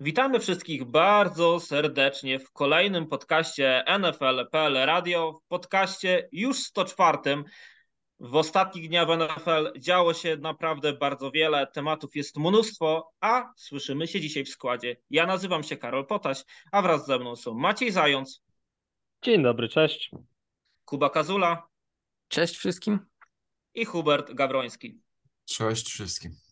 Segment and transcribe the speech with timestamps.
[0.00, 7.18] Witamy wszystkich bardzo serdecznie w kolejnym podcaście NFL.pl Radio, w podcaście już 104.
[8.20, 14.08] W ostatnich dniach w NFL działo się naprawdę bardzo wiele, tematów jest mnóstwo, a słyszymy
[14.08, 14.96] się dzisiaj w składzie.
[15.10, 18.42] Ja nazywam się Karol Potaś, a wraz ze mną są Maciej Zając.
[19.22, 20.10] Dzień dobry, cześć.
[20.84, 21.68] Kuba Kazula.
[22.28, 22.98] Cześć wszystkim.
[23.74, 25.00] I Hubert Gawroński.
[25.44, 26.47] Cześć wszystkim.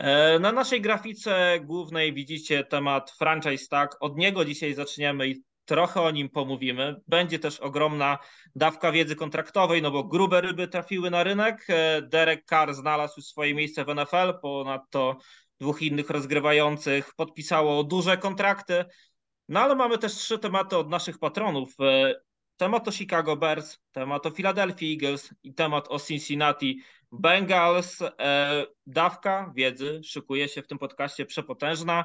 [0.00, 3.96] E, na naszej grafice głównej widzicie temat franchise tag.
[4.00, 6.96] Od niego dzisiaj zaczniemy i trochę o nim pomówimy.
[7.08, 8.18] Będzie też ogromna
[8.54, 11.66] dawka wiedzy kontraktowej, no bo grube ryby trafiły na rynek.
[11.68, 15.16] E, Derek Carr znalazł swoje miejsce w NFL, ponadto
[15.60, 18.84] dwóch innych rozgrywających podpisało duże kontrakty.
[19.48, 21.74] No ale mamy też trzy tematy od naszych patronów.
[21.80, 22.14] E,
[22.56, 26.82] temat o Chicago Bears, temat o Philadelphia Eagles i temat o Cincinnati
[27.12, 28.02] Bengals.
[28.02, 32.04] E, dawka wiedzy szykuje się w tym podcaście przepotężna,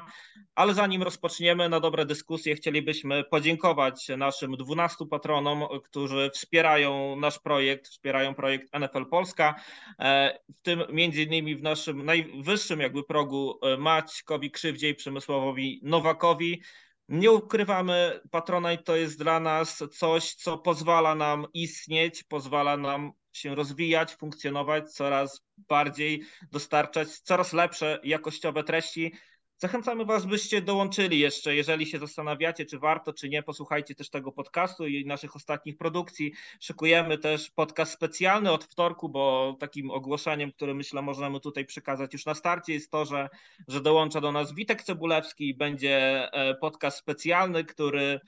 [0.54, 7.88] ale zanim rozpoczniemy na dobre dyskusje, chcielibyśmy podziękować naszym 12 patronom, którzy wspierają nasz projekt,
[7.88, 9.54] wspierają projekt NFL Polska,
[9.98, 15.80] e, w tym między innymi w naszym najwyższym jakby progu e, Maćkowi Krzywdzie i Przemysławowi
[15.82, 16.62] Nowakowi.
[17.08, 23.54] Nie ukrywamy, Patronite to jest dla nas coś, co pozwala nam istnieć, pozwala nam się
[23.54, 29.12] rozwijać, funkcjonować, coraz bardziej dostarczać coraz lepsze jakościowe treści.
[29.58, 34.32] Zachęcamy Was, byście dołączyli jeszcze, jeżeli się zastanawiacie, czy warto, czy nie, posłuchajcie też tego
[34.32, 36.32] podcastu i naszych ostatnich produkcji.
[36.60, 42.26] Szykujemy też podcast specjalny od wtorku, bo takim ogłoszeniem, które myślę możemy tutaj przekazać już
[42.26, 43.28] na starcie jest to, że,
[43.68, 48.20] że dołącza do nas Witek Cebulewski i będzie e, podcast specjalny, który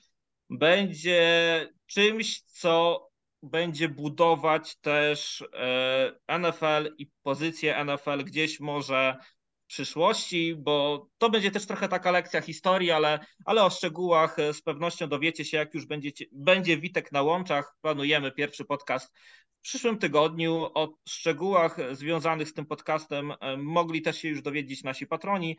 [0.49, 3.08] będzie czymś, co
[3.43, 9.17] będzie budować też e, NFL i pozycję NFL gdzieś może
[9.63, 14.53] w przyszłości, bo to będzie też trochę taka lekcja historii, ale, ale o szczegółach e,
[14.53, 17.75] z pewnością dowiecie się, jak już będziecie, będzie Witek na łączach.
[17.81, 19.13] Planujemy pierwszy podcast
[19.59, 20.69] w przyszłym tygodniu.
[20.73, 25.57] O szczegółach związanych z tym podcastem e, mogli też się już dowiedzieć nasi patroni.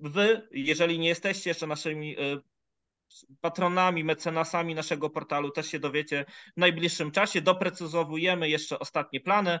[0.00, 2.16] Wy, jeżeli nie jesteście jeszcze naszymi
[3.40, 6.24] patronami, mecenasami naszego portalu też się dowiecie
[6.56, 7.40] w najbliższym czasie.
[7.40, 9.58] Doprecyzowujemy jeszcze ostatnie plany,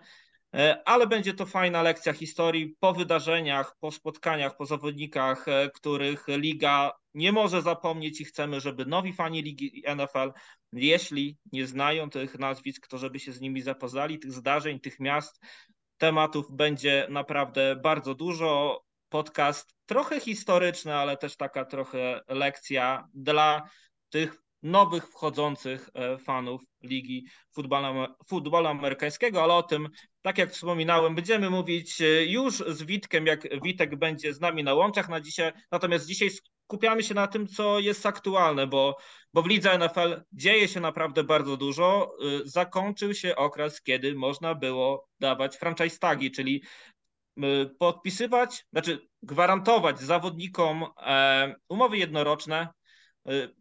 [0.54, 6.24] e, ale będzie to fajna lekcja historii po wydarzeniach, po spotkaniach, po zawodnikach, e, których
[6.28, 10.32] liga nie może zapomnieć i chcemy, żeby nowi fani ligi NFL,
[10.72, 15.40] jeśli nie znają tych nazwisk, to żeby się z nimi zapoznali, tych zdarzeń, tych miast,
[15.98, 23.70] tematów będzie naprawdę bardzo dużo podcast trochę historyczny, ale też taka trochę lekcja dla
[24.08, 27.26] tych nowych wchodzących e, fanów Ligi
[28.28, 29.88] Futbolu, Amerykańskiego, ale o tym,
[30.22, 34.74] tak jak wspominałem, będziemy mówić e, już z Witkiem, jak Witek będzie z nami na
[34.74, 35.52] łączach na dzisiaj.
[35.72, 36.30] Natomiast dzisiaj
[36.64, 38.96] skupiamy się na tym, co jest aktualne, bo,
[39.34, 42.10] bo w lidze NFL dzieje się naprawdę bardzo dużo.
[42.20, 46.62] E, zakończył się okres, kiedy można było dawać franchise tagi, czyli
[47.78, 52.68] podpisywać, znaczy gwarantować zawodnikom e, umowy jednoroczne
[53.30, 53.54] y,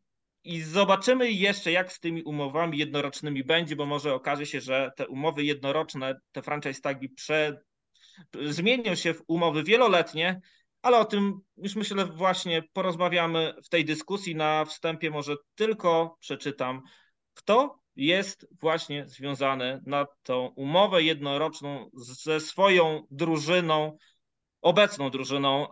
[0.43, 5.07] i zobaczymy jeszcze, jak z tymi umowami jednorocznymi będzie, bo może okaże się, że te
[5.07, 7.61] umowy jednoroczne, te franchise tagi prze,
[8.45, 10.41] zmienią się w umowy wieloletnie,
[10.81, 14.35] ale o tym już myślę właśnie porozmawiamy w tej dyskusji.
[14.35, 16.81] Na wstępie może tylko przeczytam,
[17.33, 23.97] kto jest właśnie związany na tą umowę jednoroczną ze swoją drużyną,
[24.61, 25.67] obecną drużyną,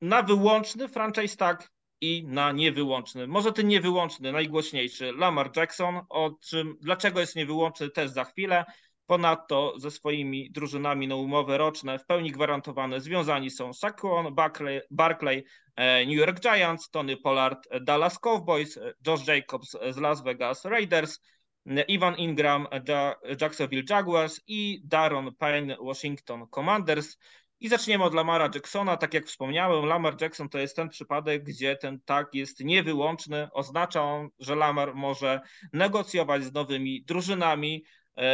[0.00, 1.70] na wyłączny franchise tag
[2.00, 3.26] i na niewyłączny.
[3.26, 8.64] Może ten niewyłączny, najgłośniejszy, Lamar Jackson, o czym, dlaczego jest niewyłączny też za chwilę.
[9.08, 14.34] Ponadto ze swoimi drużynami na umowy roczne w pełni gwarantowane związani są Saquon
[14.90, 15.44] Barkley,
[15.76, 21.20] e, New York Giants, Tony Pollard Dallas Cowboys, Josh Jacobs z Las Vegas Raiders,
[21.88, 22.66] Ivan Ingram
[23.40, 27.18] Jacksonville Jaguars i Daron Payne Washington Commanders.
[27.60, 28.96] I zaczniemy od Lamara Jacksona.
[28.96, 33.48] Tak jak wspomniałem, Lamar Jackson to jest ten przypadek, gdzie ten tak jest niewyłączny.
[33.52, 35.40] Oznacza on, że Lamar może
[35.72, 37.84] negocjować z nowymi drużynami,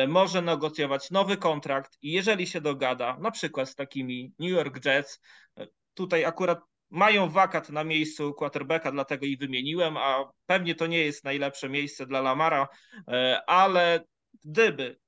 [0.09, 5.21] może negocjować nowy kontrakt i jeżeli się dogada, na przykład z takimi New York Jets,
[5.59, 6.59] e, tutaj akurat
[6.91, 12.07] mają wakat na miejscu quarterbacka, dlatego i wymieniłem, a pewnie to nie jest najlepsze miejsce
[12.07, 12.69] dla Lamara,
[13.09, 14.05] e, ale
[14.45, 14.99] gdyby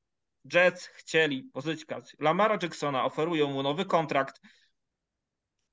[0.54, 4.40] Jets chcieli pozyskać Lamara Jacksona, oferują mu nowy kontrakt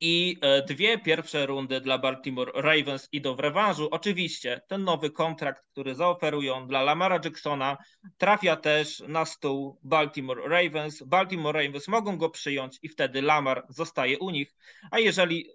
[0.06, 3.88] i e, dwie pierwsze rundy dla Baltimore Ravens idą w rewanżu.
[3.92, 7.78] Oczywiście ten nowy kontrakt, który zaoferują dla Lamara Jacksona,
[8.18, 11.04] trafia też na stół Baltimore Ravens.
[11.04, 14.56] Baltimore Ravens mogą go przyjąć i wtedy Lamar zostaje u nich,
[14.92, 15.46] a jeżeli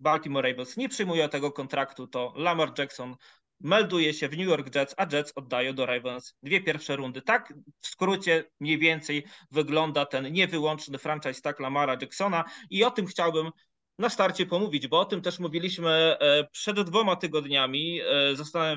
[0.00, 3.16] Baltimore Ravens nie przyjmuje tego kontraktu, to Lamar Jackson
[3.60, 7.22] melduje się w New York Jets, a Jets oddają do Ravens dwie pierwsze rundy.
[7.22, 13.06] Tak w skrócie mniej więcej wygląda ten niewyłączny franchise tak Lamara Jacksona i o tym
[13.06, 13.50] chciałbym
[13.98, 18.00] na starcie pomówić, bo o tym też mówiliśmy e, przed dwoma tygodniami.
[18.00, 18.04] E,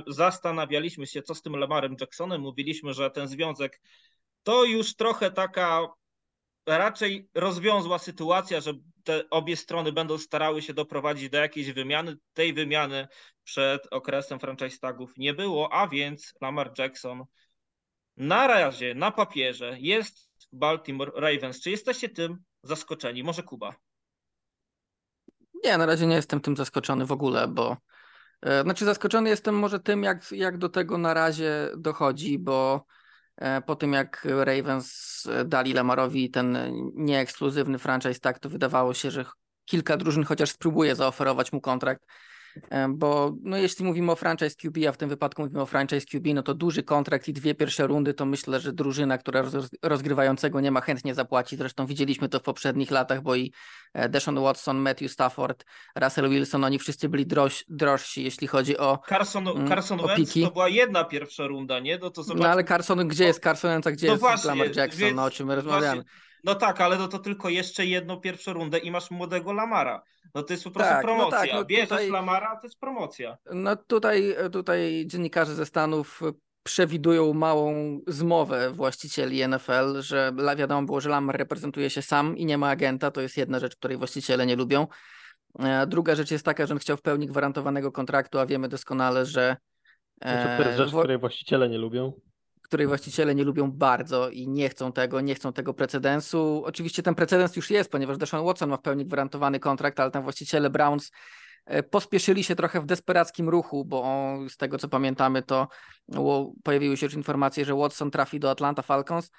[0.08, 2.42] zastanawialiśmy się, co z tym Lamarem Jacksonem.
[2.42, 3.82] Mówiliśmy, że ten związek
[4.44, 5.88] to już trochę taka
[6.66, 8.74] raczej rozwiązła sytuacja, że
[9.04, 12.16] te obie strony będą starały się doprowadzić do jakiejś wymiany.
[12.34, 13.08] Tej wymiany
[13.44, 17.24] przed okresem franchise tagów nie było, a więc Lamar Jackson
[18.18, 21.62] na razie, na papierze jest w Baltimore Ravens.
[21.62, 23.24] Czy jesteście tym zaskoczeni?
[23.24, 23.76] Może Kuba?
[25.64, 27.78] Nie, na razie nie jestem tym zaskoczony w ogóle, bo
[28.42, 32.86] e, znaczy zaskoczony jestem może tym, jak, jak do tego na razie dochodzi, bo
[33.38, 36.58] e, po tym jak Ravens dali Lamarowi ten
[36.96, 39.26] nieekskluzywny franchise, tak to wydawało się, że
[39.66, 42.04] kilka drużyn chociaż spróbuje zaoferować mu kontrakt.
[42.70, 46.06] E, bo no, jeśli mówimy o franchise QB, a w tym wypadku mówimy o franchise
[46.06, 49.44] QB, no to duży kontrakt i dwie pierwsze rundy, to myślę, że drużyna, która
[49.82, 51.58] rozgrywającego nie ma, chętnie zapłaci.
[51.58, 53.52] Zresztą widzieliśmy to w poprzednich latach, bo i
[53.94, 55.66] e, Deshaun Watson, Matthew Stafford,
[55.96, 60.34] Russell Wilson, oni wszyscy byli droż, drożsi, jeśli chodzi o Carson, mm, Carson o Wentz
[60.44, 61.98] to była jedna pierwsza runda, nie?
[61.98, 64.76] No, to no ale Carson, gdzie jest Carson Wentz, a gdzie no jest właśnie, Lamar
[64.76, 66.04] Jackson, więc, no o czym my rozmawiamy?
[66.04, 70.04] Właśnie, no tak, ale no to tylko jeszcze jedną pierwszą rundę i masz młodego Lamara.
[70.36, 71.40] No to jest po prostu tak, promocja.
[71.40, 73.38] No tak, no Bierzesz tutaj, Lamara, to jest promocja.
[73.54, 76.22] No tutaj, tutaj dziennikarze ze Stanów
[76.64, 82.58] przewidują małą zmowę właścicieli NFL, że wiadomo było, że Lamar reprezentuje się sam i nie
[82.58, 83.12] ma agenta.
[83.12, 84.88] To jest jedna rzecz, której właściciele nie lubią.
[85.60, 89.26] E, druga rzecz jest taka, że on chciał w pełni gwarantowanego kontraktu, a wiemy doskonale,
[89.26, 89.58] że.
[90.22, 92.14] To jest rzecz, której właściciele nie lubią
[92.72, 96.64] której właściciele nie lubią bardzo i nie chcą tego, nie chcą tego precedensu.
[96.66, 100.24] Oczywiście ten precedens już jest, ponieważ Deshaun Watson ma w pełni gwarantowany kontrakt, ale tam
[100.24, 101.12] właściciele Browns
[101.66, 104.04] e, pospieszyli się trochę w desperackim ruchu, bo
[104.50, 105.68] z tego co pamiętamy, to
[106.64, 109.32] pojawiły się już informacje, że Watson trafi do Atlanta Falcons.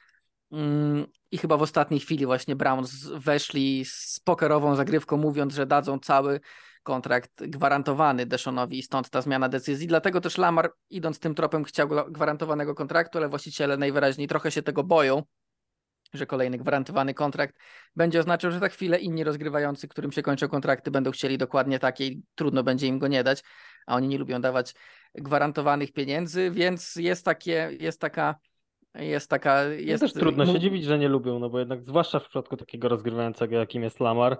[0.50, 5.98] Mm, I chyba w ostatniej chwili właśnie Browns weszli z pokerową zagrywką, mówiąc, że dadzą
[5.98, 6.40] cały
[6.82, 9.86] kontrakt gwarantowany Deshonowi i stąd ta zmiana decyzji.
[9.86, 14.84] Dlatego też Lamar, idąc tym tropem, chciał gwarantowanego kontraktu, ale właściciele najwyraźniej trochę się tego
[14.84, 15.22] boją,
[16.14, 17.56] że kolejny gwarantowany kontrakt
[17.96, 22.22] będzie oznaczał, że za chwilę inni rozgrywający, którym się kończą kontrakty, będą chcieli dokładnie takiej,
[22.34, 23.42] trudno będzie im go nie dać,
[23.86, 24.74] a oni nie lubią dawać
[25.14, 28.34] gwarantowanych pieniędzy, więc jest takie, jest taka
[28.94, 29.64] jest taka.
[29.64, 32.56] Jest, no też trudno się dziwić, że nie lubią, no bo jednak, zwłaszcza w przypadku
[32.56, 34.38] takiego rozgrywającego, jakim jest Lamar,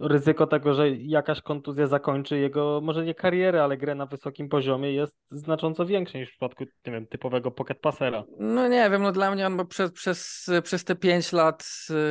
[0.00, 4.92] ryzyko tego, że jakaś kontuzja zakończy jego, może nie karierę, ale grę na wysokim poziomie
[4.92, 8.24] jest znacząco większe niż w przypadku nie wiem, typowego pocket passera.
[8.38, 11.64] No nie wiem, no dla mnie on przez, przez, przez te pięć lat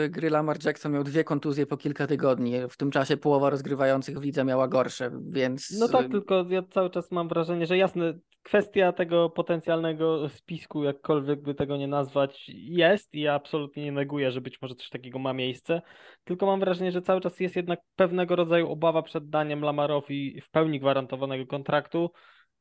[0.06, 2.54] y, gry Lamar Jackson miał dwie kontuzje po kilka tygodni.
[2.70, 5.80] W tym czasie połowa rozgrywających w lidze miała gorsze, więc.
[5.80, 8.14] No tak, tylko ja cały czas mam wrażenie, że jasne,
[8.44, 14.32] kwestia tego potencjalnego spisku, jakkolwiek by tego nie nazwać, jest i ja absolutnie nie neguję,
[14.32, 15.82] że być może coś takiego ma miejsce,
[16.24, 20.50] tylko mam wrażenie, że cały czas jest jednak pewnego rodzaju obawa przed daniem Lamarowi w
[20.50, 22.12] pełni gwarantowanego kontraktu,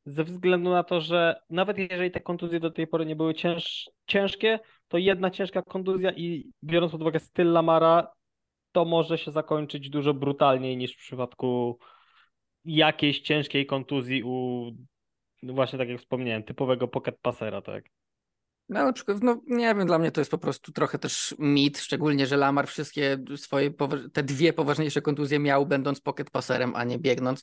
[0.05, 3.91] ze względu na to, że nawet jeżeli te kontuzje do tej pory nie były cięż,
[4.07, 4.59] ciężkie,
[4.89, 8.13] to jedna ciężka kontuzja i biorąc pod uwagę styl Lamara,
[8.73, 11.79] to może się zakończyć dużo brutalniej niż w przypadku
[12.65, 14.71] jakiejś ciężkiej kontuzji u
[15.43, 17.85] właśnie tak jak wspomniałem, typowego pocket passera, tak?
[18.71, 21.79] No na przykład, no nie wiem, dla mnie to jest po prostu trochę też mit,
[21.79, 23.71] szczególnie, że Lamar wszystkie swoje,
[24.13, 27.43] te dwie poważniejsze kontuzje miał, będąc pocket passerem, a nie biegnąc.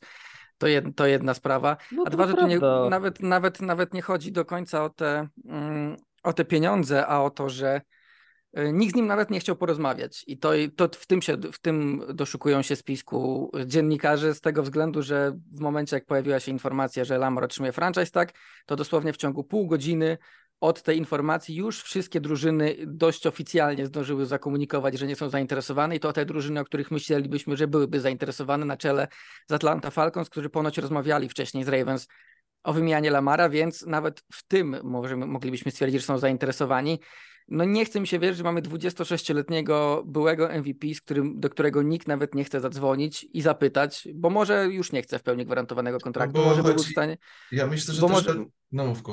[0.58, 1.78] To, jed, to jedna sprawa.
[1.92, 5.28] No a dwa, że tu nie, nawet, nawet, nawet nie chodzi do końca o te,
[5.46, 7.82] mm, o te pieniądze, a o to, że
[8.54, 11.60] E, nikt z nim nawet nie chciał porozmawiać i to, to w, tym się, w
[11.60, 17.04] tym doszukują się spisku dziennikarze z tego względu, że w momencie jak pojawiła się informacja,
[17.04, 18.34] że Lamar otrzymuje franchise, tak,
[18.66, 20.18] to dosłownie w ciągu pół godziny
[20.62, 26.00] od tej informacji już wszystkie drużyny dość oficjalnie zdążyły zakomunikować, że nie są zainteresowane i
[26.00, 29.08] to te drużyny, o których myślelibyśmy, że byłyby zainteresowane na czele
[29.50, 32.08] z Atlanta Falcons, którzy ponoć rozmawiali wcześniej z Ravens
[32.64, 37.00] o wymianie Lamara, więc nawet w tym możemy, moglibyśmy stwierdzić, że są zainteresowani
[37.48, 41.82] no nie chce mi się wierzyć, że mamy 26-letniego byłego MVP, z którym, do którego
[41.82, 46.00] nikt nawet nie chce zadzwonić i zapytać, bo może już nie chce w pełni gwarantowanego
[46.00, 46.76] kontraktu, no może chodzi...
[46.76, 47.18] był w stanie...
[47.52, 48.12] Ja myślę, że też...
[48.12, 48.46] Może...
[48.72, 49.04] No mów,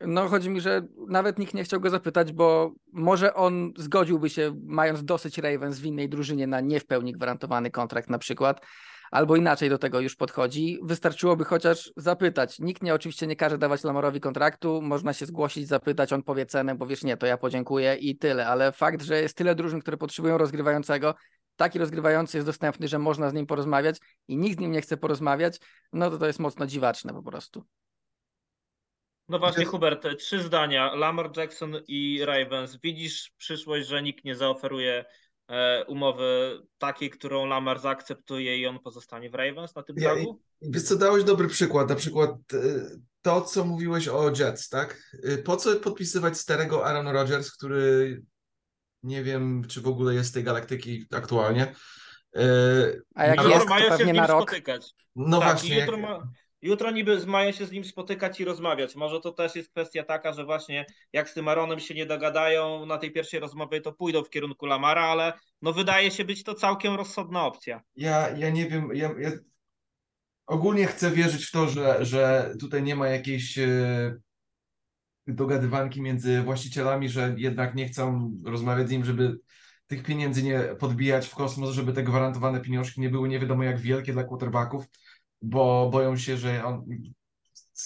[0.00, 4.56] No chodzi mi, że nawet nikt nie chciał go zapytać, bo może on zgodziłby się,
[4.64, 8.60] mając dosyć Ravens w innej drużynie na nie w pełni gwarantowany kontrakt na przykład,
[9.10, 10.78] albo inaczej do tego już podchodzi.
[10.82, 12.58] Wystarczyłoby chociaż zapytać.
[12.58, 16.74] Nikt nie oczywiście nie każe dawać Lamarowi kontraktu, można się zgłosić, zapytać, on powie cenę,
[16.74, 19.96] bo wiesz, nie, to ja podziękuję i tyle, ale fakt, że jest tyle drużyn, które
[19.96, 21.14] potrzebują rozgrywającego,
[21.56, 23.96] taki rozgrywający jest dostępny, że można z nim porozmawiać
[24.28, 25.58] i nikt z nim nie chce porozmawiać,
[25.92, 27.64] no to to jest mocno dziwaczne po prostu.
[29.28, 30.94] No właśnie, Hubert, trzy zdania.
[30.94, 32.78] Lamar Jackson i Ravens.
[32.82, 35.04] Widzisz przyszłość, że nikt nie zaoferuje
[35.86, 40.40] umowy takiej, którą Lamar zaakceptuje i on pozostanie w Ravens na tym Ja, targu?
[40.62, 42.56] Wiesz co, dałeś dobry przykład, na przykład e,
[43.22, 45.02] to, co mówiłeś o Jets, tak?
[45.24, 48.22] E, Po co podpisywać starego Aaron Rodgers, który
[49.02, 51.74] nie wiem, czy w ogóle jest z tej galaktyki aktualnie.
[52.36, 52.42] E,
[53.14, 54.42] A jak Jutro jest, to się pewnie nim na rok.
[54.50, 54.94] spotykać.
[55.16, 56.22] No tak, właśnie, jak, ma,
[56.62, 58.96] jutro niby mają się z nim spotykać i rozmawiać.
[58.96, 62.86] Może to też jest kwestia taka, że właśnie jak z tym Aaronem się nie dogadają
[62.86, 66.54] na tej pierwszej rozmowie, to pójdą w kierunku Lamara, ale no wydaje się być to
[66.54, 67.82] całkiem rozsądna opcja.
[67.96, 69.30] ja, ja nie wiem, ja, ja
[70.46, 74.14] ogólnie chcę wierzyć w to, że, że tutaj nie ma jakiejś e,
[75.26, 79.38] dogadywanki między właścicielami, że jednak nie chcą rozmawiać z nim, żeby
[79.86, 83.80] tych pieniędzy nie podbijać w kosmos, żeby te gwarantowane pieniążki nie były nie wiadomo jak
[83.80, 84.84] wielkie dla quarterbacków,
[85.42, 86.84] bo boją się, że on,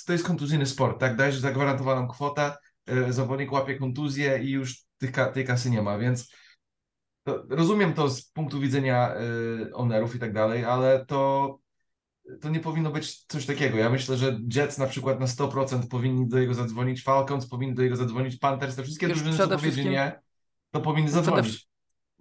[0.06, 1.16] to jest kontuzyjny sport, tak?
[1.16, 2.56] Dajesz zagwarantowaną kwotę,
[2.86, 6.28] e, zawodnik łapie kontuzję i już tych, tej kasy nie ma, więc
[7.24, 11.58] to, rozumiem to z punktu widzenia y, ownerów i tak dalej, ale to,
[12.40, 13.78] to nie powinno być coś takiego.
[13.78, 17.82] Ja myślę, że Jets na przykład na 100% powinni do jego zadzwonić, Falcons powinni do
[17.82, 20.20] jego zadzwonić, Panthers, te wszystkie drużyny, co powiedzieli nie,
[20.70, 21.68] to powinny zadzwonić.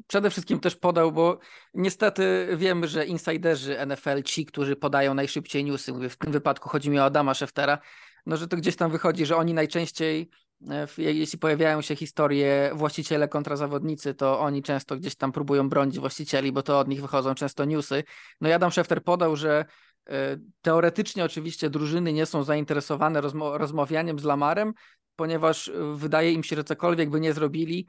[0.08, 1.40] Przede wszystkim też podał, bo
[1.74, 7.00] niestety wiemy, że insiderzy NFL, ci, którzy podają najszybciej newsy, w tym wypadku chodzi mi
[7.00, 7.80] o Adama Scheftera,
[8.26, 10.30] no że to gdzieś tam wychodzi, że oni najczęściej,
[10.70, 16.00] e, jeśli pojawiają się historie właściciele kontra zawodnicy, to oni często gdzieś tam próbują bronić
[16.00, 18.04] właścicieli, bo to od nich wychodzą często newsy.
[18.42, 19.66] No i Adam Schefter podał, że
[20.10, 23.22] e, teoretycznie oczywiście drużyny nie są zainteresowane
[23.58, 24.74] rozmawianiem z Lamarem,
[25.16, 27.88] ponieważ e, wydaje im się, że cokolwiek by nie zrobili,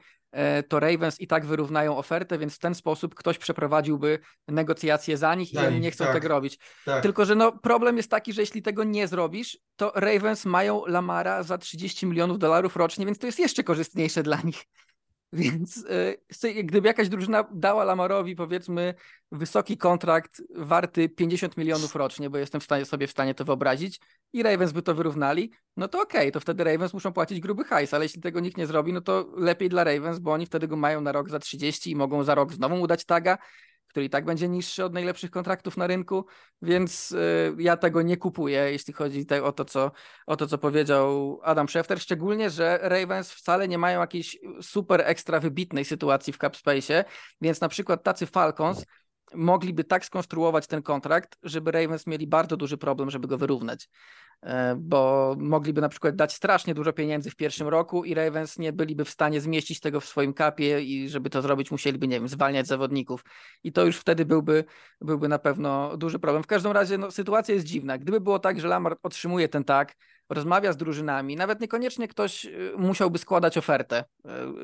[0.67, 5.53] to Ravens i tak wyrównają ofertę, więc w ten sposób ktoś przeprowadziłby negocjacje za nich
[5.53, 6.13] i oni nie chcą tak.
[6.13, 6.59] tego robić.
[6.85, 7.03] Tak.
[7.03, 11.43] Tylko, że no, problem jest taki, że jeśli tego nie zrobisz, to Ravens mają Lamara
[11.43, 14.63] za 30 milionów dolarów rocznie, więc to jest jeszcze korzystniejsze dla nich.
[15.33, 15.85] Więc
[16.43, 18.93] e, gdyby jakaś drużyna dała Lamarowi powiedzmy
[19.31, 23.99] wysoki kontrakt warty 50 milionów rocznie, bo jestem w stanie, sobie w stanie to wyobrazić
[24.33, 27.93] i Ravens by to wyrównali, no to okej, to wtedy Ravens muszą płacić gruby hajs,
[27.93, 30.75] ale jeśli tego nikt nie zrobi, no to lepiej dla Ravens, bo oni wtedy go
[30.75, 33.37] mają na rok za 30 i mogą za rok znowu mu dać taga,
[33.95, 36.25] który i tak będzie niższy od najlepszych kontraktów na rynku,
[36.61, 39.91] więc y, ja tego nie kupuję, jeśli chodzi o, to, co,
[40.25, 45.39] o to, co powiedział Adam Schefter, szczególnie, że Ravens wcale nie mają jakiejś super ekstra
[45.39, 47.03] wybitnej sytuacji w cap space'ie,
[47.41, 48.85] więc na przykład tacy Falcons
[49.33, 53.89] mogliby tak skonstruować ten kontrakt, żeby Ravens mieli bardzo duży problem, żeby go wyrównać.
[54.45, 58.73] E, Bo mogliby na przykład dać strasznie dużo pieniędzy w pierwszym roku i Ravens nie
[58.73, 62.27] byliby w stanie zmieścić tego w swoim kapie i żeby to zrobić musieliby, nie wiem,
[62.27, 63.23] zwalniać zawodników.
[63.63, 64.63] I to już wtedy byłby,
[65.01, 66.43] byłby na pewno duży problem.
[66.43, 67.97] W każdym razie no, sytuacja jest dziwna.
[67.97, 69.95] Gdyby było tak, że Lamar otrzymuje ten tak,
[70.29, 74.03] rozmawia z drużynami, nawet niekoniecznie ktoś y, musiałby składać ofertę.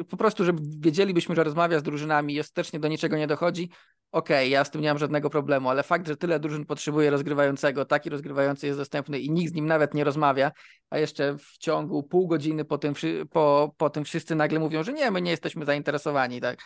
[0.02, 3.70] Y, Po prostu, żeby wiedzielibyśmy, że rozmawia z drużynami i ostatecznie do niczego nie dochodzi,
[4.12, 7.86] okej, ja z tym nie mam żadnego problemu, ale fakt, że tyle drużyn potrzebuje rozgrywającego,
[7.86, 10.52] taki rozgrywający jest dostępny i nikt z nim nawet nie rozmawia,
[10.90, 12.94] a jeszcze w ciągu pół godziny po tym,
[13.32, 16.60] po, po tym wszyscy nagle mówią, że nie, my nie jesteśmy zainteresowani, tak.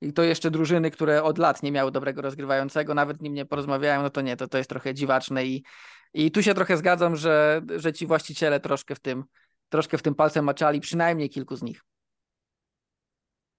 [0.00, 4.02] I to jeszcze drużyny, które od lat nie miały dobrego rozgrywającego, nawet nim nie porozmawiają,
[4.02, 5.64] no to nie, to, to jest trochę dziwaczne i,
[6.14, 9.24] i tu się trochę zgadzam, że, że ci właściciele troszkę w tym,
[9.68, 11.80] troszkę w tym palcem maczali, przynajmniej kilku z nich.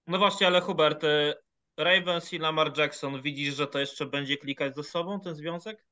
[0.06, 1.34] No właśnie, ale Hubert, y,
[1.76, 5.84] Ravens i Lamar Jackson, widzisz, że to jeszcze będzie klikać ze sobą ten związek?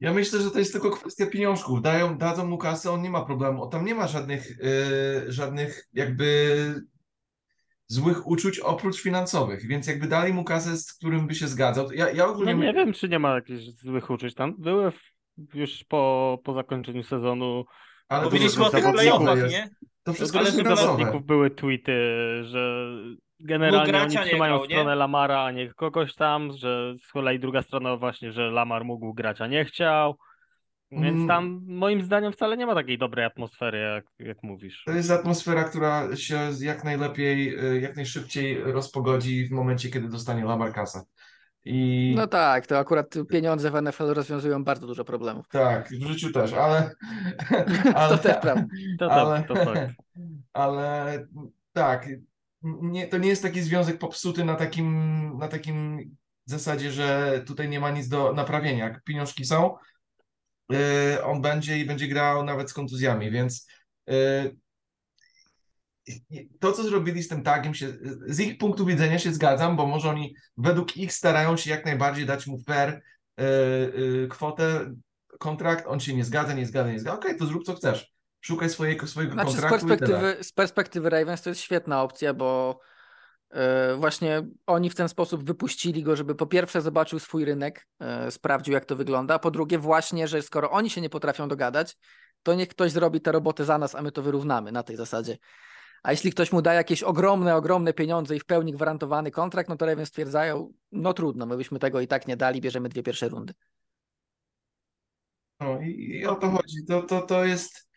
[0.00, 1.82] Ja myślę, że to jest tylko kwestia pieniążków.
[1.82, 3.68] Dają, dadzą mu kasę, on nie ma problemu.
[3.68, 6.56] Tam nie ma żadnych, y, żadnych jakby
[7.86, 11.92] złych uczuć oprócz finansowych, więc jakby dali mu kasę, z którym by się zgadzał.
[11.92, 14.54] Ja, ja No ogólnie nie wiem, czy nie ma jakichś złych uczuć tam.
[14.58, 15.00] Były w,
[15.54, 17.64] już po, po zakończeniu sezonu
[18.08, 18.30] ale to
[19.14, 19.18] o?
[20.02, 20.98] To wszystko Ale jest żeby Dużo finansowe.
[20.98, 21.92] zawodników były tweety,
[22.44, 22.92] że
[23.40, 24.74] generalnie oni nie trzymają grał, nie?
[24.74, 29.14] stronę Lamara, a nie kogoś tam, że z kolei druga strona właśnie, że Lamar mógł
[29.14, 30.16] grać, a nie chciał.
[30.90, 31.28] Więc Mm.
[31.28, 34.82] tam moim zdaniem wcale nie ma takiej dobrej atmosfery, jak, jak mówisz.
[34.86, 40.44] To jest atmosfera, która się jak najlepiej, y, jak najszybciej rozpogodzi w momencie, kiedy dostanie
[40.44, 41.02] Lamar kasę.
[41.64, 45.48] I No tak, to akurat pieniądze w NFL rozwiązują bardzo dużo problemów.
[45.48, 46.90] tak, w życiu też, ale,
[47.94, 48.64] ale, To też prawda.
[48.98, 49.92] To, ale, to, to fakt.
[50.52, 51.26] ale
[51.72, 52.08] tak,
[52.62, 55.98] nie, to nie jest taki związek popsuty na takim, na takim
[56.44, 58.84] zasadzie, że tutaj nie ma nic do naprawienia.
[58.84, 59.76] Jak pieniążki są,
[60.70, 63.66] yy, on będzie i będzie grał nawet z kontuzjami, więc
[64.06, 64.56] yy,
[66.60, 67.86] to, co zrobili z tym tagiem, się,
[68.26, 72.26] z ich punktu widzenia się zgadzam, bo może oni według ich starają się jak najbardziej
[72.26, 73.02] dać mu fair
[73.38, 74.94] yy, kwotę,
[75.38, 77.18] kontrakt, on się nie zgadza, nie zgadza, nie zgadza.
[77.18, 78.17] Okej, to zrób co chcesz.
[78.40, 79.98] Szukaj swojego, swojego Znaczy z kontraktu tyle.
[79.98, 82.80] perspektywy, z perspektywy Ravens to jest świetna opcja, bo
[83.50, 88.30] e, właśnie oni w ten sposób wypuścili go, żeby po pierwsze zobaczył swój rynek, e,
[88.30, 91.96] sprawdził jak to wygląda, a po drugie właśnie, że skoro oni się nie potrafią dogadać,
[92.42, 95.38] to niech ktoś zrobi tę robotę za nas, a my to wyrównamy na tej zasadzie.
[96.02, 99.76] A jeśli ktoś mu da jakieś ogromne, ogromne pieniądze i w pełni gwarantowany kontrakt, no
[99.76, 103.28] to Ravens stwierdzają, no trudno, my byśmy tego i tak nie dali, bierzemy dwie pierwsze
[103.28, 103.54] rundy.
[105.60, 106.84] No i, i o to chodzi.
[106.88, 107.87] To, to, to jest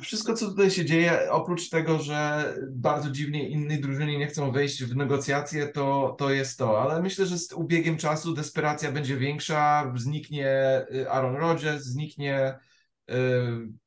[0.00, 4.84] wszystko, co tutaj się dzieje, oprócz tego, że bardzo dziwnie innej drużynie nie chcą wejść
[4.84, 6.82] w negocjacje, to, to jest to.
[6.82, 12.58] Ale myślę, że z ubiegiem czasu desperacja będzie większa, zniknie y, Aaron Rodgers, zniknie
[13.10, 13.14] y,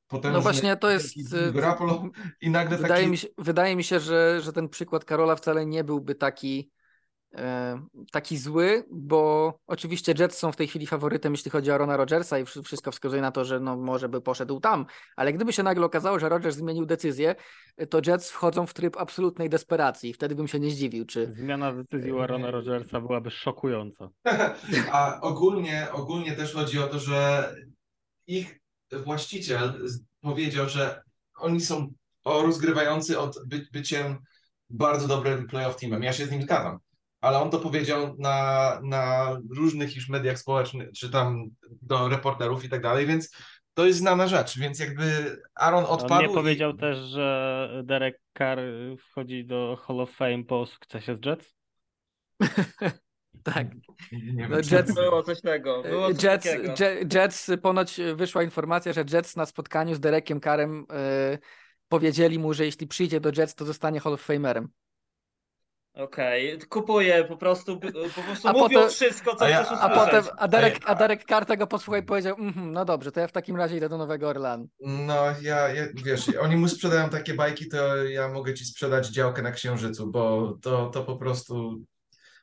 [0.08, 1.18] potężny No właśnie to jest...
[1.18, 2.10] Jimmy Garoppolo
[2.42, 3.12] i nagle Wydaje taki...
[3.12, 6.72] mi się, wydaje mi się że, że ten przykład Karola wcale nie byłby taki,
[8.12, 12.40] taki zły, bo oczywiście Jets są w tej chwili faworytem, jeśli chodzi o Arona Rodgersa
[12.40, 15.64] i wszy- wszystko wskazuje na to, że no, może by poszedł tam, ale gdyby się
[15.64, 17.36] nagle okazało, że Rodgers zmienił decyzję,
[17.90, 20.14] to Jets wchodzą w tryb absolutnej desperacji.
[20.14, 24.10] Wtedy bym się nie zdziwił, czy Zmiana decyzji u Arona Rodgersa byłaby szokująca.
[24.92, 27.56] A ogólnie, ogólnie też chodzi o to, że
[28.28, 28.60] ich
[29.06, 29.88] właściciel
[30.22, 31.02] powiedział, że
[31.38, 34.18] oni są o, rozgrywający od by, byciem
[34.70, 36.04] bardzo dobrym playoff teamem.
[36.04, 36.80] Ja się z nim zgadzam.
[37.26, 41.44] Ale on to powiedział na, na różnych już mediach społecznych, czy tam
[41.82, 43.36] do reporterów i tak dalej, więc
[43.74, 44.60] to jest znana rzecz.
[44.60, 46.14] Więc jakby Aaron odpadł.
[46.14, 48.60] On nie i- powiedział też, że Derek Carr
[49.00, 51.56] wchodzi do Hall of Fame po sukcesie z Jets?
[53.44, 53.68] tak.
[54.12, 55.84] Nie No, Jets- Było coś tego.
[55.84, 56.44] Było coś
[57.14, 61.38] Jets, ponoć wyszła informacja, że Jets na spotkaniu z Derekiem Karem e,
[61.88, 64.70] powiedzieli mu, że jeśli przyjdzie do Jets, to zostanie Hall of Famerem.
[65.96, 67.80] Okej, kupuję po prostu,
[68.16, 70.82] po prostu A mówią potem- wszystko, co a ja- chcesz A potem, a Derek, Ej,
[70.86, 73.78] a Derek Carr tego posłuchał i powiedział, mhm, no dobrze, to ja w takim razie
[73.78, 74.68] idę do Nowego Orlanu.
[74.80, 79.42] No, ja, ja, wiesz, oni mu sprzedają takie bajki, to ja mogę ci sprzedać działkę
[79.42, 81.76] na Księżycu, bo to, to po prostu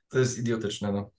[0.09, 1.11] to jest idiotyczne, no.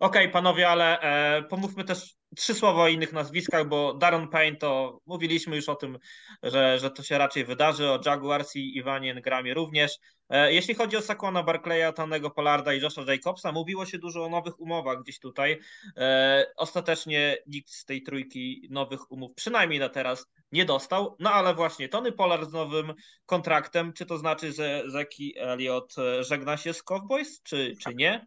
[0.00, 4.98] Okej, panowie, ale e, pomówmy też trzy słowa o innych nazwiskach, bo Daron Payne to
[5.06, 5.98] mówiliśmy już o tym,
[6.42, 9.98] że, że to się raczej wydarzy, o Jaguars i Iwanie Gramie również.
[10.28, 14.28] E, jeśli chodzi o Saquona Barclaya, Tanego Pollarda i Josha Jacobsa, mówiło się dużo o
[14.28, 15.60] nowych umowach gdzieś tutaj.
[15.96, 21.16] E, ostatecznie nikt z tej trójki nowych umów, przynajmniej na teraz, nie dostał.
[21.20, 22.94] No ale właśnie Tony Pollard z nowym
[23.26, 28.26] kontraktem, czy to znaczy, że Zeki Elliott e, żegna się z Cowboys, czy, czy nie?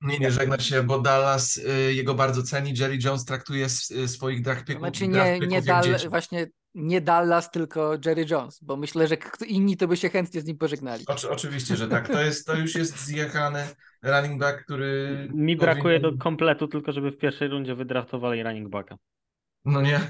[0.00, 4.08] Nie, nie żegna się, bo Dallas y, jego bardzo ceni, Jerry Jones traktuje s, y,
[4.08, 9.16] swoich draft Znaczy nie, nie Dal, właśnie nie Dallas, tylko Jerry Jones, bo myślę, że
[9.46, 11.04] inni to by się chętnie z nim pożegnali.
[11.06, 12.08] Oczy, oczywiście, że tak.
[12.08, 13.68] To, jest, to już jest zjechany
[14.02, 15.28] running back, który...
[15.34, 18.96] Mi brakuje do powinien- kompletu tylko, żeby w pierwszej rundzie wydraftowali running backa.
[19.64, 20.00] No nie.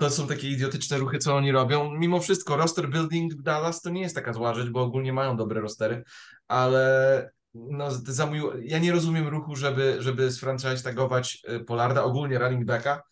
[0.00, 1.90] To są takie idiotyczne ruchy, co oni robią.
[1.90, 5.36] Mimo wszystko, roster building w Dallas to nie jest taka zła rzecz, bo ogólnie mają
[5.36, 6.04] dobre rostery,
[6.48, 7.30] ale
[7.70, 12.38] no, za mój, ja nie rozumiem ruchu, żeby, żeby z franchise tagować y, Polarda, ogólnie
[12.38, 13.02] running backa.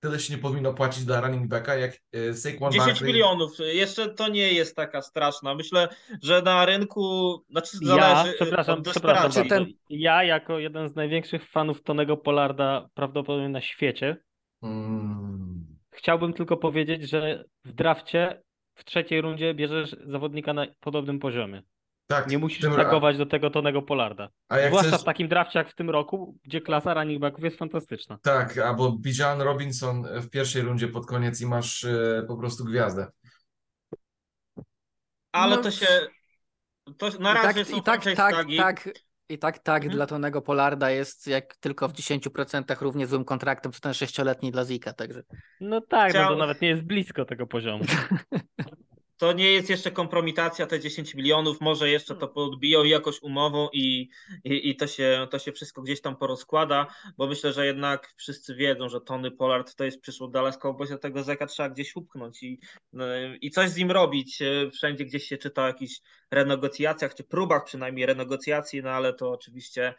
[0.00, 3.12] Tyle się nie powinno płacić dla running backa, jak y, Saquon 10 Barkley.
[3.12, 3.50] milionów.
[3.58, 5.54] Jeszcze to nie jest taka straszna.
[5.54, 5.88] Myślę,
[6.22, 9.64] że na rynku, znaczy Ja, zależy y, przepraszam, przepraszam bardzo.
[9.88, 14.16] Ja jako jeden z największych fanów Tonego Polarda prawdopodobnie na świecie,
[14.62, 15.66] Mm.
[15.90, 18.42] chciałbym tylko powiedzieć, że w drafcie
[18.74, 21.62] w trzeciej rundzie bierzesz zawodnika na podobnym poziomie.
[22.06, 24.28] Tak, Nie musisz tagować do tego Tonego Polarda.
[24.48, 27.44] A jak Zwłaszcza chcesz, w takim drafcie jak w tym roku, gdzie klasa running backów
[27.44, 28.18] jest fantastyczna.
[28.22, 33.06] tak, albo Bijan Robinson w pierwszej rundzie pod koniec i masz y, po prostu gwiazdę.
[35.32, 35.86] Ale No, to się.
[36.98, 38.88] To na I razie tak, są i tak, tak, tak,
[39.28, 39.96] i tak, tak Mhm.
[39.96, 44.64] dla Tonego Polarda jest jak tylko w 10% równie złym kontraktem, co ten sześcioletni dla
[44.64, 45.22] Zika, także
[45.60, 47.84] No tak, no Chciał- to nawet nie jest blisko tego poziomu.
[49.22, 54.08] to nie jest jeszcze kompromitacja, te 10 milionów, może jeszcze to podbiją jakoś umową i,
[54.44, 58.54] i, i to, się, to się wszystko gdzieś tam porozkłada, bo myślę, że jednak wszyscy
[58.54, 62.42] wiedzą, że Tony Pollard to jest przyszło Dallas Cowboys, a tego Zeka trzeba gdzieś upchnąć
[62.42, 62.60] i,
[62.92, 63.04] no,
[63.40, 64.38] i coś z nim robić.
[64.72, 69.94] Wszędzie gdzieś się czyta o jakichś renegocjacjach, czy próbach przynajmniej renegocjacji, no ale to oczywiście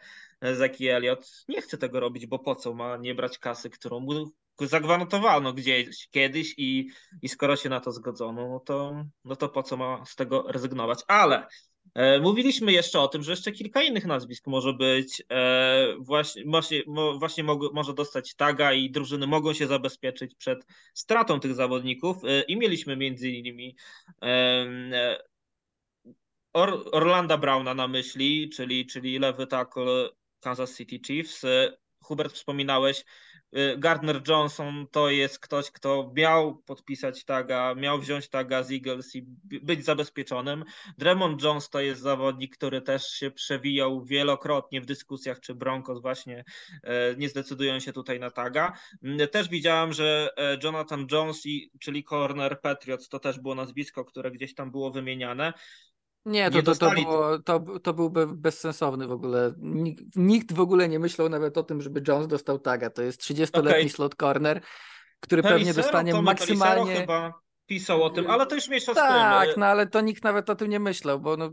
[0.52, 4.30] Zeki Elliott nie chce tego robić, bo po co ma nie brać kasy, którą mu
[4.60, 6.88] zagwarantowano gdzieś kiedyś i,
[7.22, 10.44] i skoro się na to zgodzono, no to, no to po co ma z tego
[10.48, 10.98] rezygnować.
[11.08, 11.46] Ale
[11.94, 16.82] e, mówiliśmy jeszcze o tym, że jeszcze kilka innych nazwisk może być, e, właśnie, właśnie,
[16.86, 22.16] mo, właśnie mog, może dostać taga i drużyny mogą się zabezpieczyć przed stratą tych zawodników
[22.24, 23.76] e, i mieliśmy między innymi
[24.22, 25.18] e,
[26.54, 30.08] Or, Orlanda Browna na myśli, czyli, czyli lewy tackle
[30.40, 31.44] Kansas City Chiefs.
[31.44, 33.04] E, Hubert wspominałeś,
[33.78, 39.22] Gardner Johnson to jest ktoś, kto miał podpisać taga, miał wziąć taga z Eagles i
[39.62, 40.64] być zabezpieczonym.
[40.98, 46.44] Dremont Jones to jest zawodnik, który też się przewijał wielokrotnie w dyskusjach, czy Broncos właśnie
[46.82, 48.72] e, nie zdecydują się tutaj na taga.
[49.02, 51.42] Mm, też widziałem, że e, Jonathan Jones,
[51.80, 55.52] czyli corner Patriots, to też było nazwisko, które gdzieś tam było wymieniane.
[56.26, 59.54] Nie, to, to, to, było, to, to byłby bezsensowny w ogóle.
[59.58, 62.90] Nikt, nikt, w ogóle nie myślał nawet o tym, żeby Jones dostał taga.
[62.90, 63.88] To jest 30-letni okay.
[63.88, 64.60] slot corner,
[65.20, 66.96] który pewnie dostanie maksymalnie.
[66.96, 67.34] chyba
[67.66, 70.70] pisał o tym, ale to już mniejsza Tak, no ale to nikt nawet o tym
[70.70, 71.50] nie myślał, bo no,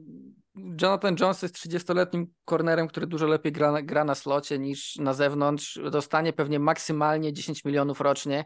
[0.81, 5.79] Jonathan Jones jest 30-letnim cornerem, który dużo lepiej gra, gra na slocie niż na zewnątrz.
[5.91, 8.45] Dostanie pewnie maksymalnie 10 milionów rocznie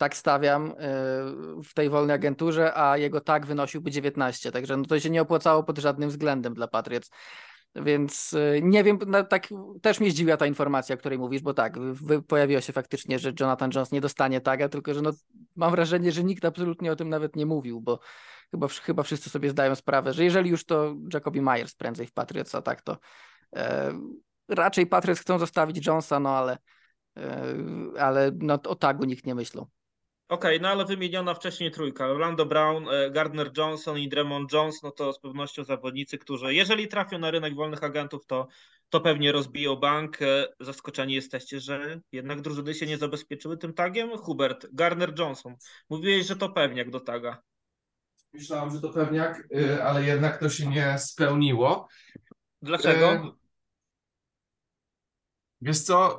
[0.00, 0.74] tak stawiam y,
[1.62, 5.62] w tej wolnej agenturze, a jego tak wynosiłby 19, także no to się nie opłacało
[5.62, 7.10] pod żadnym względem dla Patriots.
[7.74, 9.48] Więc y, nie wiem, no tak
[9.82, 11.76] też mnie zdziwiła ta informacja, o której mówisz, bo tak,
[12.28, 15.10] pojawiło się faktycznie, że Jonathan Jones nie dostanie taga, tylko że no,
[15.56, 17.98] mam wrażenie, że nikt absolutnie o tym nawet nie mówił, bo
[18.50, 22.54] chyba, chyba wszyscy sobie zdają sprawę, że jeżeli już to Jacoby Myers prędzej w Patriots,
[22.54, 22.98] a tak to
[23.56, 23.92] e,
[24.48, 26.58] raczej Patriots chcą zostawić Jonesa, no ale,
[27.16, 27.54] e,
[27.98, 29.70] ale no, o tagu nikt nie myślał.
[30.30, 32.06] Okej, okay, no ale wymieniona wcześniej trójka.
[32.06, 36.88] Orlando Brown, e, Gardner Johnson i Dremont Jones, no to z pewnością zawodnicy, którzy jeżeli
[36.88, 38.46] trafią na rynek wolnych agentów, to,
[38.88, 40.22] to pewnie rozbiją bank.
[40.22, 44.18] E, zaskoczeni jesteście, że jednak drużyny się nie zabezpieczyły tym tagiem?
[44.18, 45.56] Hubert, Gardner Johnson.
[45.88, 47.42] Mówiłeś, że to pewniak do taga.
[48.32, 51.88] Myślałem, że to pewniak, e, ale jednak to się nie spełniło.
[52.62, 53.36] Dlaczego?
[55.60, 56.18] Wiesz co,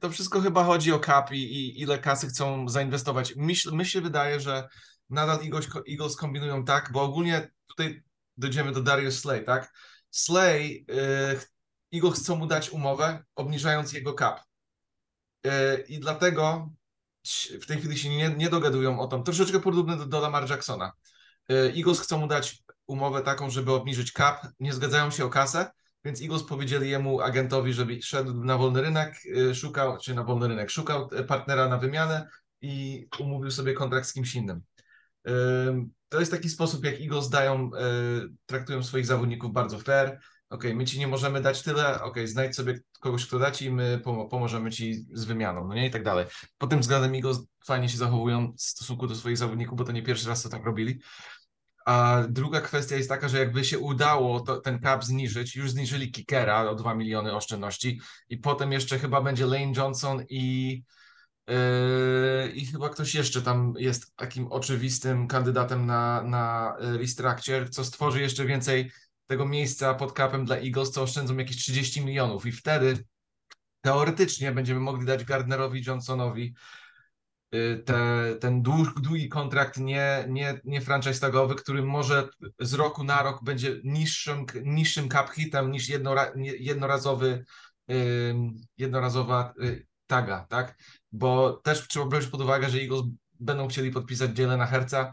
[0.00, 3.36] to wszystko chyba chodzi o cap i, i ile kasy chcą zainwestować.
[3.36, 4.68] Mi, się wydaje, że
[5.10, 8.02] nadal Eagles, Eagles kombinują tak, bo ogólnie tutaj
[8.36, 9.72] dojdziemy do Darius Slay, tak?
[10.10, 11.40] Slay, yy,
[11.94, 14.40] Eagles chcą mu dać umowę, obniżając jego cap.
[15.44, 16.70] Yy, I dlatego
[17.62, 19.22] w tej chwili się nie, nie dogadują o tym.
[19.22, 20.92] Troszeczkę podobne do, do Lamar Jacksona.
[21.48, 25.70] Yy, Eagles chcą mu dać umowę taką, żeby obniżyć cap, nie zgadzają się o kasę,
[26.04, 30.48] więc Eagles powiedzieli jemu agentowi, żeby szedł na wolny rynek, y, szukał, czy na wolny
[30.48, 32.28] rynek, szukał partnera na wymianę
[32.60, 34.62] i umówił sobie kontrakt z kimś innym.
[36.08, 37.70] To jest taki sposób, jak Eagles dają, y,
[38.46, 40.18] traktują swoich zawodników bardzo fair.
[40.50, 44.00] Ok, my ci nie możemy dać tyle, ok, znajdź sobie kogoś, kto da ci, my
[44.30, 46.26] pomożemy ci z wymianą, no nie i tak dalej.
[46.58, 50.02] Pod tym względem Eagles fajnie się zachowują w stosunku do swoich zawodników, bo to nie
[50.02, 51.00] pierwszy raz co tak robili.
[51.84, 56.12] A druga kwestia jest taka, że jakby się udało to, ten cap zniżyć, już zniżyli
[56.12, 60.82] Kickera o 2 miliony oszczędności i potem jeszcze chyba będzie Lane Johnson i,
[61.48, 68.20] yy, i chyba ktoś jeszcze tam jest takim oczywistym kandydatem na, na restructure, co stworzy
[68.20, 68.90] jeszcze więcej
[69.26, 72.46] tego miejsca pod capem dla Eagles, co oszczędzą jakieś 30 milionów.
[72.46, 73.04] I wtedy
[73.80, 76.83] teoretycznie będziemy mogli dać Gardnerowi Johnsonowi Y,
[77.84, 82.28] te, ten długi kontrakt nie, nie, nie franchise tagowy, który może
[82.60, 87.44] z roku na rok będzie niższym, niższym cap hitem niż jednora, jednorazowy,
[88.78, 90.78] jednorazowa y, taga, tak?
[91.12, 93.02] Bo też trzeba brać pod uwagę, że Eagles
[93.40, 95.12] będą chcieli podpisać na Herca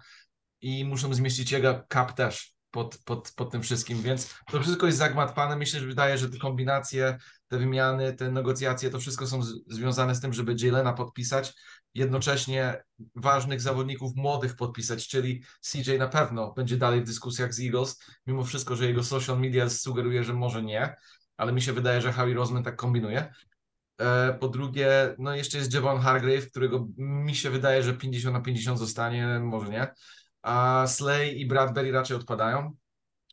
[0.61, 4.97] i muszą zmieścić jego cap też pod, pod, pod tym wszystkim, więc to wszystko jest
[4.97, 5.55] zagmatwane.
[5.55, 7.17] Myślę, że wydaje, że te kombinacje,
[7.51, 11.53] te wymiany, te negocjacje, to wszystko są związane z tym, żeby Jelena podpisać,
[11.93, 12.83] jednocześnie
[13.15, 18.43] ważnych zawodników młodych podpisać, czyli CJ na pewno będzie dalej w dyskusjach z Eagles, mimo
[18.43, 20.95] wszystko, że jego social media sugeruje, że może nie,
[21.37, 23.33] ale mi się wydaje, że Harry Roseman tak kombinuje.
[23.97, 28.41] E, po drugie, no jeszcze jest Javon Hargrave, którego mi się wydaje, że 50 na
[28.41, 29.87] 50 zostanie, może nie,
[30.41, 32.75] a Slay i Bradbury raczej odpadają.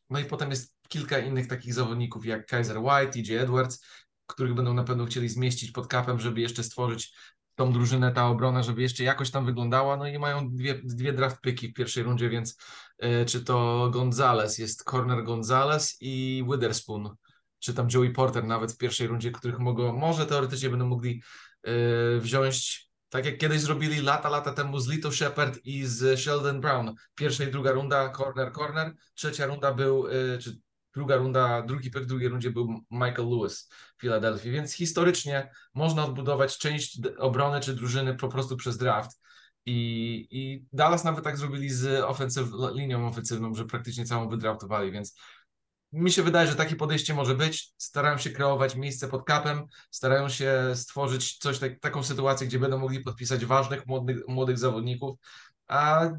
[0.09, 3.85] No i potem jest kilka innych takich zawodników jak Kaiser White, TJ Edwards,
[4.29, 7.13] których będą na pewno chcieli zmieścić pod kapem, żeby jeszcze stworzyć
[7.55, 11.37] tą drużynę, ta obrona, żeby jeszcze jakoś tam wyglądała, no i mają dwie, dwie draft
[11.37, 12.57] w pierwszej rundzie, więc
[13.03, 17.15] y, czy to Gonzalez, jest corner Gonzalez i Witherspoon,
[17.59, 21.21] czy tam Joey Porter nawet w pierwszej rundzie, których mogą, może teoretycznie będą mogli
[21.67, 26.61] y, wziąć tak jak kiedyś zrobili lata, lata temu z Lito Shepard i z Sheldon
[26.61, 26.93] Brown.
[27.15, 28.93] Pierwsza i druga runda, corner, corner.
[29.15, 30.05] Trzecia runda był,
[30.41, 30.59] czy
[30.99, 36.05] druga runda, drugi pick w drugiej rundzie był Michael Lewis w Filadelfii, więc historycznie można
[36.05, 39.19] odbudować część obrony czy drużyny po prostu przez draft.
[39.65, 45.15] I, I Dallas nawet tak zrobili z ofensyw, linią ofensywną, że praktycznie całą wydraftowali, więc
[45.91, 47.73] mi się wydaje, że takie podejście może być.
[47.77, 52.77] Starają się kreować miejsce pod kapem, starają się stworzyć coś, tak, taką sytuację, gdzie będą
[52.77, 55.17] mogli podpisać ważnych młodych, młodych zawodników,
[55.67, 56.09] a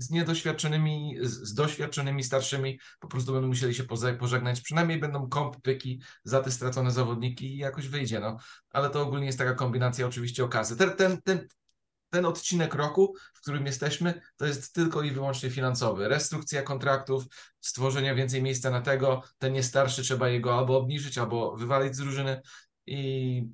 [0.00, 3.84] z niedoświadczonymi, z, doświadczonymi starszymi po prostu będą musieli się
[4.18, 4.60] pożegnać.
[4.60, 8.20] Przynajmniej będą komp pyki za te stracone zawodniki i jakoś wyjdzie.
[8.20, 8.36] No.
[8.70, 10.76] Ale to ogólnie jest taka kombinacja oczywiście o kasy.
[10.76, 11.48] Ten, ten, ten,
[12.10, 16.08] ten odcinek roku, w którym jesteśmy, to jest tylko i wyłącznie finansowy.
[16.08, 17.24] Restrukcja kontraktów,
[17.60, 21.98] stworzenie więcej miejsca na tego, ten nie starszy trzeba jego albo obniżyć, albo wywalić z
[21.98, 22.40] drużyny
[22.86, 23.44] i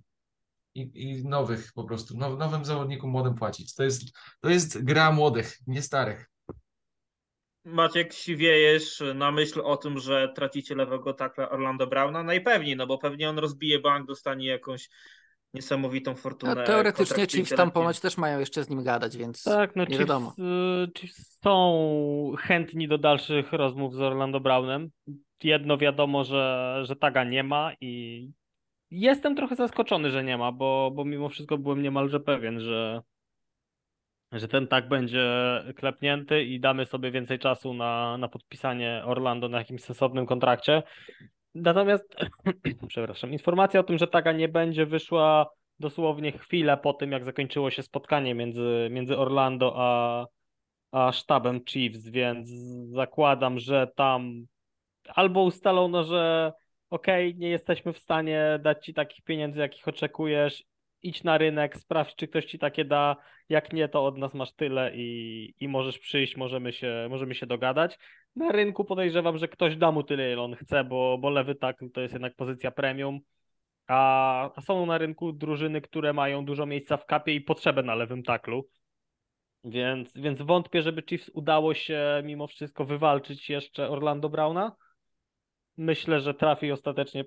[0.76, 3.74] i, i nowych po prostu, now, nowym zawodnikom młodym płacić.
[3.74, 4.02] To jest,
[4.40, 6.30] to jest gra młodych, nie starych.
[7.66, 12.22] Maciek, siwiejesz na myśl o tym, że tracicie lewego takla Orlando Browna?
[12.22, 14.88] Najpewniej, no bo pewnie on rozbije bank, dostanie jakąś
[15.54, 16.54] niesamowitą fortunę.
[16.54, 19.86] No, teoretycznie Chiefs tam ponoć też mają jeszcze z nim gadać, więc tak, no nie
[19.86, 20.34] Chiefs, wiadomo.
[20.38, 24.90] Y, Chiefs są chętni do dalszych rozmów z Orlando Brownem.
[25.42, 28.30] Jedno wiadomo, że, że taga nie ma i
[28.90, 33.02] jestem trochę zaskoczony, że nie ma, bo, bo mimo wszystko byłem niemalże pewien, że,
[34.40, 35.24] że ten tak będzie
[35.76, 40.82] klepnięty i damy sobie więcej czasu na, na podpisanie Orlando na jakimś sensownym kontrakcie.
[41.54, 42.16] Natomiast,
[42.88, 47.70] przepraszam, informacja o tym, że taka nie będzie, wyszła dosłownie chwilę po tym, jak zakończyło
[47.70, 50.26] się spotkanie między, między Orlando a,
[50.92, 52.48] a sztabem Chiefs, więc
[52.92, 54.46] zakładam, że tam
[55.08, 56.52] albo ustalono, że
[56.90, 60.64] okej, okay, nie jesteśmy w stanie dać ci takich pieniędzy, jakich oczekujesz,
[61.02, 63.16] idź na rynek, sprawdź, czy ktoś ci takie da,
[63.48, 67.46] jak nie, to od nas masz tyle i, i możesz przyjść, możemy się, możemy się
[67.46, 67.98] dogadać.
[68.36, 71.76] Na rynku podejrzewam, że ktoś da mu tyle, ile on chce, bo, bo lewy tak
[71.94, 73.20] to jest jednak pozycja premium,
[73.86, 77.94] a, a są na rynku drużyny, które mają dużo miejsca w kapie i potrzebę na
[77.94, 78.68] lewym taklu.
[79.64, 84.76] Więc, więc wątpię, żeby Chiefs udało się mimo wszystko wywalczyć jeszcze Orlando Browna.
[85.76, 87.24] Myślę, że trafi ostatecznie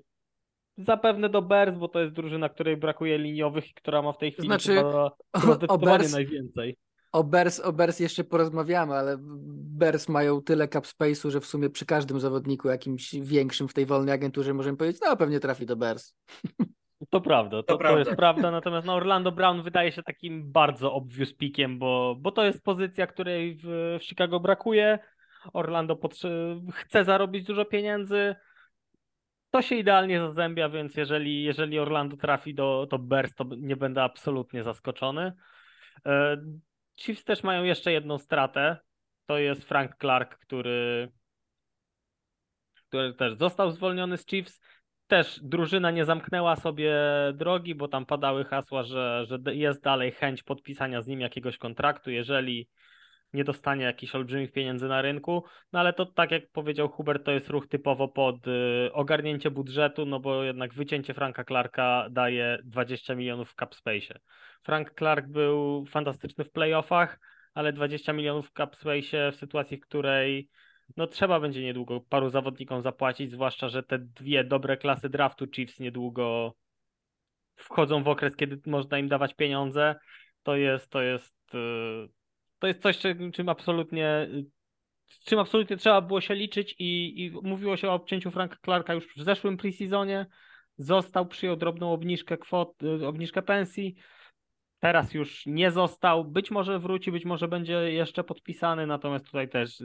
[0.78, 4.32] zapewne do Bears, bo to jest drużyna, której brakuje liniowych i która ma w tej
[4.32, 6.76] chwili znaczy, chyba, zdecydowanie Bears, najwięcej.
[7.12, 9.16] O Bears, o jeszcze porozmawiamy, ale
[9.78, 13.86] Bears mają tyle cap space'u, że w sumie przy każdym zawodniku jakimś większym w tej
[13.86, 16.14] wolnej agenturze możemy powiedzieć, no pewnie trafi do Bears.
[17.10, 17.94] To prawda, to, to, prawda.
[17.94, 22.32] to jest prawda, natomiast no Orlando Brown wydaje się takim bardzo obvious pickiem, bo, bo
[22.32, 24.98] to jest pozycja, której w, w Chicago brakuje,
[25.52, 25.98] Orlando
[26.72, 28.34] chce zarobić dużo pieniędzy.
[29.50, 34.02] To się idealnie zazębia, więc jeżeli, jeżeli Orlando trafi do, do Bears, to nie będę
[34.02, 35.32] absolutnie zaskoczony.
[36.06, 36.36] E,
[36.96, 38.76] Chiefs też mają jeszcze jedną stratę.
[39.26, 41.12] To jest Frank Clark, który,
[42.74, 44.60] który też został zwolniony z Chiefs.
[45.06, 46.94] Też drużyna nie zamknęła sobie
[47.34, 52.10] drogi, bo tam padały hasła, że, że jest dalej chęć podpisania z nim jakiegoś kontraktu.
[52.10, 52.68] Jeżeli
[53.32, 57.30] nie dostanie jakichś olbrzymich pieniędzy na rynku, no ale to tak jak powiedział Hubert, to
[57.30, 63.14] jest ruch typowo pod y, ogarnięcie budżetu, no bo jednak wycięcie Franka Clarka daje 20
[63.14, 64.18] milionów w cap space.
[64.62, 67.20] Frank Clark był fantastyczny w playoffach,
[67.54, 70.48] ale 20 milionów w cap space w sytuacji, w której
[70.96, 75.80] no trzeba będzie niedługo paru zawodnikom zapłacić, zwłaszcza, że te dwie dobre klasy draftu Chiefs
[75.80, 76.54] niedługo
[77.54, 79.94] wchodzą w okres, kiedy można im dawać pieniądze.
[80.42, 82.08] To jest, to jest y,
[82.60, 82.98] to jest coś,
[83.32, 84.28] czym absolutnie
[85.24, 89.14] czym absolutnie trzeba było się liczyć i, i mówiło się o obcięciu Franka Clarka już
[89.16, 90.26] w zeszłym preseasonie.
[90.76, 92.74] Został, przyjął drobną obniżkę kwot,
[93.06, 93.94] obniżkę pensji.
[94.78, 96.24] Teraz już nie został.
[96.24, 99.82] Być może wróci, być może będzie jeszcze podpisany, natomiast tutaj też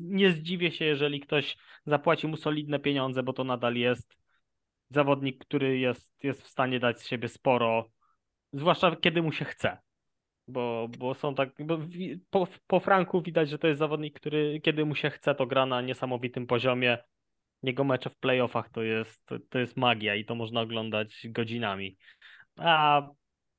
[0.00, 4.16] nie zdziwię się, jeżeli ktoś zapłaci mu solidne pieniądze, bo to nadal jest
[4.90, 7.90] zawodnik, który jest, jest w stanie dać z siebie sporo,
[8.52, 9.78] zwłaszcza kiedy mu się chce
[10.48, 11.78] bo, bo są tak, bo
[12.30, 15.66] po, po Franku widać, że to jest zawodnik, który kiedy mu się chce, to gra
[15.66, 16.98] na niesamowitym poziomie.
[17.62, 21.96] Jego mecze w playoffach to jest, to, jest magia i to można oglądać godzinami.
[22.56, 23.02] A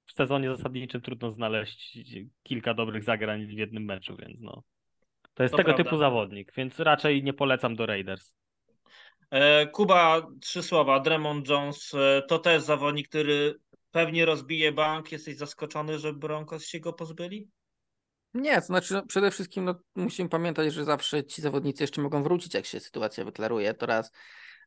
[0.06, 2.00] w sezonie zasadniczym trudno znaleźć
[2.44, 4.64] kilka dobrych zagrań w jednym meczu, więc no.
[5.34, 5.84] To jest to tego prawda.
[5.84, 8.34] typu zawodnik, więc raczej nie polecam do Raiders.
[9.32, 11.00] E, Kuba, trzy słowa.
[11.00, 13.56] Dremont Jones e, to też zawodnik, który
[13.98, 15.12] pewnie rozbije bank.
[15.12, 17.52] Jesteś zaskoczony, że Broncos się go pozbyli?
[18.34, 22.24] Nie, to znaczy no, przede wszystkim no, musimy pamiętać, że zawsze ci zawodnicy jeszcze mogą
[22.24, 24.12] wrócić, jak się sytuacja wyklaruje, to raz.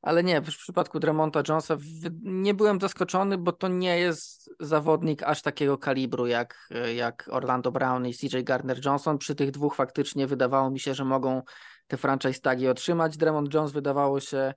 [0.03, 1.77] Ale nie, w przypadku Dremonta Jonesa
[2.23, 8.07] nie byłem zaskoczony, bo to nie jest zawodnik aż takiego kalibru jak, jak Orlando Brown
[8.07, 9.19] i CJ Gardner Johnson.
[9.19, 11.43] Przy tych dwóch faktycznie wydawało mi się, że mogą
[11.87, 13.17] te franchise tagi otrzymać.
[13.17, 14.55] Dremont Jones wydawało się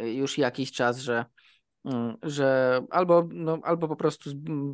[0.00, 1.24] y, już jakiś czas, że,
[2.22, 4.30] że albo, no, albo po prostu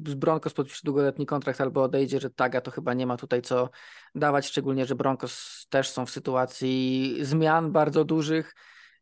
[0.06, 3.70] z, Broncos podpisze długoletni kontrakt, albo odejdzie, że taga to chyba nie ma tutaj co
[4.14, 8.54] dawać, szczególnie, że Broncos też są w sytuacji zmian bardzo dużych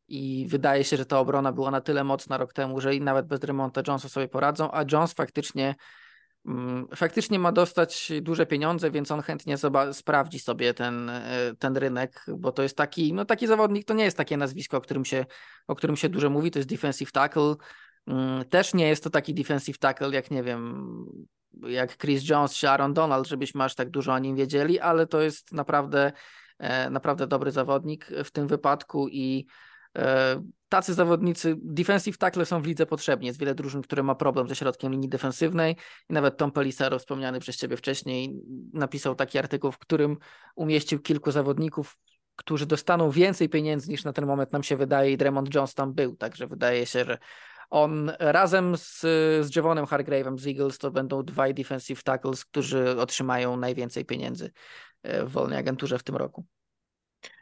[0.08, 3.26] i wydaje się, że ta obrona była na tyle mocna rok temu, że i nawet
[3.26, 5.74] bez remonta Jonesa sobie poradzą, a Jones faktycznie
[6.46, 9.56] mm, faktycznie ma dostać duże pieniądze, więc on chętnie
[9.92, 14.04] sprawdzi sobie ten, e, ten rynek, bo to jest taki, no taki zawodnik, to nie
[14.04, 15.26] jest takie nazwisko, o którym się,
[15.66, 17.56] o którym się dużo mówi, to jest defensive tackle, mm,
[18.50, 20.86] też nie jest to taki defensive tackle, jak nie wiem,
[21.62, 25.20] jak Chris Jones czy Aaron Donald, żebyśmy aż tak dużo o nim wiedzieli, ale to
[25.20, 26.12] jest naprawdę,
[26.58, 29.46] e, naprawdę dobry zawodnik w tym wypadku i
[29.98, 33.26] E, tacy zawodnicy, defensive tackle są w lidze potrzebni.
[33.26, 35.76] Jest wiele drużyn, które ma problem ze środkiem linii defensywnej
[36.10, 38.34] i nawet Tom Pelisero, wspomniany przez Ciebie wcześniej,
[38.72, 40.16] napisał taki artykuł, w którym
[40.56, 41.98] umieścił kilku zawodników,
[42.36, 45.94] którzy dostaną więcej pieniędzy niż na ten moment nam się wydaje i Dremont Jones tam
[45.94, 47.18] był, także wydaje się, że
[47.72, 49.00] on razem z,
[49.40, 54.52] z Javonem Hargrave'em z Eagles to będą dwaj defensive tackles, którzy otrzymają najwięcej pieniędzy
[55.02, 56.44] e, w wolnej agenturze w tym roku.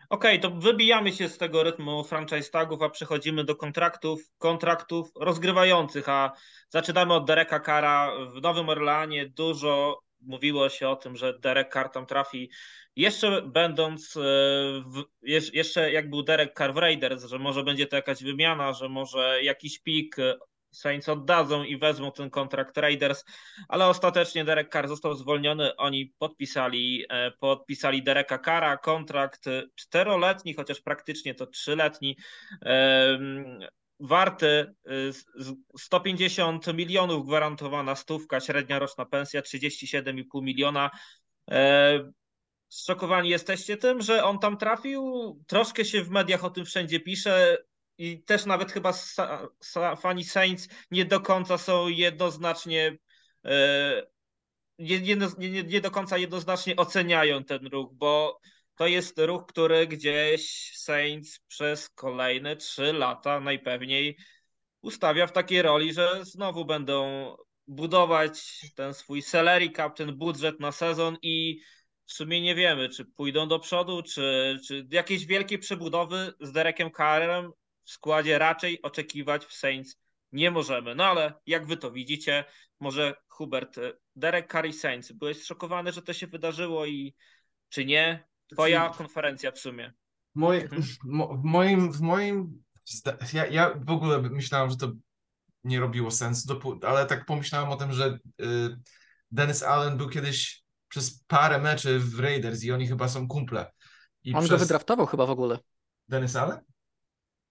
[0.08, 5.10] Okej, okay, to wybijamy się z tego rytmu franchise tagów, a przechodzimy do kontraktów, kontraktów
[5.16, 6.32] rozgrywających, a
[6.68, 9.28] zaczynamy od Dereka Kara w Nowym Orleanie.
[9.28, 12.50] Dużo mówiło się o tym, że Derek Carr tam trafi
[12.96, 14.20] jeszcze będąc, e,
[14.86, 15.04] w,
[15.52, 19.42] jeszcze jak był Derek Carr w Raiders, że może będzie to jakaś wymiana, że może
[19.42, 20.16] jakiś pik
[20.72, 23.24] Saints oddadzą i wezmą ten kontrakt Raiders,
[23.68, 25.76] ale ostatecznie Derek Carr został zwolniony.
[25.76, 32.16] Oni podpisali, e, podpisali Dereka Carra, kontrakt czteroletni, chociaż praktycznie to trzyletni.
[34.00, 34.74] Warty
[35.78, 40.90] 150 e, milionów gwarantowana stówka, średnia roczna pensja 37,5 miliona.
[41.50, 42.12] E,
[42.68, 45.02] zszokowani jesteście tym, że on tam trafił?
[45.46, 47.58] Troszkę się w mediach o tym wszędzie pisze
[47.98, 48.92] i też nawet chyba
[50.00, 52.98] fani Saints nie do końca są jednoznacznie
[53.44, 54.02] e,
[54.78, 58.40] nie, nie, nie, nie do końca jednoznacznie oceniają ten ruch, bo
[58.80, 64.16] to jest ruch, który gdzieś Saints przez kolejne trzy lata najpewniej
[64.80, 70.72] ustawia w takiej roli, że znowu będą budować ten swój salary cap, ten budżet na
[70.72, 71.60] sezon i
[72.06, 76.90] w sumie nie wiemy, czy pójdą do przodu, czy, czy jakieś wielkie przebudowy z Derekiem
[76.96, 77.52] Carrem
[77.84, 79.96] w składzie raczej oczekiwać w Saints
[80.32, 80.94] nie możemy.
[80.94, 82.44] No ale jak wy to widzicie,
[82.80, 83.76] może Hubert,
[84.16, 87.14] Derek Curry Saints, byłeś zszokowany, że to się wydarzyło i
[87.68, 88.29] czy nie?
[88.52, 89.92] Twoja konferencja w sumie.
[90.34, 90.82] Moje, mhm.
[91.42, 92.62] w moim, w moim
[93.32, 94.92] ja, ja w ogóle myślałem, że to
[95.64, 98.76] nie robiło sensu, ale tak pomyślałem o tym, że y,
[99.30, 103.72] Dennis Allen był kiedyś przez parę meczy w Raiders i oni chyba są kumple.
[104.24, 104.50] I On przez...
[104.50, 105.58] go wydraftował chyba w ogóle.
[106.08, 106.60] Dennis Allen?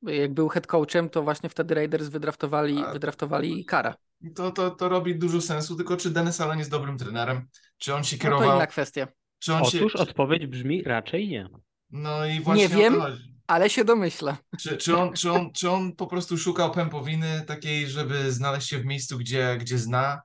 [0.01, 3.95] jak był head coachem, to właśnie wtedy Raiders wydraftowali, A, wydraftowali Kara.
[4.35, 7.47] To, to, to robi dużo sensu, tylko czy Dennis Allen jest dobrym trenerem?
[7.77, 8.45] Czy on się kierował...
[8.47, 9.07] No to inna kwestia.
[9.39, 9.99] Czy on Otóż się...
[9.99, 11.49] odpowiedź brzmi raczej nie.
[11.91, 13.01] No i właśnie Nie wiem,
[13.47, 14.37] ale się domyśla.
[14.59, 18.77] Czy, czy, on, czy, on, czy on po prostu szukał pępowiny takiej, żeby znaleźć się
[18.77, 20.21] w miejscu, gdzie, gdzie zna?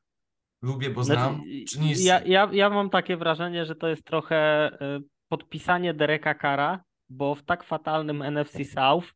[0.62, 1.42] Lubię, bo znaczy, znam.
[1.68, 2.05] Czy nie jest...
[2.05, 7.35] ja, ja, ja mam takie wrażenie, że to jest trochę y, podpisanie Dereka Kara, bo
[7.35, 9.07] w tak fatalnym NFC South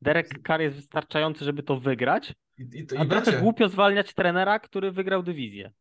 [0.00, 4.58] Derek Carr jest wystarczający, żeby to wygrać, I, i, i a trochę głupio zwalniać trenera,
[4.58, 5.72] który wygrał dywizję.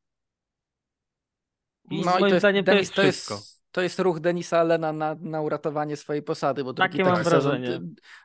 [1.91, 3.33] I no moim i to jest, zdaniem to jest wszystko.
[3.33, 7.03] To jest, to jest ruch Denisa Allena na, na uratowanie swojej posady, bo drugi Takie
[7.03, 7.61] taki, sezon,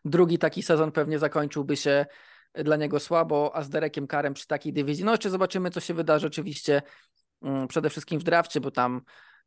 [0.05, 2.07] drugi taki sezon pewnie zakończyłby się
[2.55, 5.05] dla niego słabo, a z Derekiem Karem przy takiej dywizji.
[5.05, 6.83] No jeszcze zobaczymy, co się wydarzy oczywiście
[7.43, 9.01] mm, przede wszystkim w drafcie, bo tam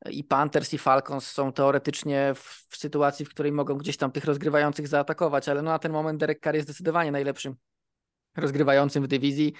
[0.10, 4.26] i Panthers i Falcons są teoretycznie w, w, sytuacji, w której mogą gdzieś tam tych
[4.26, 7.56] rozgrywających zaatakować, ale no na ten moment Derek Carr jest zdecydowanie najlepszym
[8.38, 9.54] rozgrywającym w dywizji.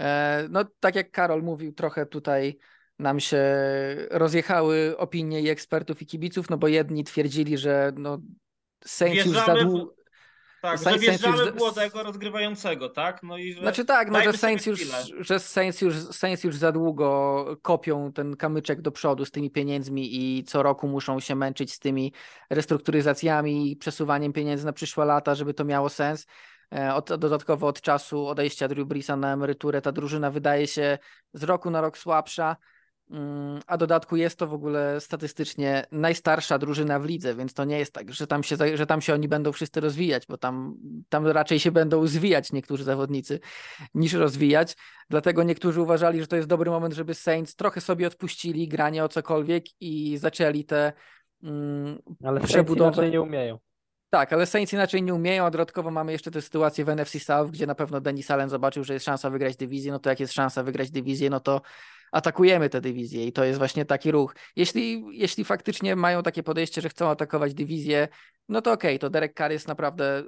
[0.00, 2.58] E, no tak jak Karol mówił, trochę tutaj
[2.98, 3.42] nam się
[4.10, 8.18] rozjechały opinie i ekspertów i kibiców, no bo jedni twierdzili, że no
[8.84, 9.94] Saints już za długo
[10.64, 11.54] tak, Saints, że wjeżdżamy już...
[11.54, 13.22] młodego rozgrywającego, tak?
[13.22, 14.80] No i że znaczy tak, no, że, Saints już,
[15.18, 20.16] że Saints, już, Saints już za długo kopią ten kamyczek do przodu z tymi pieniędzmi
[20.16, 22.12] i co roku muszą się męczyć z tymi
[22.50, 26.26] restrukturyzacjami i przesuwaniem pieniędzy na przyszłe lata, żeby to miało sens.
[26.74, 30.98] e, od, dodatkowo od czasu odejścia Drew Breesa na emeryturę ta drużyna wydaje się
[31.32, 32.56] z roku na rok słabsza.
[33.10, 37.78] Mm, a dodatku jest to w ogóle statystycznie najstarsza drużyna w lidze, więc to nie
[37.78, 40.76] jest tak, że tam się, że tam się oni będą wszyscy rozwijać, bo tam,
[41.08, 43.40] tam raczej się będą zwijać niektórzy zawodnicy
[43.94, 44.76] niż rozwijać.
[45.10, 49.08] Dlatego niektórzy uważali, że to jest dobry moment, żeby Saints trochę sobie odpuścili granie o
[49.08, 50.92] cokolwiek i zaczęli te
[51.42, 52.96] mm, Ale przebudowy.
[52.96, 53.58] Saints nie umieją.
[54.14, 57.50] Tak, ale Saints inaczej nie umieją, a dodatkowo mamy jeszcze tę sytuację w NFC South,
[57.50, 60.32] gdzie na pewno Denis Allen zobaczył, że jest szansa wygrać dywizję, no to jak jest
[60.32, 61.62] szansa wygrać dywizję, no to
[62.12, 64.34] atakujemy tę dywizję i to jest właśnie taki ruch.
[64.56, 68.08] Jeśli, jeśli faktycznie mają takie podejście, że chcą atakować dywizję,
[68.48, 70.22] no to okej, okay, to Derek Carr jest naprawdę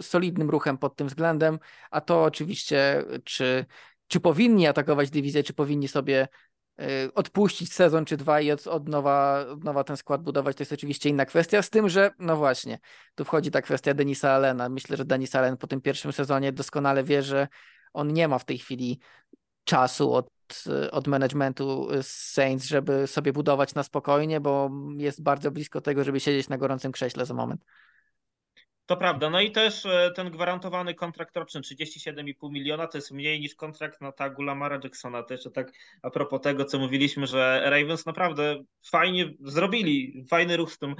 [0.00, 1.58] solidnym ruchem pod tym względem,
[1.90, 3.64] a to oczywiście, czy,
[4.06, 6.28] czy powinni atakować dywizję, czy powinni sobie
[7.14, 10.72] odpuścić sezon czy dwa i od, od, nowa, od nowa ten skład budować, to jest
[10.72, 12.78] oczywiście inna kwestia, z tym, że no właśnie,
[13.14, 14.68] tu wchodzi ta kwestia Denisa Allena.
[14.68, 17.48] Myślę, że Denis Allen po tym pierwszym sezonie doskonale wie, że
[17.92, 19.00] on nie ma w tej chwili
[19.64, 20.34] czasu od
[20.90, 26.48] od managementu Saints, żeby sobie budować na spokojnie, bo jest bardzo blisko tego, żeby siedzieć
[26.48, 27.64] na gorącym krześle za moment.
[28.86, 29.30] To prawda.
[29.30, 34.00] No i też e, ten gwarantowany kontrakt roczny 37,5 miliona to jest mniej niż kontrakt
[34.00, 35.22] na tagu Lamara Jacksona.
[35.22, 35.72] To jeszcze tak
[36.02, 40.94] a propos tego, co mówiliśmy, że Ravens naprawdę fajnie zrobili, fajny ruch z tym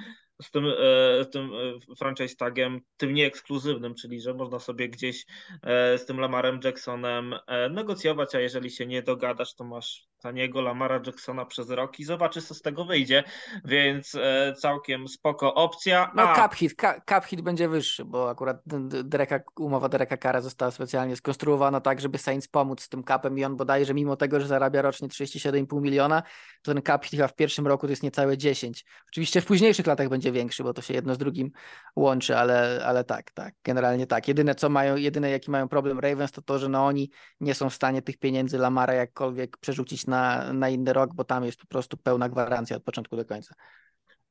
[0.44, 1.50] z tym, e, tym
[1.90, 5.26] e, franchise tagiem, tym nieekskluzywnym, czyli że można sobie gdzieś
[5.62, 7.34] e, z tym Lamarem Jacksonem
[7.70, 12.44] negocjować, a jeżeli się nie dogadasz, to masz taniego Lamara Jacksona przez rok i zobaczysz,
[12.44, 13.24] co z tego wyjdzie,
[13.64, 14.12] więc
[14.56, 16.12] całkiem spoko opcja.
[16.16, 16.34] No a...
[16.36, 16.74] cap, hit,
[17.08, 18.62] cap hit będzie wyższy, bo akurat
[19.04, 23.44] Dereka, umowa Dereka Kara została specjalnie skonstruowana tak, żeby Saints pomóc z tym capem i
[23.44, 26.22] on bodajże mimo tego, że zarabia rocznie 37,5 miliona,
[26.62, 28.84] to ten cap hit w pierwszym roku to jest niecałe 10.
[29.08, 31.50] Oczywiście w późniejszych latach będzie większy, bo to się jedno z drugim
[31.96, 34.28] łączy, ale, ale tak, tak, generalnie tak.
[34.28, 37.10] Jedyne co mają, jedyne jaki mają problem Ravens to to, że no oni
[37.40, 41.44] nie są w stanie tych pieniędzy Lamara jakkolwiek przerzucić na, na inny rok, bo tam
[41.44, 43.54] jest po prostu pełna gwarancja od początku do końca.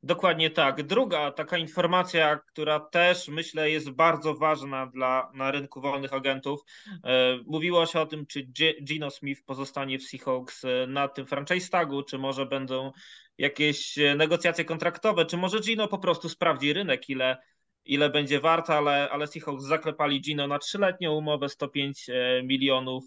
[0.06, 0.84] Dokładnie tak.
[0.84, 6.62] Druga taka informacja, która też myślę jest bardzo ważna dla na rynku wolnych agentów.
[7.04, 8.47] E, mówiło się o tym, czy
[8.84, 12.91] Gino Smith pozostanie w Seahawks e, na tym franchise tagu, czy może będą
[13.38, 17.38] jakieś e, negocjacje kontraktowe, czy może Gino po prostu sprawdzi rynek, ile,
[17.86, 22.10] ile będzie wart, ale, ale Seahawks zaklepali Gino na trzyletnią umowę 105
[22.43, 23.04] milionów.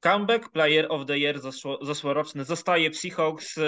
[0.00, 1.40] Comeback Player of the Year
[1.82, 3.58] zeszłoroczny zostaje w Seahawks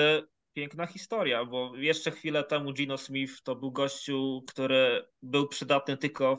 [0.56, 6.38] piękna historia, bo jeszcze chwilę temu Gino Smith to był gościu, który był przydatny tylko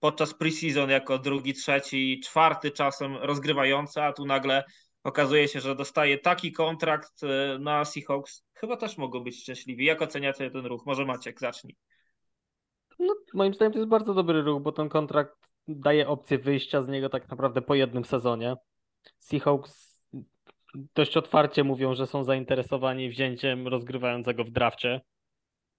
[0.00, 4.64] podczas preseason jako drugi, trzeci, czwarty czasem rozgrywający, a tu nagle
[5.04, 8.42] okazuje się, że dostaje taki kontrakt e, na Seahawks.
[8.54, 9.84] Chyba też mogą być szczęśliwi.
[9.84, 10.86] Jak oceniacie ten ruch?
[10.86, 11.76] Może Maciek, zacznij.
[12.98, 15.36] No, moim zdaniem to jest bardzo dobry ruch, bo ten kontrakt
[15.68, 18.56] daje opcję wyjścia z niego tak naprawdę po jednym sezonie.
[19.18, 19.91] Seahawks
[20.74, 25.00] dość otwarcie mówią, że są zainteresowani wzięciem rozgrywającego w drafcie.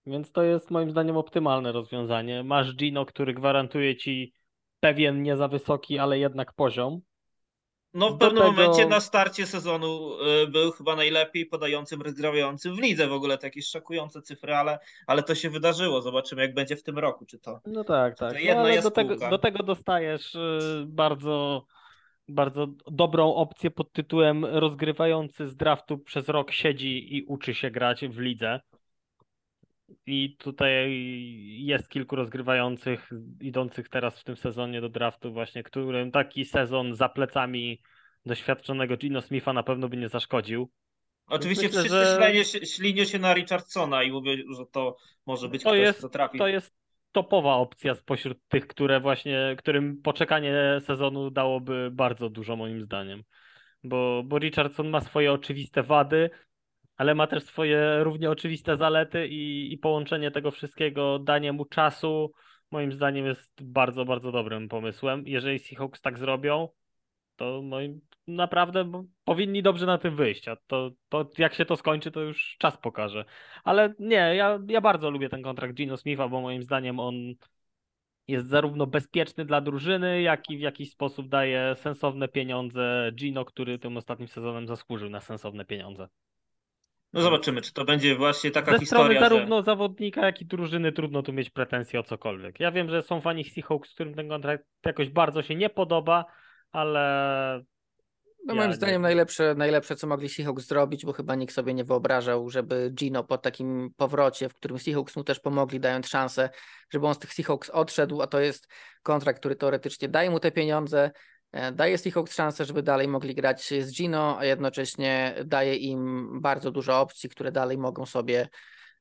[0.06, 2.44] Więc to jest moim zdaniem optymalne rozwiązanie.
[2.44, 4.34] Masz Gino, który gwarantuje ci
[4.80, 7.02] pewien nie za wysoki, ale jednak poziom.
[7.94, 8.52] No w Do pewnym tego...
[8.52, 13.62] momencie na starcie sezonu y, był chyba najlepiej podającym rozgrywającym w lidze w ogóle takie
[13.62, 16.02] szokujące cyfry, ale, ale to się wydarzyło.
[16.02, 17.60] Zobaczymy jak będzie w tym roku, czy to.
[17.66, 18.34] No tak, tak.
[18.48, 21.66] No, ale do, tego, do tego dostajesz y, bardzo
[22.28, 28.06] bardzo dobrą opcję pod tytułem rozgrywający z draftu przez rok siedzi i uczy się grać
[28.08, 28.60] w lidze.
[30.06, 31.04] I tutaj
[31.58, 33.10] jest kilku rozgrywających
[33.42, 37.82] idących teraz w tym sezonie do draftu właśnie, którym taki sezon za plecami
[38.26, 40.70] doświadczonego Gino Smitha na pewno by nie zaszkodził.
[41.28, 42.66] Oczywiście myślę, wszyscy że...
[42.66, 46.38] ślinią się na Richardsona i mówię, że to może być to ktoś, jest, kto trafi.
[46.38, 46.83] To jest
[47.14, 53.24] topowa opcja spośród tych, które właśnie, którym poczekanie sezonu dałoby bardzo dużo moim zdaniem.
[53.84, 56.30] Bo, bo Richardson ma swoje oczywiste wady,
[56.97, 62.32] ale ma też swoje równie oczywiste zalety i, i połączenie tego wszystkiego, danie mu czasu,
[62.72, 65.24] moim zdaniem jest bardzo, bardzo dobrym pomysłem.
[65.28, 66.70] Jeżeli Seahawks tak zrobią,
[67.36, 72.12] to moim naprawdę powinni dobrze na tym wyjść, a to, to jak się to skończy,
[72.12, 73.26] to już czas pokaże.
[73.64, 77.16] Ale nie, ja, ja bardzo lubię ten kontrakt Gino Smitha, bo moim zdaniem on
[78.28, 83.80] jest zarówno bezpieczny dla drużyny, jak i w jakiś sposób daje sensowne pieniądze Gino, który
[83.80, 86.08] tym ostatnim sezonem zasłużył na sensowne pieniądze.
[87.14, 89.06] No zobaczymy, czy to będzie właśnie taka Ze historia.
[89.06, 89.64] Strony zarówno że...
[89.64, 92.60] zawodnika, jak i drużyny trudno tu mieć pretensje o cokolwiek.
[92.60, 96.26] Ja wiem, że są fani Seahawks, którym ten kontrakt jakoś bardzo się nie podoba,
[96.74, 97.64] ale
[98.46, 99.02] No Ja moim nie zdaniem wiem.
[99.02, 103.38] najlepsze, najlepsze, co mogli Seahawks zrobić, bo chyba nikt sobie nie wyobrażał, żeby Gino po
[103.38, 106.50] takim powrocie, w którym Seahawks mu też pomogli, dając szansę,
[106.90, 108.68] żeby on z tych Seahawks odszedł, a to jest
[109.04, 111.12] kontrakt, który teoretycznie daje mu te pieniądze,
[111.52, 116.72] e, daje Seahawks szansę, żeby dalej mogli grać z Gino, a jednocześnie daje im bardzo
[116.72, 118.48] dużo opcji, które dalej mogą sobie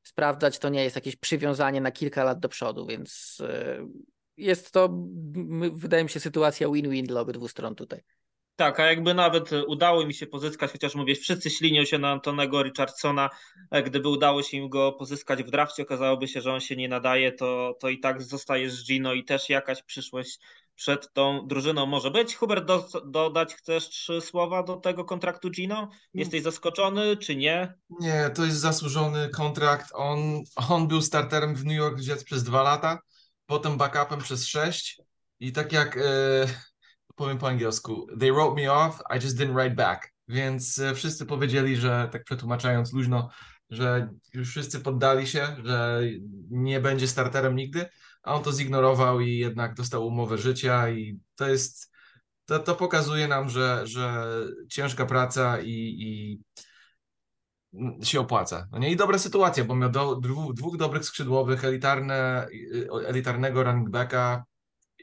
[0.03, 0.59] sprawdzać.
[0.59, 3.87] To nie jest jakieś przywiązanie na kilka lat do przodu, więc e,
[4.37, 4.89] jest to,
[5.73, 8.01] wydaje mi się, sytuacja win-win dla obydwu stron tutaj.
[8.57, 12.63] Tak, a jakby nawet udało mi się pozyskać, chociaż mówię, wszyscy ślinią się na Antonego
[12.63, 13.31] Richardsona,
[13.71, 16.89] e, gdyby udało się im go pozyskać w drafcie, okazałoby się, że on się nie
[16.89, 20.39] nadaje, to, to i tak zostaje z Gino i też jakaś przyszłość
[20.75, 22.35] przed tą drużyną może być.
[22.35, 25.89] Hubert, do, dodać chcesz trzy słowa do tego kontraktu Gino?
[26.15, 27.75] Jesteś zaskoczony, czy nie?
[28.01, 29.87] Nie, to jest zasłużony kontrakt.
[29.95, 30.19] On,
[30.69, 32.99] on był starterem w New York Jets przez dwa lata,
[33.47, 35.03] potem backupem przez sześć
[35.41, 36.01] i tak jak e,
[37.15, 40.13] powiem po angielsku, they wrote me off, I just didn't write back.
[40.29, 43.31] Więc e, wszyscy powiedzieli, że tak przetłumaczając luźno,
[43.71, 46.03] że już wszyscy poddali się, że
[46.51, 47.87] nie będzie starterem nigdy,
[48.23, 51.93] a on to zignorował i jednak dostał umowę życia i to jest,
[52.47, 54.25] to, to pokazuje nam, że, że
[54.71, 56.41] ciężka praca i, i
[58.03, 58.69] się opłaca.
[58.73, 58.91] No nie?
[58.91, 62.47] I dobra sytuacja, bo miał do, dwóch, dwóch dobrych skrzydłowych, elitarne,
[63.07, 64.45] elitarnego running backa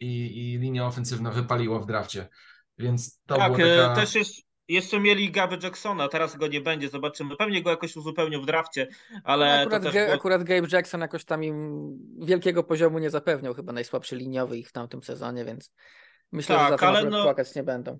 [0.01, 2.29] i, i linia ofensywna wypaliła w drafcie.
[2.77, 3.95] Więc to tak, e, taka...
[3.95, 4.33] też jest,
[4.67, 7.35] jeszcze mieli Gaby Jacksona, teraz go nie będzie, zobaczymy.
[7.35, 8.87] Pewnie go jakoś uzupełnią w drafcie,
[9.23, 11.81] ale akurat, to też Ga- akurat Gabe Jackson jakoś tam im
[12.19, 15.73] wielkiego poziomu nie zapewniał, chyba najsłabszy liniowy ich w tamtym sezonie, więc
[16.31, 17.99] myślę, że Tak, za tym ale akurat no- płakać nie będą.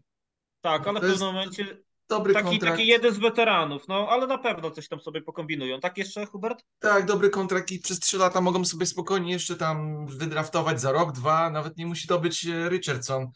[0.61, 1.77] Tak, ale w To jest pewnym momencie
[2.09, 2.73] Dobry taki, kontrakt.
[2.73, 5.79] taki jeden z weteranów, no ale na pewno coś tam sobie pokombinują.
[5.79, 6.63] Tak jeszcze, Hubert?
[6.79, 11.11] Tak, dobry kontrakt i przez trzy lata mogą sobie spokojnie jeszcze tam wydraftować za rok,
[11.11, 13.27] dwa, nawet nie musi to być e, Richardson,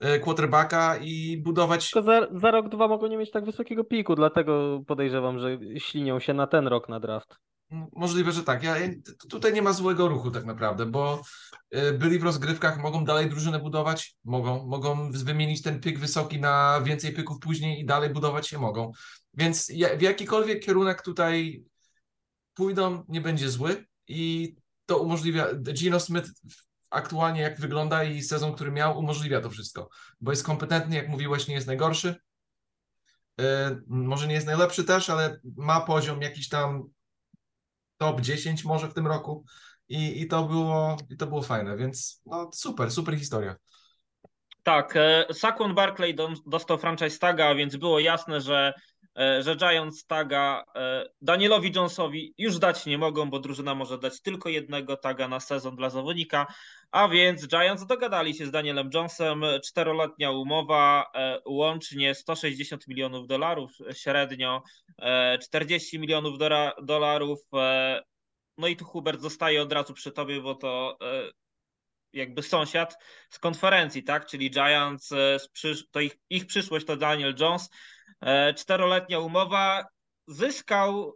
[0.00, 4.14] e, quarterbacka i budować Tylko za, za rok, dwa mogą nie mieć tak wysokiego piku,
[4.14, 7.36] dlatego podejrzewam, że ślinią się na ten rok na draft.
[7.70, 8.62] Możliwe, że tak.
[8.62, 8.74] Ja,
[9.28, 11.22] tutaj nie ma złego ruchu tak naprawdę, bo
[11.76, 16.80] y, byli w rozgrywkach, mogą dalej drużynę budować, mogą, mogą wymienić ten pyk wysoki na
[16.84, 18.92] więcej pyków później i dalej budować się mogą.
[19.34, 21.64] Więc w jakikolwiek kierunek tutaj
[22.54, 24.54] pójdą, nie będzie zły i
[24.86, 26.30] to umożliwia, Gino Smith
[26.90, 29.88] aktualnie jak wygląda i sezon, który miał, umożliwia to wszystko,
[30.20, 32.14] bo jest kompetentny, jak mówiłeś, nie jest najgorszy.
[33.40, 33.44] Y,
[33.86, 36.95] Może nie jest najlepszy też, ale ma poziom jakiś tam
[37.98, 39.44] top 10 może w tym roku
[39.88, 43.56] i, i, to, było, i to było fajne, więc no super, super historia.
[44.62, 48.74] Tak, e, Saquon Barkley do- dostał franchise taga, więc było jasne, że,
[49.42, 54.48] że Giants taga e, Danielowi Jonesowi już dać nie mogą, bo drużyna może dać tylko
[54.48, 56.46] jednego taga na sezon dla zawodnika,
[56.90, 63.72] a więc Giants dogadali się z Danielem Jonesem, czteroletnia umowa, e, łącznie 160 milionów dolarów
[63.92, 64.62] średnio,
[64.98, 68.02] e, 40 milionów dora- dolarów, e,
[68.58, 71.30] no i tu Hubert zostaje od razu przy tobie, bo to e,
[72.12, 72.96] jakby sąsiad
[73.30, 74.26] z konferencji, tak?
[74.26, 75.38] Czyli Giants, e,
[75.90, 77.70] to ich, ich przyszłość to Daniel Jones.
[78.20, 79.84] E, Czteroletnia umowa.
[80.28, 81.14] Zyskał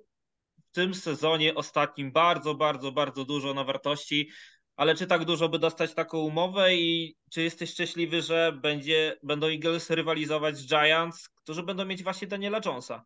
[0.58, 4.30] w tym sezonie ostatnim bardzo, bardzo, bardzo dużo na wartości.
[4.76, 9.46] Ale czy tak dużo, by dostać taką umowę i czy jesteś szczęśliwy, że będzie, będą
[9.46, 13.04] Eagles rywalizować z Giants, którzy będą mieć właśnie Daniela Jonesa?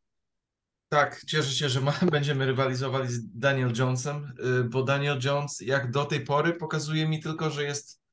[0.88, 5.90] Tak, cieszę się, że ma, będziemy rywalizowali z Daniel Jonesem, y, bo Daniel Jones jak
[5.90, 8.03] do tej pory pokazuje mi tylko, że jest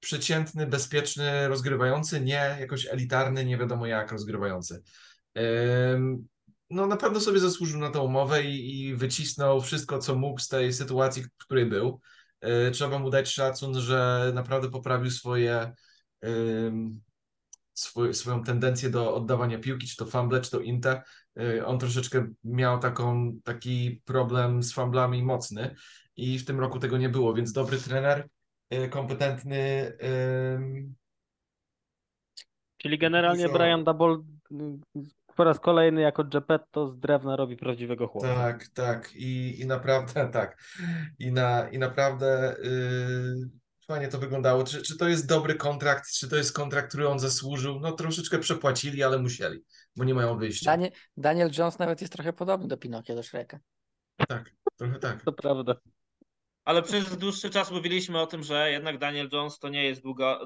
[0.00, 4.82] przeciętny, bezpieczny, rozgrywający, nie jakoś elitarny, nie wiadomo jak rozgrywający.
[6.70, 10.48] No na pewno sobie zasłużył na tę umowę i, i wycisnął wszystko, co mógł z
[10.48, 12.00] tej sytuacji, w której był.
[12.68, 15.72] Y, Trzeba mu dać szacun, że naprawdę poprawił swoje,
[17.74, 21.02] swój, swoją tendencję do oddawania piłki, czy to fumble, czy to inte.
[21.40, 25.74] Y, On troszeczkę miał taką, taki problem z fumblami mocny
[26.16, 28.28] i w tym roku tego nie było, więc dobry trener,
[28.90, 29.92] kompetentny.
[30.54, 30.94] ym,
[32.76, 34.78] Czyli generalnie Dużo- Brian Double y,
[35.36, 38.34] po raz kolejny jako Geppetto z drewna robi prawdziwego chłopca.
[38.34, 39.12] Tak, tak.
[39.14, 40.62] I, i naprawdę tak.
[41.18, 43.48] I, na, i naprawdę yy,
[43.86, 44.64] fajnie to wyglądało.
[44.64, 46.10] Czy, czy to jest dobry kontrakt?
[46.12, 47.80] Czy to jest kontrakt, który on zasłużył?
[47.80, 49.64] No troszeczkę przepłacili, ale musieli,
[49.96, 50.70] bo nie mają wyjścia.
[50.70, 53.58] Daniel, Daniel Jones nawet jest trochę podobny do Pinokia, do Shreka.
[54.28, 55.22] Tak, trochę tak.
[55.22, 55.74] To prawda.
[56.70, 60.40] Ale przez dłuższy czas mówiliśmy o tym, że jednak Daniel Jones to nie jest długa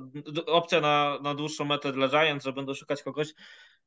[0.47, 3.29] opcja na, na dłuższą metę dla Giants, że będą szukać kogoś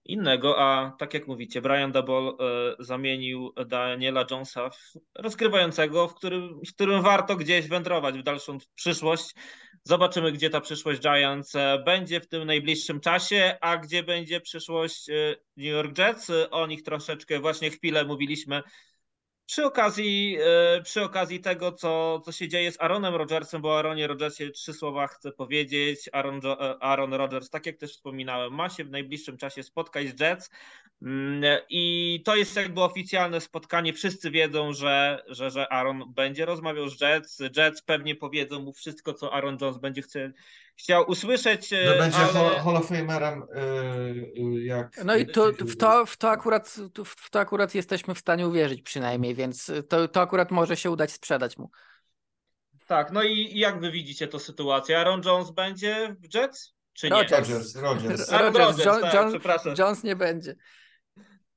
[0.06, 2.32] innego, a tak jak mówicie, Brian Double
[2.80, 9.36] zamienił Daniela Jonesa w rozgrywającego, w którym, w którym warto gdzieś wędrować w dalszą przyszłość.
[9.84, 15.10] Zobaczymy, gdzie ta przyszłość Giants e, będzie w tym najbliższym czasie, a gdzie będzie przyszłość
[15.10, 16.32] e, New York Jets.
[16.52, 18.64] O nich troszeczkę właśnie chwilę mówiliśmy
[19.48, 24.08] przy okazji, e, przy okazji tego, co, co się dzieje z Aaronem Rodgersem, bo Aaronie
[24.08, 26.10] Rodgersie trzy słowa chcę powiedzieć.
[26.14, 26.42] Aaron,
[26.80, 30.50] Aaron Rodgers, tak jak też wspominałem, ma się w najbliższym czasie spotkać z Jets
[31.02, 33.94] mm, i to jest jakby oficjalne spotkanie.
[33.94, 37.40] Wszyscy wiedzą, że, że, że Aaron będzie rozmawiał z Jets.
[37.58, 40.34] Jets pewnie powiedzą mu wszystko, co Aaron Jones będzie chce,
[40.78, 41.68] chciał usłyszeć.
[41.68, 42.60] Że będzie ale...
[42.60, 43.44] Hall of Famerem
[44.36, 45.04] yy, jak...
[45.06, 46.76] No i to, w, to, w, to akurat,
[47.06, 51.12] w to akurat jesteśmy w stanie uwierzyć przynajmniej, więc to, to akurat może się udać
[51.12, 51.70] sprzedać mu.
[52.88, 55.00] Tak, no i jak wy widzicie tę sytuację?
[55.00, 56.74] Aaron Jones będzie w Jets?
[56.94, 57.16] Czy nie?
[57.16, 58.30] Rogers, Rogers.
[58.30, 60.56] Aaron Rogers, John, tak, John, Jones nie będzie.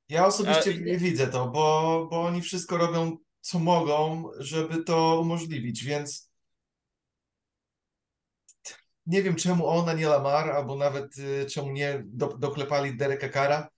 [0.09, 0.85] Ja osobiście A...
[0.85, 6.30] nie widzę to, bo, bo oni wszystko robią, co mogą, żeby to umożliwić, więc
[9.11, 13.29] nie wiem czemu on, a nie Lamar, albo nawet y, czemu nie do, doklepali Dereka
[13.29, 13.69] Kara,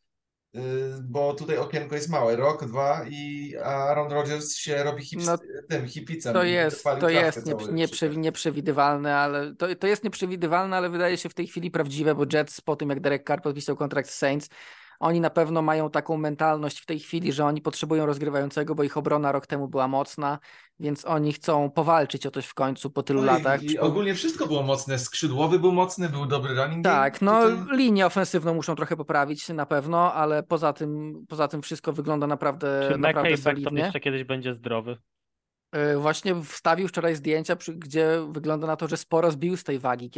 [0.55, 0.59] y,
[1.03, 5.37] bo tutaj okienko jest małe, rok, dwa i Aaron Rodgers się robi hip, no,
[5.69, 6.33] tym hipicem.
[6.33, 11.29] To jest, to jest nie, nieprze, nieprzewidywalne, ale to, to jest nieprzewidywalne, ale wydaje się
[11.29, 14.49] w tej chwili prawdziwe, bo Jets po tym jak Derek Carr podpisał kontrakt z Saints,
[15.03, 18.97] oni na pewno mają taką mentalność w tej chwili, że oni potrzebują rozgrywającego, bo ich
[18.97, 20.39] obrona rok temu była mocna,
[20.79, 23.63] więc oni chcą powalczyć o coś w końcu po tylu no latach.
[23.63, 24.99] I, ogólnie wszystko było mocne.
[24.99, 27.77] Skrzydłowy był mocny, był dobry running Tak, no tutaj...
[27.77, 32.89] linię ofensywną muszą trochę poprawić na pewno, ale poza tym, poza tym wszystko wygląda naprawdę,
[32.91, 33.81] Czy naprawdę solidnie.
[33.81, 34.97] jeszcze kiedyś będzie zdrowy?
[35.73, 40.11] E, właśnie wstawił wczoraj zdjęcia, gdzie wygląda na to, że sporo zbił z tej wagi,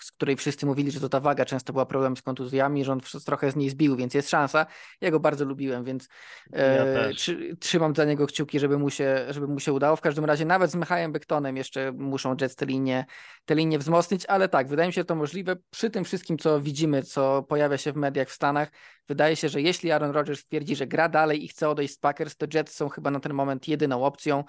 [0.00, 3.00] z której wszyscy mówili, że to ta waga często była problem z kontuzjami, że on
[3.26, 4.66] trochę z niej zbił, więc jest szansa.
[5.00, 6.08] Ja go bardzo lubiłem, więc
[6.52, 7.14] e, ja
[7.60, 9.96] trzymam za niego kciuki, żeby mu, się, żeby mu się udało.
[9.96, 13.06] W każdym razie nawet z Michałem Bektonem jeszcze muszą Jets te linie,
[13.44, 15.56] te linie wzmocnić, ale tak, wydaje mi się to możliwe.
[15.70, 18.70] Przy tym wszystkim, co widzimy, co pojawia się w mediach w Stanach,
[19.08, 22.36] wydaje się, że jeśli Aaron Rodgers stwierdzi, że gra dalej i chce odejść z Packers,
[22.36, 24.44] to Jets są chyba na ten moment jedyną opcją.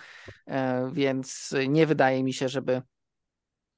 [0.47, 2.81] E, więc nie wydaje mi się, żeby,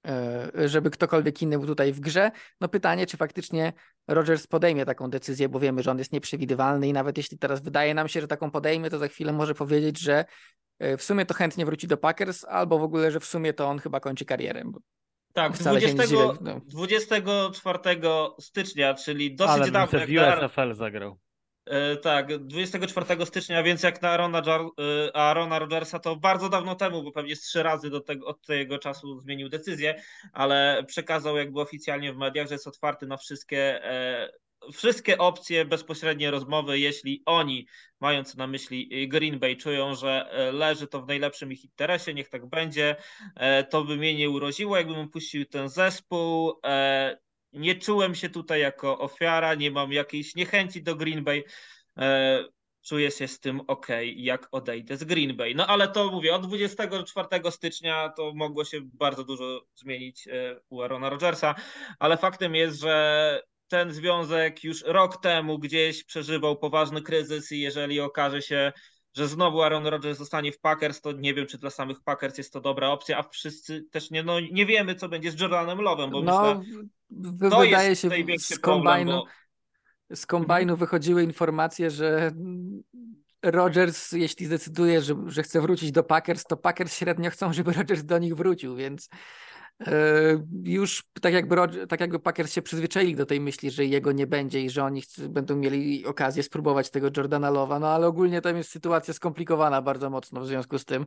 [0.08, 2.32] e, żeby ktokolwiek inny był tutaj w grze.
[2.62, 3.74] No pytanie, czy faktycznie
[4.08, 7.94] Rogers podejmie taką decyzję, bo wiemy, że on jest nieprzewidywalny i nawet jeśli teraz wydaje
[7.94, 10.26] nam się, że taką podejmie, to za chwilę może powiedzieć, że
[10.80, 13.68] e, w sumie to chętnie wróci do Packers, albo w ogóle, że w sumie to
[13.68, 14.64] on chyba kończy karierę.
[15.34, 16.04] Tak, 20,
[16.42, 16.62] no.
[16.66, 17.80] 24
[18.40, 20.00] stycznia, czyli dosyć Ale dawno.
[20.00, 21.18] Ale w USFL zagrał.
[21.66, 27.04] E, tak, 24 stycznia, więc jak na Arona, e, Arona Rodgersa to bardzo dawno temu,
[27.04, 30.02] bo pewnie z trzy razy do tego, od tego czasu zmienił decyzję,
[30.34, 34.30] ale przekazał jakby oficjalnie w mediach, że jest otwarty na wszystkie, e,
[34.74, 37.68] wszystkie opcje bezpośrednie rozmowy, jeśli oni,
[38.00, 42.46] mając na myśli Green Bay, czują, że leży to w najlepszym ich interesie, niech tak
[42.46, 42.96] będzie,
[43.70, 46.54] to by mnie nie uroziło, jakbym opuścił ten zespół,
[47.56, 51.44] nie czułem się tutaj jako ofiara, nie mam jakiejś niechęci do Green Bay.
[51.98, 52.46] E,
[52.82, 55.56] czuję się z tym ok, jak odejdę z Green Bay.
[55.56, 60.82] No ale to mówię, od 24 stycznia to mogło się bardzo dużo zmienić e, u
[60.82, 61.56] Arona Rodgersa,
[62.00, 68.00] ale faktem jest, że ten związek już rok temu gdzieś przeżywał poważny kryzys i jeżeli
[68.00, 68.72] okaże się,
[69.14, 72.54] że znowu Aaron Rodgers zostanie w Packers, to nie wiem, czy dla samych Packers jest
[72.54, 76.12] to dobra opcja, a wszyscy też nie, no, nie wiemy, co będzie z Jordanem Love'em,
[76.12, 76.86] bo no, myślę,
[77.50, 79.28] to wydaje się z kombajnu, problem,
[80.10, 80.16] bo...
[80.16, 80.80] Z kombajnu mhm.
[80.80, 82.32] wychodziły informacje, że
[83.44, 88.04] Rodgers, jeśli zdecyduje, że, że chce wrócić do Packers, to Packers średnio chcą, żeby Rodgers
[88.04, 89.10] do nich wrócił, więc
[89.82, 89.92] E,
[90.64, 91.56] już tak jakby,
[91.88, 95.04] tak jakby Packers się przyzwyczaili do tej myśli, że jego nie będzie i że oni
[95.30, 100.10] będą mieli okazję spróbować tego Jordana Lowa, no ale ogólnie tam jest sytuacja skomplikowana bardzo
[100.10, 101.06] mocno w związku z tym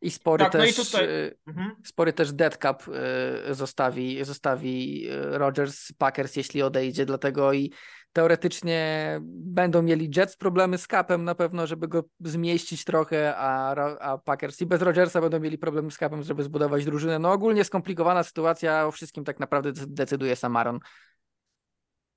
[0.00, 1.04] i spory tak, też no i tutaj...
[1.04, 1.76] E, mhm.
[1.84, 7.72] spory też dead cap e, zostawi, zostawi Rodgers Packers, jeśli odejdzie, dlatego i
[8.12, 14.18] teoretycznie będą mieli Jets problemy z capem na pewno, żeby go zmieścić trochę, a, a
[14.18, 17.18] Packers i bez Rodgersa będą mieli problemy z capem, żeby zbudować drużynę.
[17.18, 20.80] No ogólnie skomplikowana sytuacja, o wszystkim tak naprawdę decyduje Samaron.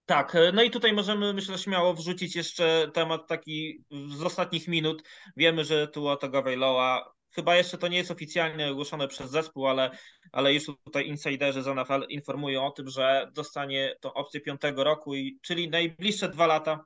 [0.05, 3.83] Tak, no i tutaj możemy, myślę, śmiało wrzucić jeszcze temat taki
[4.17, 5.03] z ostatnich minut.
[5.37, 9.91] Wiemy, że tu o Tagovailoa Chyba jeszcze to nie jest oficjalnie ogłoszone przez zespół, ale,
[10.31, 15.15] ale już tutaj insiderzy z NFL informują o tym, że dostanie tą opcję piątego roku,
[15.15, 16.85] i, czyli najbliższe dwa lata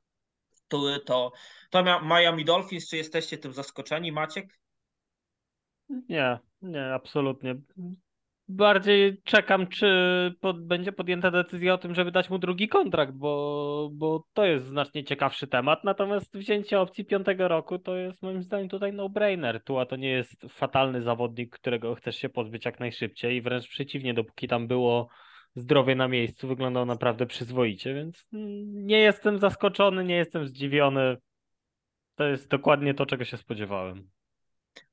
[0.67, 1.31] to, to,
[1.69, 2.89] to Miami Dolphins.
[2.89, 4.59] Czy jesteście tym zaskoczeni, Maciek?
[5.89, 7.55] Nie, nie, absolutnie.
[8.47, 9.87] Bardziej czekam, czy
[10.41, 14.65] pod, będzie podjęta decyzja o tym, żeby dać mu drugi kontrakt, bo, bo to jest
[14.65, 15.83] znacznie ciekawszy temat.
[15.83, 19.63] Natomiast wzięcie opcji piątego roku to jest moim zdaniem tutaj no-brainer.
[19.63, 24.13] Tua to nie jest fatalny zawodnik, którego chcesz się pozbyć jak najszybciej i wręcz przeciwnie,
[24.13, 25.07] dopóki tam było
[25.55, 28.27] zdrowie na miejscu, wyglądał naprawdę przyzwoicie, więc
[28.63, 31.17] nie jestem zaskoczony, nie jestem zdziwiony.
[32.15, 34.09] To jest dokładnie to, czego się spodziewałem.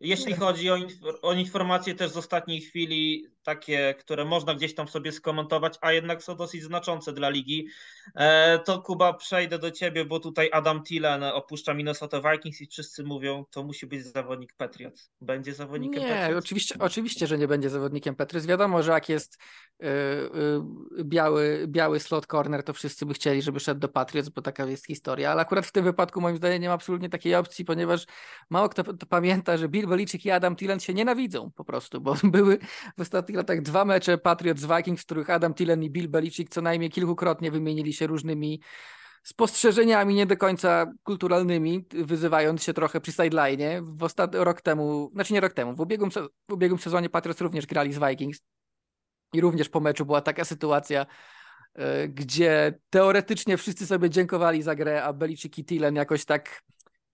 [0.00, 4.88] Jeśli chodzi o, inf- o, informacje też z ostatniej chwili, takie, które można gdzieś tam
[4.88, 7.68] sobie skomentować, a jednak są dosyć znaczące dla ligi,
[8.14, 13.04] e, to Kuba przejdę do ciebie, bo tutaj Adam Tillen opuszcza Minnesota Vikings i wszyscy
[13.04, 15.10] mówią, to musi być zawodnik Patriots.
[15.20, 16.44] Będzie zawodnikiem nie, Patriots?
[16.44, 18.46] oczywiście, oczywiście, że nie będzie zawodnikiem Patriots.
[18.46, 19.38] Wiadomo, że jak jest
[19.82, 24.42] y, y, biały, biały slot corner, to wszyscy by chcieli, żeby szedł do Patriots, bo
[24.42, 27.64] taka jest historia, ale akurat w tym wypadku moim zdaniem nie ma absolutnie takiej opcji,
[27.64, 28.06] ponieważ
[28.50, 32.14] mało kto to pamięta, że Bill Belichick i Adam Tillen się nienawidzą po prostu, bo
[32.24, 32.58] były
[32.98, 33.00] w
[33.34, 36.90] ostatnich latach dwa mecze Patriots Vikings, w których Adam Tillen i Bill Belichick co najmniej
[36.90, 38.60] kilkukrotnie wymienili się różnymi
[39.24, 43.96] spostrzeżeniami nie do końca kulturalnymi, wyzywając się trochę przy sideline.
[43.96, 46.10] W ostatnim rok temu, znaczy nie rok temu, w ubiegłym,
[46.48, 48.40] w ubiegłym sezonie Patriots również grali z Vikings
[49.32, 51.06] i również po meczu była taka sytuacja,
[51.74, 56.62] e, gdzie teoretycznie wszyscy sobie dziękowali za grę, a Belichick i Tillen jakoś tak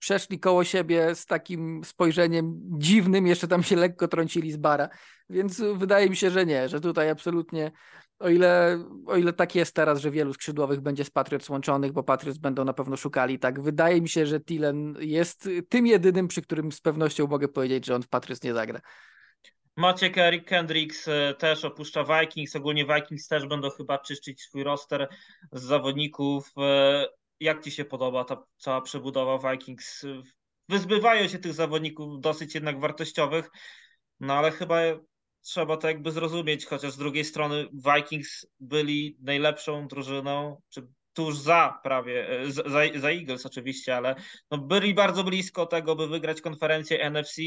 [0.01, 4.89] przeszli koło siebie z takim spojrzeniem dziwnym, jeszcze tam się lekko trącili z bara,
[5.29, 7.71] więc wydaje mi się, że nie, że tutaj absolutnie
[8.19, 12.03] o ile, o ile tak jest teraz, że wielu skrzydłowych będzie z Patriots łączonych, bo
[12.03, 16.41] Patriots będą na pewno szukali, tak wydaje mi się, że Tillen jest tym jedynym, przy
[16.41, 18.81] którym z pewnością mogę powiedzieć, że on w Patriots nie zagra.
[19.77, 22.55] Maciek Eric Kendricks e, też opuszcza Vikings.
[22.55, 25.07] Ogólnie Vikings też będą chyba czyszczyć swój roster
[25.51, 26.53] z zawodników.
[27.41, 30.05] Jak ci się podoba ta cała przebudowa Vikings?
[30.69, 33.49] Wyzbywają się tych zawodników dosyć jednak wartościowych,
[34.19, 34.77] no ale chyba
[35.41, 41.79] trzeba to jakby zrozumieć, chociaż z drugiej strony Vikings byli najlepszą drużyną, czy tuż za
[41.83, 42.63] prawie, e, za,
[42.95, 44.15] za Eagles oczywiście, ale
[44.51, 47.41] no byli bardzo blisko tego, by wygrać konferencję NFC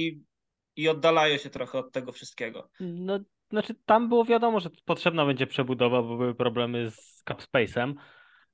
[0.77, 2.71] i oddalają się trochę od tego wszystkiego.
[2.81, 3.19] No,
[3.51, 7.95] znaczy tam było wiadomo, że potrzebna będzie przebudowa, bo były problemy z cap space'em.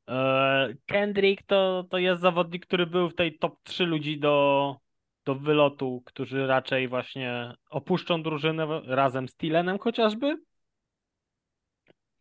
[0.09, 4.77] E, Kendrick to, to jest zawodnik, który był w tej top 3 ludzi do,
[5.25, 10.37] do wylotu, którzy raczej właśnie opuszczą drużynę razem z Tilenem chociażby.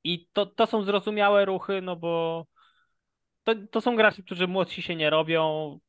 [0.04, 2.46] I to, to są zrozumiałe ruchy, no bo
[3.44, 5.80] to, to są gracze, którzy młodsi się nie robią,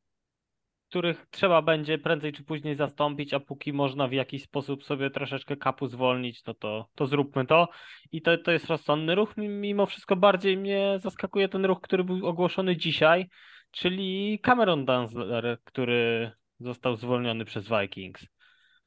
[0.91, 5.57] których trzeba będzie prędzej czy później zastąpić, a póki można w jakiś sposób sobie troszeczkę
[5.57, 7.69] kapu zwolnić, to, to, to zróbmy to.
[8.11, 9.37] I to, to jest rozsądny ruch.
[9.37, 13.29] Mimo wszystko bardziej mnie zaskakuje ten ruch, który był ogłoszony dzisiaj,
[13.71, 18.25] czyli Cameron Danzler, który został zwolniony przez Vikings.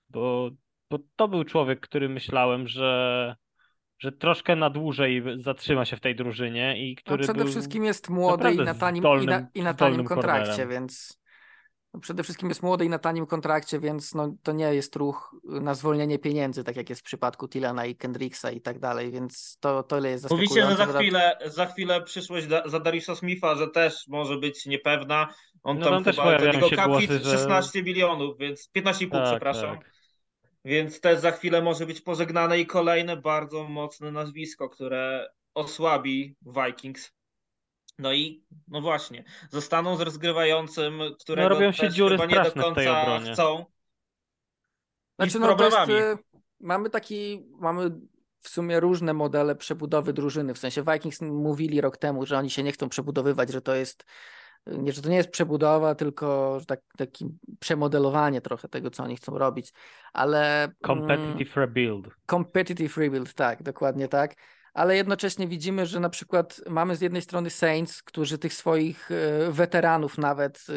[0.09, 0.51] Bo,
[0.91, 3.37] bo to był człowiek, który myślałem, że
[3.99, 7.85] że troszkę na dłużej zatrzyma się w tej drużynie i który no przede był wszystkim
[7.85, 11.24] jest młody i na tanim, zdolnym, i na, i na tanim kontrakcie, więc no
[12.01, 15.75] przede wszystkim jest młody i na tanim kontrakcie, więc no, to nie jest ruch na
[15.75, 19.83] zwolnienie pieniędzy, tak jak jest w przypadku Tilana i Kendricksa i tak dalej, więc to,
[19.83, 20.55] to jest zaskakujące.
[20.61, 24.37] Mówi się, że za chwilę, za chwilę przyszłość da, za Dariusa Smitha, że też może
[24.37, 25.29] być niepewna.
[25.63, 28.71] On No tam, tam też chyba pojawiają jego cap głosy, hit że- 16 milionów, więc
[28.77, 29.79] 15,5 Tak, przepraszam.
[29.79, 29.91] tak.
[30.65, 36.37] Więc też za chwilę może być pożegnane i kolejne bardzo mocne nazwisko, które osłabi
[36.67, 37.13] Vikings.
[37.99, 42.53] No i no właśnie, zostaną z rozgrywającym, którego robią się też dziury chyba nie do
[42.53, 43.65] końca chcą.
[45.19, 46.19] Znaczy, no to jest, y,
[46.61, 47.91] mamy taki, mamy
[48.41, 52.63] w sumie różne modele przebudowy drużyny, w sensie Vikings mówili rok temu, że oni się
[52.63, 54.05] nie chcą przebudowywać, że to jest
[54.67, 57.27] nie, że to nie jest przebudowa, tylko że tak, takie
[57.61, 59.73] przemodelowanie trochę tego, co oni chcą robić,
[60.13, 60.65] ale...
[60.65, 62.09] mm, Competitive rebuild.
[62.31, 64.35] Competitive rebuild, tak, dokładnie tak.
[64.75, 69.53] Ale jednocześnie widzimy, że na przykład mamy z jednej strony Saints, którzy tych swoich e,
[69.53, 70.73] weteranów nawet e,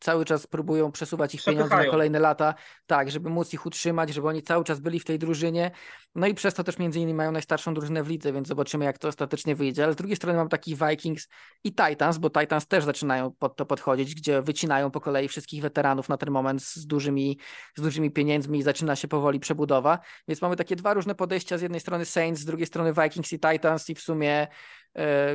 [0.00, 2.54] cały czas próbują przesuwać ich pieniądze na kolejne lata,
[2.86, 5.70] tak, żeby móc ich utrzymać, żeby oni cały czas byli w tej drużynie.
[6.14, 8.98] No i przez to też między innymi mają najstarszą drużynę w lidze, więc zobaczymy, jak
[8.98, 9.84] to ostatecznie wyjdzie.
[9.84, 11.28] Ale z drugiej strony mam takich Vikings
[11.64, 16.08] i Titans, bo Titans też zaczynają pod to podchodzić, gdzie wycinają po kolei wszystkich weteranów
[16.08, 17.38] na ten moment z dużymi,
[17.76, 19.98] z dużymi pieniędzmi i zaczyna się powoli przebudowa.
[20.28, 23.40] Więc mamy takie dwa różne podejścia, z jednej strony Saints, z drugiej strony Vikings i
[23.40, 24.48] Titans i w sumie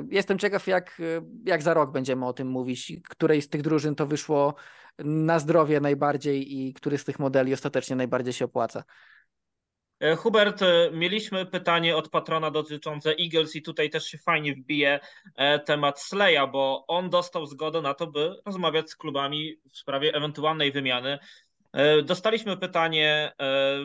[0.10, 1.04] jestem ciekaw, jak, e,
[1.46, 4.56] jak za rok będziemy o tym mówić, której z tych drużyn to wyszło
[5.00, 8.84] na zdrowie najbardziej i który z tych modeli ostatecznie najbardziej się opłaca.
[10.00, 15.00] E, Hubert, e, mieliśmy pytanie od patrona dotyczące Eagles i tutaj też się fajnie wbije
[15.36, 20.14] e, temat Sleja, bo on dostał zgodę na to, by rozmawiać z klubami w sprawie
[20.14, 21.20] ewentualnej wymiany.
[21.74, 23.80] E, Dostaliśmy pytanie e,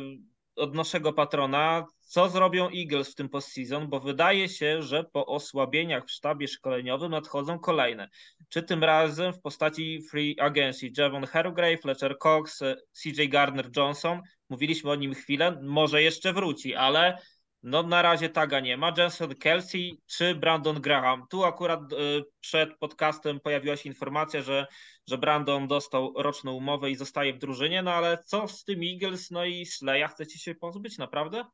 [0.59, 6.07] od naszego patrona, co zrobią Eagles w tym postseason, bo wydaje się, że po osłabieniach
[6.07, 8.09] w sztabie szkoleniowym nadchodzą kolejne.
[8.49, 12.63] Czy tym razem w postaci free agency Javon Hargrave, Fletcher Cox,
[13.03, 17.19] CJ Gardner-Johnson, mówiliśmy o nim chwilę, może jeszcze wróci, ale
[17.63, 18.93] no na razie taga nie ma.
[18.97, 21.27] Jensen Kelsey czy Brandon Graham.
[21.31, 24.67] Tu akurat y, przed podcastem pojawiła się informacja, że,
[25.09, 29.31] że Brandon dostał roczną umowę i zostaje w drużynie, no ale co z tym Eagles,
[29.31, 31.45] no i Sleja chcecie się pozbyć, naprawdę?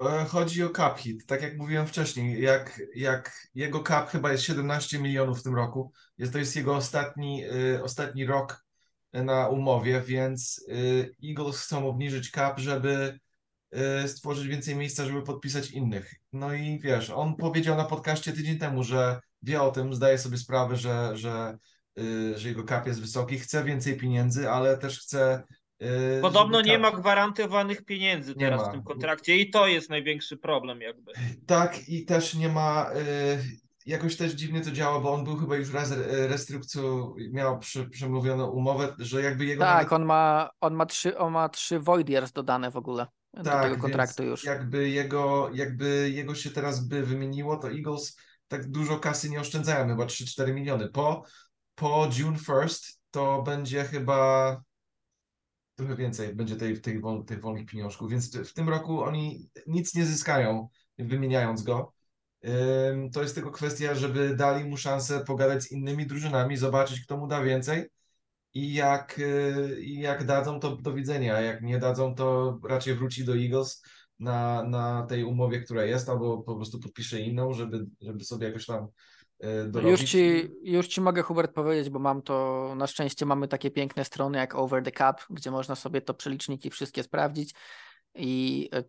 [0.00, 1.26] E, chodzi o cap hit.
[1.26, 5.92] Tak jak mówiłem wcześniej, jak, jak jego cap chyba jest 17 milionów w tym roku,
[6.18, 8.64] jest, to jest jego ostatni, y, ostatni rok
[9.12, 13.18] na umowie, więc y, Eagles chcą obniżyć cap, żeby
[14.06, 16.14] stworzyć więcej miejsca, żeby podpisać innych.
[16.32, 20.38] No i wiesz, on powiedział na podcaście tydzień temu, że wie o tym, zdaje sobie
[20.38, 21.58] sprawę, że, że,
[22.36, 25.42] że jego cap jest wysoki, chce więcej pieniędzy, ale też chce
[25.82, 25.86] y,
[26.22, 28.68] Podobno nie cap- ma gwarantowanych pieniędzy Nie teraz ma.
[28.68, 31.12] w tym kontrakcie i to jest największy problem jakby.
[31.46, 32.90] Tak, i też nie ma.
[32.96, 37.58] Y, jakoś też dziwnie to działa, bo on był chyba już raz re- restrykcją, miał
[37.58, 39.64] przy, przemówioną umowę, że jakby jego.
[39.64, 43.06] Tak, nawet, on ma, on ma trzy, on ma trzy void years dodane w ogóle
[43.34, 44.44] do tak, tego więc kontraktu już.
[44.44, 48.16] Jakby jego, jakby jego się teraz by wymieniło, to Eagles
[48.48, 50.88] tak dużo kasy nie oszczędzają, chyba 3-4 miliony.
[50.88, 51.24] Po,
[51.74, 54.56] po June 1st to będzie chyba
[55.74, 59.94] trochę więcej, będzie tej, tej, wol, tych wolnych pieniążków, więc w tym roku oni nic
[59.94, 60.68] nie zyskają
[60.98, 61.92] wymieniając go.
[63.12, 67.26] To jest tylko kwestia, żeby dali mu szansę pogadać z innymi drużynami, zobaczyć, kto mu
[67.26, 67.88] da więcej
[68.54, 73.36] i jak, y, jak dadzą, to do widzenia, jak nie dadzą, to raczej wróci do
[73.36, 73.82] Eagles
[74.18, 78.66] na, na tej umowie, która jest, albo po prostu podpisze inną, żeby, żeby sobie jakoś
[78.66, 78.88] tam
[79.68, 80.00] dorobić.
[80.00, 84.04] Już ci, już ci mogę, Hubert, powiedzieć, bo mam to, na szczęście mamy takie piękne
[84.04, 87.54] strony jak Over the Cap, gdzie można sobie to przeliczniki wszystkie sprawdzić
[88.14, 88.84] i e,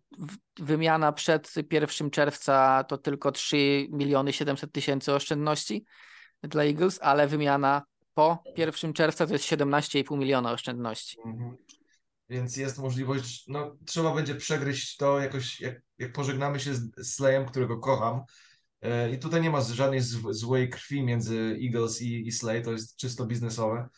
[0.58, 5.84] wymiana przed 1 czerwca to tylko 3 miliony 700 tysięcy oszczędności
[6.42, 7.82] dla Eagles, ale wymiana
[8.14, 11.18] po 1 czerwca to jest 17,5 miliona oszczędności.
[11.24, 11.56] Mhm.
[12.28, 17.46] Więc jest możliwość, no trzeba będzie przegryźć to jakoś, jak, jak pożegnamy się z Slayem,
[17.46, 18.22] którego kocham.
[18.84, 22.96] E, I tutaj nie ma żadnej złej krwi między Eagles i, i Slay, to jest
[22.96, 23.88] czysto biznesowe.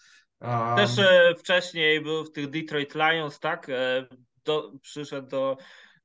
[0.40, 3.68] Um, Też e, wcześniej był w tych Detroit Lions, tak?
[3.68, 4.06] E,
[4.44, 5.56] do, przyszedł do,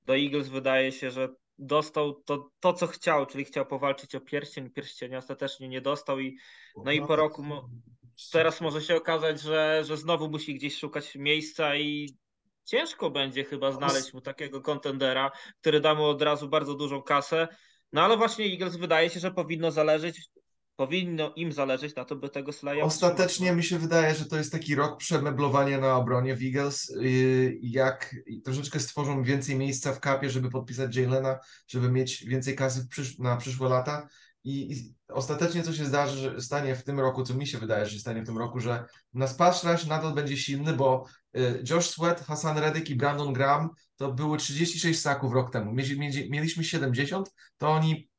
[0.05, 4.69] do Eagles, wydaje się, że dostał to, to, co chciał, czyli chciał powalczyć o pierścień,
[4.69, 6.38] pierścienia ostatecznie nie dostał i
[6.86, 7.43] no i po roku
[8.32, 12.17] teraz może się okazać, że, że znowu musi gdzieś szukać miejsca i
[12.65, 17.47] ciężko będzie chyba znaleźć mu takiego kontendera, który da mu od razu bardzo dużą kasę.
[17.94, 20.30] No ale właśnie Eagles wydaje się, że powinno zależeć,
[20.76, 23.58] powinno im zależeć na to, by tego Slaya Ostatecznie utrzymać.
[23.58, 26.89] mi się wydaje, że to jest taki rok przemeblowania na obronie w Eagles.
[27.02, 32.88] Yy, Jak troszeczkę stworzą więcej miejsca w kapie, żeby podpisać Jalena, żeby mieć więcej kasy
[32.88, 34.08] przysz na przyszłe lata.
[34.44, 37.86] I, I ostatecznie co się zdarzy, że stanie w tym roku, co mi się wydaje,
[37.86, 39.32] że się stanie w tym roku, że nasz
[39.64, 41.06] rush nadal będzie silny, bo
[41.38, 43.70] y, Josh Sweat, Hassan Reddick i Brandon Graham
[44.02, 45.74] to były 36 saków rok temu.
[45.74, 48.10] Mieli, mieli, mieliśmy 70, to oni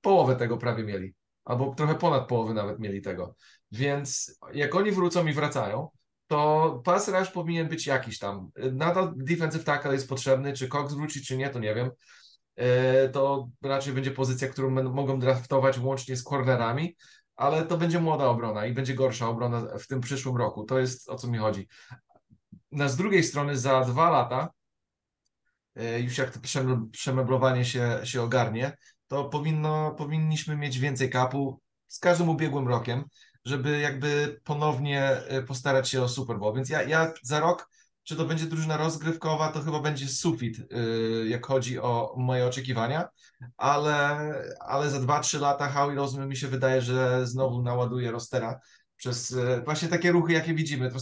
[0.00, 1.14] połowę tego prawie mieli
[1.44, 3.34] albo trochę ponad połowy nawet mieli tego.
[3.72, 5.88] Więc jak oni wrócą i wracają,
[6.26, 8.50] to pass rush powinien być jakiś tam.
[8.72, 11.90] Nadal defensive tackle jest potrzebny, czy Cox wróci, czy nie, to nie wiem.
[12.56, 16.96] E, To raczej będzie pozycja, którą mogą draftować łącznie z cornerami,
[17.36, 20.64] ale to będzie młoda obrona i będzie gorsza obrona w tym przyszłym roku.
[20.64, 21.68] To jest o co mi chodzi.
[22.72, 24.48] Na z drugiej strony za dwa lata,
[25.76, 28.76] już jak to przeme- przemeblowanie się, się ogarnie,
[29.08, 33.04] to powinno, powinniśmy mieć więcej kapu z każdym ubiegłym rokiem,
[33.44, 36.54] żeby jakby ponownie e, postarać się o Super Bowl.
[36.54, 37.68] Więc ja, ja za rok,
[38.04, 43.08] czy to będzie drużyna rozgrywkowa, to chyba będzie sufit, y, jak chodzi o moje oczekiwania,
[43.56, 44.18] ale,
[44.60, 48.60] ale za 2-3 lata Howie Roseman mi się wydaje, że znowu naładuje rostera
[48.96, 50.90] przez e, właśnie takie ruchy, jakie widzimy.
[50.90, 50.98] To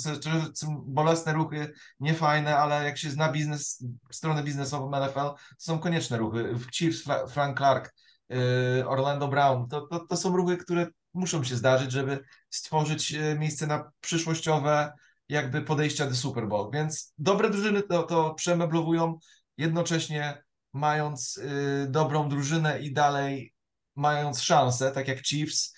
[0.55, 6.19] są, bolesne ruchy, niefajne, ale jak się zna biznes, stronę biznesową NFL, to są konieczne
[6.19, 6.55] ruchy.
[6.73, 7.95] Chiefs, Fra- Frank Clark,
[8.33, 13.39] y, Orlando Brown, to, to, to są ruchy, które muszą się zdarzyć, żeby stworzyć e,
[13.39, 14.93] miejsce na przyszłościowe
[15.29, 16.71] jakby podejścia do Super Bowl.
[16.73, 19.19] Więc dobre drużyny to, to przemeblowują,
[19.57, 21.41] jednocześnie mając
[21.89, 23.55] dobrą drużynę i dalej
[23.97, 25.72] mając szansę, tak jak Chiefs,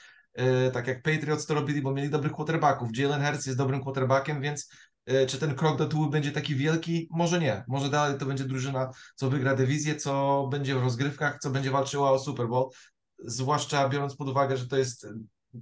[0.73, 2.99] tak jak Patriots to robili, bo mieli dobrych quarterbacków.
[2.99, 4.69] Jalen Hurts jest dobrym quarterbackiem, więc
[5.11, 7.09] y, czy ten krok do tyłu będzie taki wielki?
[7.11, 7.65] Może nie.
[7.69, 12.11] Może dalej to będzie drużyna, co wygra dywizję, co będzie w rozgrywkach, co będzie walczyła
[12.11, 12.71] o Super Bowl.
[13.19, 15.07] Zwłaszcza biorąc pod uwagę, że to jest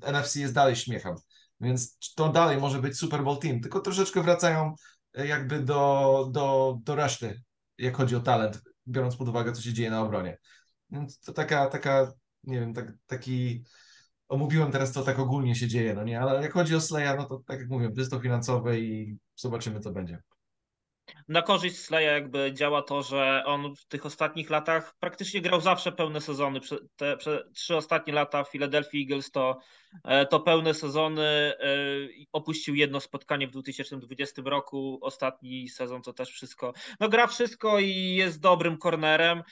[0.03, 1.15] NFC jest dalej śmiechem.
[1.61, 4.75] Więc to dalej może być Super Bowl team, tylko troszeczkę wracają
[5.15, 7.43] e, jakby do, do, do reszty
[7.79, 10.39] jak chodzi o talent, biorąc pod uwagę, co się dzieje na obronie.
[10.91, 12.13] Więc to taka, taka
[12.45, 13.65] nie wiem, tak, taki
[14.33, 17.25] omówiłem teraz, co tak ogólnie się dzieje, no nie, ale jak chodzi o Sleja, no
[17.25, 20.23] to tak jak mówię, czysto finansowe i zobaczymy, co będzie.
[21.29, 25.93] Na korzyść Sleja jakby działa to, że on w tych ostatnich latach praktycznie grał zawsze
[25.93, 26.61] pełne sezony.
[26.97, 29.59] Te, te trzy ostatnie lata w Philadelphia Eagles to,
[30.05, 31.23] e, to pełne sezony.
[31.23, 31.57] E,
[32.33, 34.99] opuścił jedno spotkanie w 2020 roku.
[35.03, 36.73] Ostatni sezon to też wszystko.
[37.01, 39.43] No gra wszystko i jest dobrym kornerem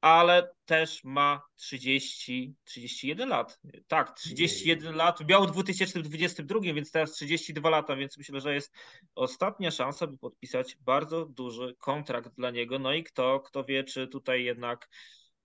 [0.00, 3.60] ale też ma 30, 31 lat.
[3.86, 5.28] Tak, 31 lat.
[5.28, 8.72] Miał w 2022, więc teraz 32 lata, więc myślę, że jest
[9.14, 12.78] ostatnia szansa, by podpisać bardzo duży kontrakt dla niego.
[12.78, 14.88] No i kto, kto wie, czy tutaj jednak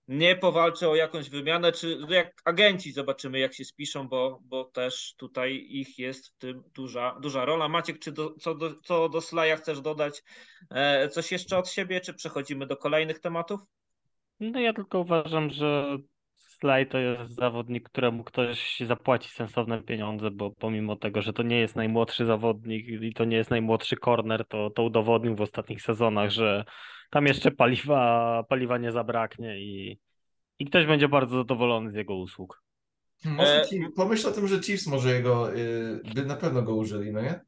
[0.08, 5.14] nie powalczy o jakąś wymianę, czy jak agenci zobaczymy, jak się spiszą, bo, bo też
[5.16, 7.68] tutaj ich jest w tym duża, duża rola.
[7.68, 10.22] Maciek, czy do, co, do, co do Slaja chcesz dodać
[10.70, 13.60] e, coś jeszcze od siebie, czy przechodzimy do kolejnych tematów?
[14.40, 15.98] No ja tylko uważam, że
[16.36, 21.58] Sly to jest zawodnik, któremu ktoś zapłaci sensowne pieniądze, bo pomimo tego, że to nie
[21.58, 26.30] jest najmłodszy zawodnik i to nie jest najmłodszy corner, to, to udowodnił w ostatnich sezonach,
[26.30, 26.64] że
[27.10, 29.98] tam jeszcze paliwa, paliwa nie zabraknie i,
[30.58, 32.62] i ktoś będzie bardzo zadowolony z jego usług.
[33.24, 37.12] Może e, pomyśl o tym, że Chiefs może jego, yy, by na pewno go użyli,
[37.12, 37.40] no nie?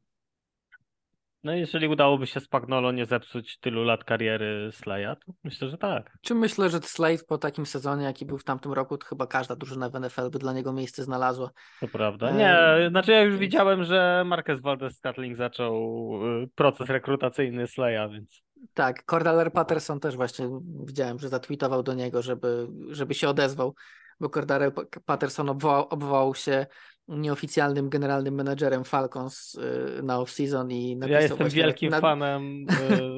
[1.47, 6.17] No jeżeli udałoby się Spagnolo nie zepsuć tylu lat kariery Slaya, to myślę, że tak.
[6.21, 9.55] Czy myślę, że Slade po takim sezonie, jaki był w tamtym roku, to chyba każda
[9.55, 11.51] drużyna w NFL by dla niego miejsce znalazła.
[11.79, 12.31] To prawda.
[12.31, 16.11] Nie, znaczy ja już widziałem, że Marquez Valdez-Scantling zaczął
[16.43, 18.41] y, proces rekrutacyjny Slaya, więc...
[18.73, 20.49] Tak, Cordell Patterson też właśnie
[20.85, 23.75] widziałem, że zatweetował do niego, żeby, żeby się odezwał,
[24.19, 24.71] bo Cordell
[25.05, 26.65] Patterson obwołał, obwołał się
[27.07, 32.01] nieoficjalnym generalnym menedżerem Falcons y, na off-season i napisał Ja jestem wielkim na...
[32.01, 32.65] fanem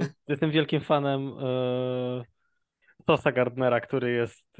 [0.01, 2.23] y, jestem wielkim fanem y,
[3.05, 4.57] Tosa Gardnera, który jest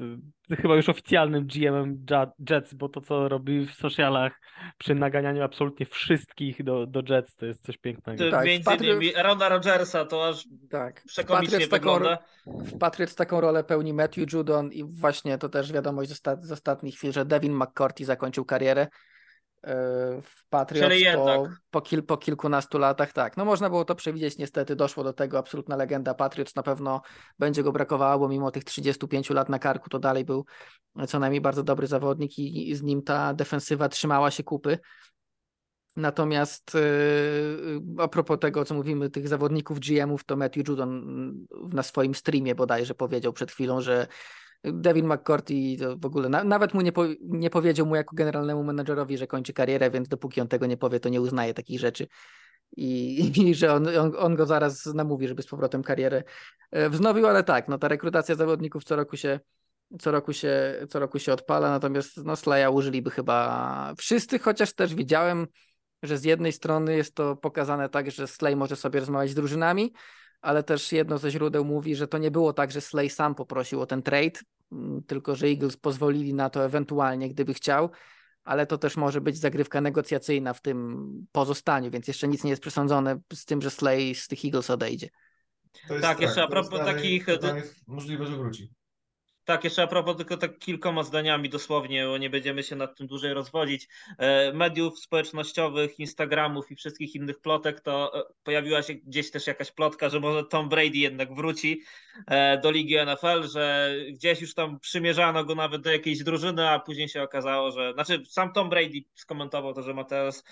[0.62, 2.04] chyba już oficjalnym GM-em
[2.50, 4.40] Jets, bo to co robi w socialach
[4.78, 8.30] przy naganianiu absolutnie wszystkich do, do Jets to jest coś pięknego.
[8.30, 11.02] Tak, Między innymi Arona Rodgersa to aż tak.
[11.06, 12.18] przekomicznie wygląda.
[12.46, 16.44] w Patriots taką rolę pełni Matthew Judon i właśnie to też wiadomość z, ostat...
[16.44, 18.86] z ostatnich chwil, że Devin McCourty zakończył karierę
[20.22, 23.12] w Patriots po, po, kil, po kilkunastu latach.
[23.12, 27.02] Tak, no można było to przewidzieć, niestety doszło do tego, absolutna legenda Patriots na pewno
[27.38, 30.44] będzie go brakowało, bo mimo tych 35 lat na karku to dalej był
[31.08, 34.78] co najmniej bardzo dobry zawodnik i, i z nim ta defensywa trzymała się kupy.
[35.96, 41.04] Natomiast yy, a propos tego, co mówimy, tych zawodników GM-ów, to Matthew Judon
[41.72, 44.06] na swoim streamie bodajże powiedział przed chwilą, że
[44.64, 45.54] Devin McCourty
[45.96, 49.52] w ogóle na, nawet mu nie, po, nie powiedział mu jako generalnemu menedżerowi, że kończy
[49.52, 52.06] karierę, więc dopóki on tego nie powie, to nie uznaje takich rzeczy.
[52.76, 56.22] I, i że on, on, on, go zaraz namówi, żeby z powrotem karierę
[56.70, 59.40] e, wznowił, ale tak, no ta rekrutacja zawodników co roku się
[59.98, 64.94] co roku się, co roku się odpala, natomiast no Slaya użyliby chyba wszyscy, chociaż też
[64.94, 65.46] widziałem,
[66.02, 69.92] że z jednej strony jest to pokazane tak, że Slay może sobie rozmawiać z drużynami,
[70.40, 73.80] ale też jedno ze źródeł mówi, że to nie było tak, że Slay sam poprosił
[73.80, 74.40] o ten trade,
[74.72, 77.90] mm, tylko że Eagles pozwolili na to ewentualnie, gdyby chciał,
[78.44, 82.62] ale to też może być zagrywka negocjacyjna w tym pozostaniu, więc jeszcze nic nie jest
[82.62, 85.08] przesądzone z tym, że Slay z tych Eagles odejdzie.
[85.88, 87.26] tak, tak, jeszcze a propos takich...
[87.86, 88.79] Możliwe, że wróci.
[89.44, 93.06] Tak, jeszcze a propos tylko tak kilkoma zdaniami dosłownie, bo nie będziemy się nad tym
[93.06, 93.88] dłużej rozwodzić.
[94.18, 99.72] E, mediów społecznościowych, Instagramów i wszystkich innych plotek, to e, pojawiła się gdzieś też jakaś
[99.72, 101.82] plotka, że może Tom Brady jednak wróci
[102.26, 106.78] e, do ligi NFL, że gdzieś już tam przymierzano go nawet do jakiejś drużyny, a
[106.78, 110.44] później się okazało, że, znaczy sam Tom Brady skomentował to, że ma teraz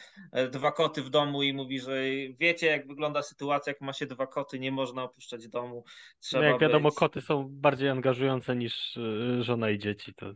[0.50, 2.02] dwa koty w domu i mówi, że
[2.38, 5.84] wiecie jak wygląda sytuacja, jak ma się dwa koty, nie można opuszczać domu.
[6.20, 6.98] Trzeba no jak wiadomo, być...
[6.98, 10.14] koty są bardziej angażujące niż Y, żona i dzieci.
[10.14, 10.32] To...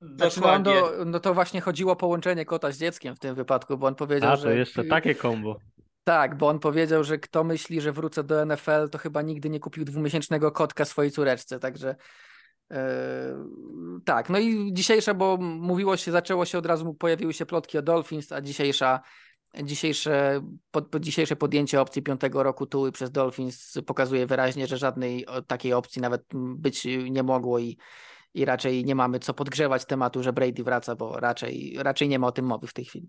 [0.00, 3.78] Znaczy, no, do, no to właśnie chodziło o połączenie kota z dzieckiem w tym wypadku,
[3.78, 4.56] bo on powiedział, A, to że...
[4.56, 5.56] jeszcze takie kombo.
[6.04, 9.60] Tak, bo on powiedział, że kto myśli, że wrócę do NFL, to chyba nigdy nie
[9.60, 11.96] kupił dwumiesięcznego kotka swojej córeczce, także
[12.70, 12.76] yy,
[14.04, 14.30] tak.
[14.30, 18.32] No i dzisiejsza, bo mówiło się, zaczęło się od razu, pojawiły się plotki o Dolphins,
[18.32, 19.00] a dzisiejsza
[19.64, 20.40] Dzisiejsze,
[20.70, 26.02] pod, dzisiejsze podjęcie opcji piątego roku tuły przez Dolphins pokazuje wyraźnie, że żadnej takiej opcji
[26.02, 27.78] nawet być nie mogło i,
[28.34, 32.26] i raczej nie mamy co podgrzewać tematu, że Brady wraca, bo raczej, raczej nie ma
[32.26, 33.08] o tym mowy w tej chwili.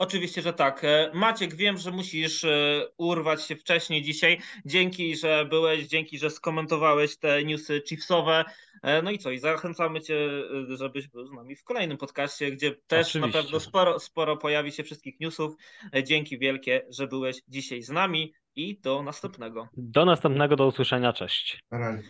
[0.00, 0.84] Oczywiście, że tak.
[0.84, 4.38] E, Maciek, wiem, że musisz e, urwać się wcześniej dzisiaj.
[4.64, 8.44] Dzięki, że byłeś, dzięki, że skomentowałeś te newsy Chiefsowe.
[8.82, 9.30] E, No i co?
[9.30, 10.28] I zachęcamy Cię,
[10.68, 13.38] żebyś był z nami w kolejnym podcaście, gdzie też Oczywiście.
[13.38, 15.54] na pewno sporo, sporo pojawi się wszystkich newsów.
[16.04, 19.68] Dzięki wielkie, że byłeś dzisiaj z nami i do następnego.
[19.76, 21.64] Do następnego, do usłyszenia, cześć.
[21.70, 22.02] Na razie.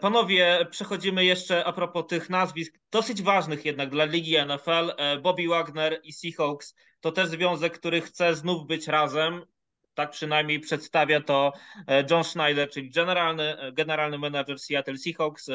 [0.00, 4.92] Panowie, przechodzimy jeszcze a propos tych nazwisk, dosyć ważnych jednak dla ligi NFL.
[4.96, 9.46] E, Bobby Wagner i Seahawks to też związek, który chce znów być razem.
[9.94, 11.52] Tak przynajmniej przedstawia to
[11.88, 15.50] e, John Schneider, czyli generalny, generalny menadżer Seattle Seahawks.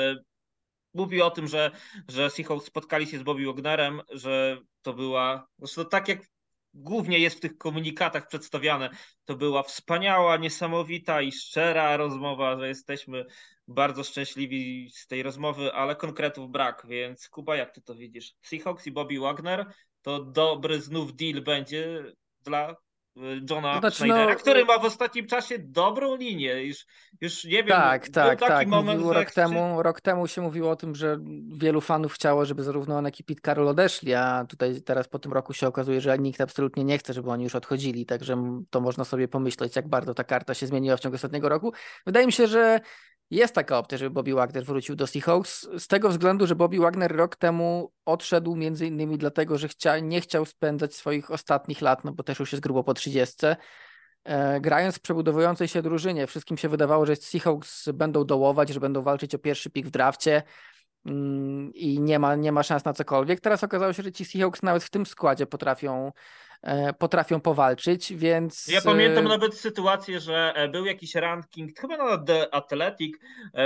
[0.94, 1.72] Mówi o tym, że,
[2.08, 6.20] że Seahawks spotkali się z Bobby Wagnerem, że to była, zresztą tak jak
[6.74, 8.90] głównie jest w tych komunikatach przedstawiane,
[9.26, 13.26] to była wspaniała, niesamowita i szczera rozmowa, że jesteśmy
[13.68, 18.34] bardzo szczęśliwi z tej rozmowy, ale konkretów brak, więc Kuba, jak ty to widzisz?
[18.42, 22.04] Seahawks i Bobby Wagner to dobry znów deal będzie
[22.44, 22.76] dla
[23.50, 26.64] Johna Znaczy, Schneidera, no- który ma w ostatnim czasie dobrą linię.
[26.64, 26.86] Już,
[27.22, 28.68] już nie wiem, Tak, był tak, taki tak.
[28.68, 31.18] moment, Mówił rok, jak temu, rok temu się mówiło o tym, że
[31.54, 35.34] wielu fanów chciało, żeby zarówno on, jak i Carroll odeszli, a tutaj teraz po tym
[35.34, 39.04] roku się okazuje, że nikt absolutnie nie chce, żeby oni już odchodzili, także to można
[39.04, 41.74] sobie pomyśleć, jak bardzo ta karta się zmieniła w ciągu ostatniego roku.
[42.06, 42.80] Wydaje mi się, że
[43.32, 47.16] jest taka opcja, żeby Bobby Wagner wrócił do Seahawks, z tego względu, że Bobby Wagner
[47.16, 52.12] rok temu odszedł między innymi dlatego, że chcia, nie chciał spędzać swoich ostatnich lat, no
[52.12, 53.38] bo też już jest grubo po 30,
[54.24, 56.28] e, grając w przebudowującej się drużynie.
[56.28, 60.44] Wszystkim się wydawało, że Seahawks będą dołować, że będą walczyć o pierwszy pik w drafcie
[61.74, 63.40] i nie ma, nie ma szans na cokolwiek.
[63.40, 66.12] Teraz okazało się, że ci Seahawks nawet w tym składzie potrafią,
[66.62, 68.68] e, potrafią powalczyć, więc...
[68.68, 73.18] Ja pamiętam e, nawet sytuację, że e, był jakiś ranking, chyba na The Athletic,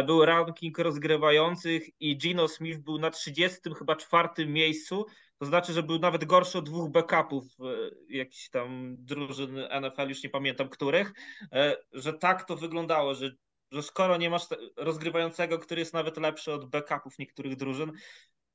[0.05, 5.05] był ranking rozgrywających i Gino Smith był na 30 chyba czwartym miejscu,
[5.38, 7.43] to znaczy, że był nawet gorszy od dwóch backupów
[8.09, 11.13] jakichś tam drużyn NFL, już nie pamiętam których,
[11.91, 13.31] że tak to wyglądało, że,
[13.72, 14.47] że skoro nie masz
[14.78, 17.91] rozgrywającego, który jest nawet lepszy od backupów niektórych drużyn,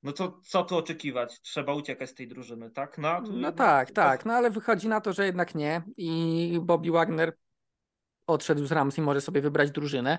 [0.03, 1.41] no to co tu oczekiwać?
[1.41, 2.99] Trzeba uciekać z tej drużyny, tak?
[2.99, 6.91] No, tu No tak, tak, no ale wychodzi na to, że jednak nie i Bobby
[6.91, 7.37] Wagner
[8.27, 10.19] odszedł z Rams i może sobie wybrać drużynę.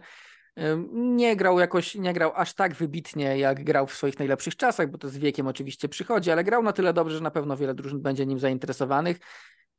[0.93, 4.97] Nie grał jakoś, nie grał aż tak wybitnie, jak grał w swoich najlepszych czasach, bo
[4.97, 8.01] to z wiekiem oczywiście przychodzi, ale grał na tyle dobrze, że na pewno wiele drużyn
[8.01, 9.19] będzie nim zainteresowanych.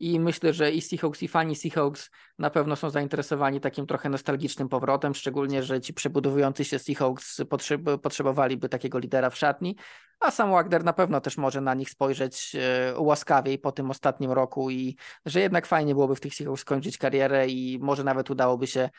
[0.03, 4.69] I myślę, że i Seahawks, i fani Seahawks na pewno są zainteresowani takim trochę nostalgicznym
[4.69, 9.77] powrotem, szczególnie, że ci przebudowujący się Seahawks potrzeb- potrzebowaliby takiego lidera w szatni,
[10.21, 14.33] a sam Wagner na pewno też może na nich spojrzeć e, łaskawiej po tym ostatnim
[14.33, 14.97] roku i
[15.27, 18.91] że jednak fajnie byłoby w tych Seahawks skończyć karierę i może nawet udałoby się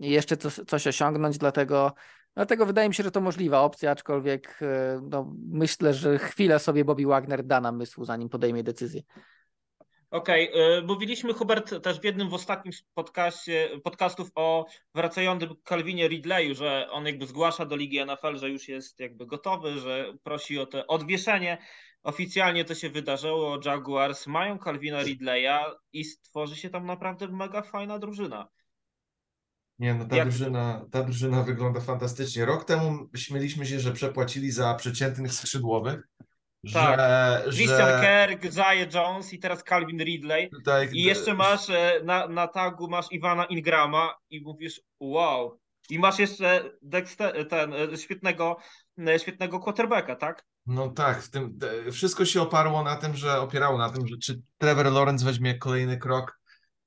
[0.00, 1.92] jeszcze coś, coś osiągnąć, dlatego,
[2.34, 6.84] dlatego wydaje mi się, że to możliwa opcja, aczkolwiek e, no, myślę, że chwilę sobie
[6.84, 9.02] Bobby Wagner da namysłu, zanim podejmie decyzję.
[10.10, 16.54] Okej, y, mówiliśmy Hubert też w jednym w ostatnim podcaście, podcastów o wracającym Calvinie Ridleyu,
[16.54, 20.66] że on jakby zgłasza do Ligi NFL, że już jest jakby gotowy, że prosi o
[20.66, 21.58] to odwieszenie.
[22.02, 25.58] Oficjalnie to się wydarzyło, Jaguars mają Calvina Ridleya
[25.92, 28.48] i stworzy się tam naprawdę mega fajna drużyna.
[29.78, 32.44] Nie, no ta Jak- drużyna, ta drużyna wygląda fantastycznie.
[32.44, 36.08] Rok temu śmieliśmy się, że przepłacili za przeciętnych skrzydłowych,
[36.72, 36.98] Tak.
[36.98, 40.50] że, Christian że Kirk, Zaya Jones i teraz Calvin Ridley.
[40.50, 45.58] tutaj I jeszcze masz e, na, na tagu masz Iwana Ingrama i mówisz wow.
[45.90, 48.56] I masz jeszcze Dexter, ten e, świetnego,
[49.08, 50.44] e, świetnego quarterbacka, tak?
[50.66, 51.58] No tak, w tym,
[51.92, 55.98] wszystko się oparło na tym, że opierało na tym, że czy Trevor Lawrence weźmie kolejny
[55.98, 56.40] krok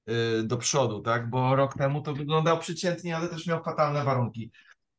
[0.09, 1.29] y, do przodu, tak?
[1.29, 4.51] Bo rok temu to wyglądał przeciętnie, ale też miał fatalne warunki.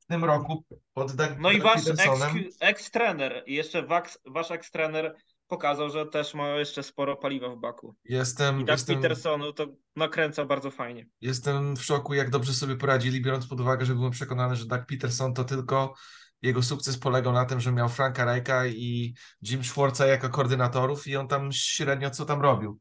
[0.03, 5.16] W tym roku pod Doug, No i wasz ex- ex-trener, i jeszcze wax, wasz ex-trener
[5.46, 7.94] pokazał, że też ma jeszcze sporo paliwa w baku.
[8.05, 11.07] jestem, I Doug jestem, Petersonu to nakręca bardzo fajnie.
[11.20, 14.86] jestem w szoku, jak dobrze sobie poradzili, biorąc pod uwagę, że byłem przekonany, że Doug
[14.86, 15.94] Peterson to tylko
[16.42, 21.16] jego sukces polegał na tym, że miał Franka Reicha i Jim Schwartza jako koordynatorów i
[21.16, 22.78] on tam średnio co tam robił.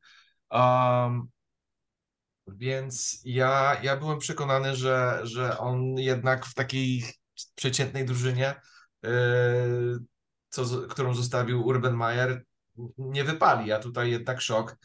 [0.51, 1.28] Um,
[2.58, 7.04] więc ja, ja byłem przekonany, że, że on jednak w takiej
[7.56, 8.56] przeciętnej drużynie,
[9.04, 9.99] yy,
[10.49, 12.43] co, którą zostawił Urban Meyer,
[12.97, 13.72] nie wypali.
[13.72, 14.78] A tutaj jednak szok.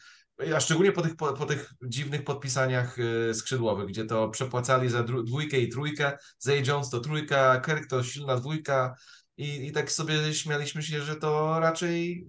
[0.55, 5.03] A szczególnie po tych, po, po tych dziwnych podpisaniach yy, skrzydłowych, gdzie to przepłacali za
[5.03, 6.17] dwójkę i trójkę.
[6.39, 8.95] Zay Jones to trójka, Kirk to silna dwójka.
[9.37, 12.27] I, I tak sobie śmialiśmy się, że to raczej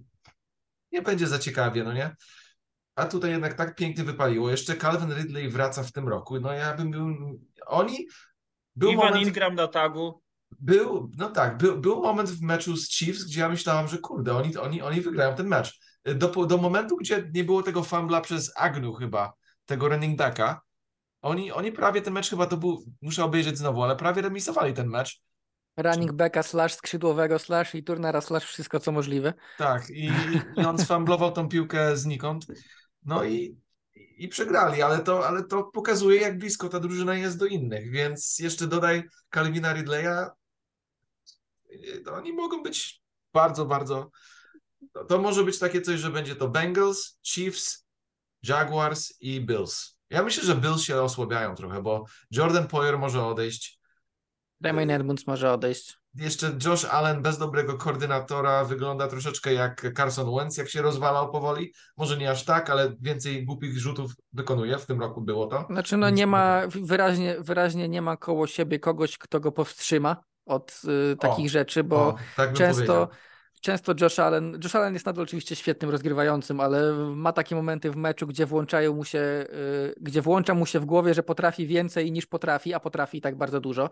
[0.91, 2.15] nie będzie za ciekawie, no nie?
[2.99, 4.51] A tutaj jednak tak pięknie wypaliło.
[4.51, 6.39] Jeszcze Calvin Ridley wraca w tym roku.
[6.39, 7.07] No ja bym był.
[7.65, 8.07] Oni.
[8.75, 10.21] Był Iwan moment, Ingram na tagu.
[10.59, 14.35] był, no tak, był, był moment w meczu z Chiefs, gdzie ja myślałam, że kurde,
[14.35, 15.79] oni, oni, oni wygrają ten mecz.
[16.15, 19.33] do, do momentu, gdzie nie było tego fumbla przez Agnu chyba,
[19.65, 20.61] tego running backa,
[21.21, 24.87] oni, oni prawie ten mecz chyba to był, muszę obejrzeć znowu, ale prawie remisowali ten
[24.87, 25.21] mecz.
[25.77, 29.33] Running backa slash skrzydłowego slash i turnera slash wszystko co możliwe.
[29.57, 30.11] Tak, i,
[30.57, 32.45] i on sfamblował tą piłkę znikąd.
[33.03, 33.57] No i,
[33.95, 38.39] i przegrali, ale to, ale to pokazuje, jak blisko ta drużyna jest do innych, więc
[38.39, 39.03] jeszcze dodaj
[39.33, 40.29] Calvina Ridleya,
[42.05, 43.01] to oni mogą być
[43.33, 44.11] bardzo, bardzo.
[44.93, 47.85] To, to może być takie coś, że będzie to Bengals, Chiefs,
[48.43, 49.97] Jaguars i Bills.
[50.09, 53.79] Ja myślę, że Bills się osłabiają trochę, bo Jordan Poyer może odejść.
[54.61, 55.98] Damian Edmunds może odejść.
[56.15, 61.73] Jeszcze Josh Allen bez dobrego koordynatora wygląda troszeczkę jak Carson Wentz, jak się rozwalał powoli.
[61.97, 64.77] Może nie aż tak, ale więcej głupich rzutów wykonuje.
[64.77, 65.65] W tym roku było to.
[65.69, 70.81] Znaczy, no nie ma, wyraźnie, wyraźnie nie ma koło siebie kogoś, kto go powstrzyma od
[71.13, 73.07] y, takich O, rzeczy, bo O, tak często, powiedział.
[73.61, 77.95] Często Josh Allen, Josh Allen jest nadal oczywiście świetnym rozgrywającym, ale ma takie momenty w
[77.95, 82.11] meczu, gdzie włączają mu się, y, gdzie włącza mu się w głowie, że potrafi więcej
[82.11, 83.89] niż potrafi, a potrafi i tak bardzo dużo,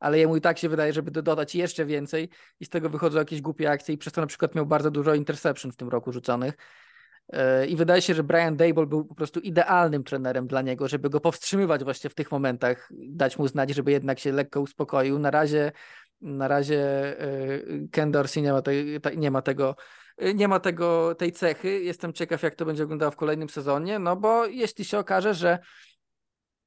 [0.00, 2.28] ale jemu i tak się wydaje, żeby do- dodać jeszcze więcej
[2.60, 5.14] i z tego wychodzą jakieś głupie akcje i przez to na przykład miał bardzo dużo
[5.14, 6.54] interception w tym roku rzuconych.
[7.62, 11.10] Y, I wydaje się, że Brian Dable był po prostu idealnym trenerem dla niego, żeby
[11.10, 15.18] go powstrzymywać właśnie w tych momentach, dać mu znać, żeby jednak się lekko uspokoił.
[15.18, 15.72] Na razie,
[16.20, 16.80] na razie
[17.22, 19.76] y, Ken Dorsey nie ma, te- nie ma tego,
[20.34, 21.80] nie ma tego, tej cechy.
[21.80, 25.58] Jestem ciekaw, jak to będzie wyglądało w kolejnym sezonie, no bo jeśli się okaże, że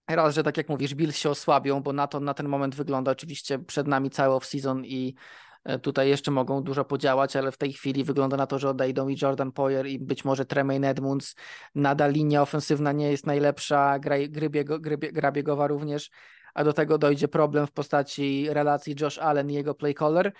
[0.09, 3.11] raz, że tak jak mówisz, Bills się osłabią, bo na to na ten moment wygląda
[3.11, 5.15] oczywiście przed nami cały off-season i
[5.63, 9.07] e, tutaj jeszcze mogą dużo podziałać, ale w tej chwili wygląda na to, że odejdą
[9.07, 11.35] i Jordan Poyer i być może Tremaine Edmunds.
[11.75, 16.09] Nadal linia ofensywna nie jest najlepsza, gra, gry, biego, gry, bie- gra biegowa również,
[16.53, 20.33] a do tego dojdzie problem w postaci relacji Josh Allen i jego play caller,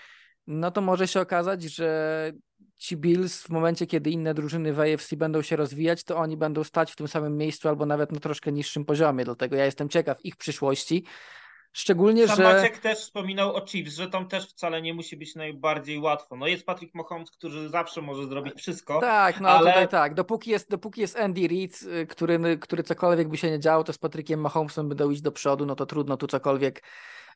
[0.46, 2.32] no to może się okazać, że
[2.76, 6.64] ci Bills w momencie, kiedy inne drużyny w AFC będą się rozwijać, to oni będą
[6.64, 9.24] stać w tym samym miejscu albo nawet na troszkę niższym poziomie.
[9.24, 11.04] Dlatego ja jestem ciekaw ich przyszłości.
[11.76, 12.42] Szczególnie, Sam że.
[12.42, 16.36] Maciek też wspominał o Chiefs, że tam też wcale nie musi być najbardziej łatwo.
[16.36, 19.00] No jest Patrick Mahomes, który zawsze może zrobić wszystko.
[19.00, 20.14] Tak, no ale- tutaj tak.
[20.14, 23.92] Dopóki jest, dopóki jest Andy Reid, y, który, który cokolwiek by się nie działo, to
[23.92, 26.82] z Patrykiem Mahomesem będą iść do przodu, no to trudno tu cokolwiek,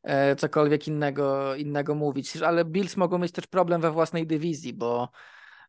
[0.03, 2.37] e, cokolwiek innego, innego mówić.
[2.37, 5.09] Ale Bills mogą mieć też problem we własnej dywizji, bo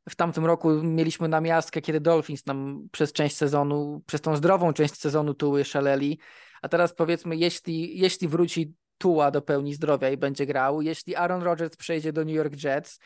[0.10, 4.96] w tamtym roku mieliśmy namiastkę, kiedy Dolphins nam przez część sezonu, przez tą zdrową część
[4.96, 6.20] sezonu tuły szaleli,
[6.62, 11.42] a teraz powiedzmy, jeśli, jeśli wróci Tua do pełni zdrowia i będzie grał, jeśli Aaron
[11.44, 13.00] Rodgers przejdzie do New York Jets,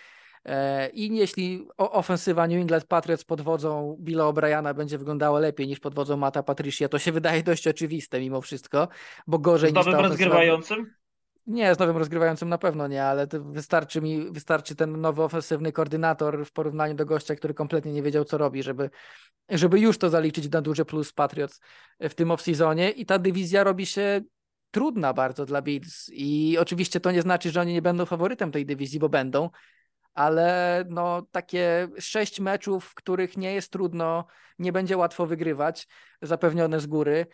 [0.45, 5.80] E, I jeśli ofensywa New England Patriots pod wodzą Billa O'Briana będzie wyglądała lepiej niż
[5.80, 8.88] pod wodzą Mata Patricia, to się wydaje dość oczywiste mimo wszystko,
[9.27, 10.07] bo gorzej Z niż ta ofensywa...
[10.09, 10.93] rozgrywającym.
[11.48, 16.45] Nie, z nowym rozgrywającym na pewno nie, ale wystarczy mi, wystarczy ten nowy ofensywny koordynator
[16.45, 18.90] w porównaniu do gościa, który kompletnie nie wiedział, co robi, żeby,
[19.49, 21.60] żeby już to zaliczyć na duże plus Patriots
[21.99, 24.22] w tym off-seasonie i ta dywizja robi się
[24.72, 28.65] trudna bardzo dla Bills i oczywiście to nie znaczy, że oni nie będą faworytem tej
[28.65, 29.49] dywizji, bo będą,
[30.14, 34.26] ale no takie sześć meczów, w których nie jest trudno,
[34.60, 35.88] nie będzie łatwo wygrywać,
[36.22, 37.26] zapewnione z góry.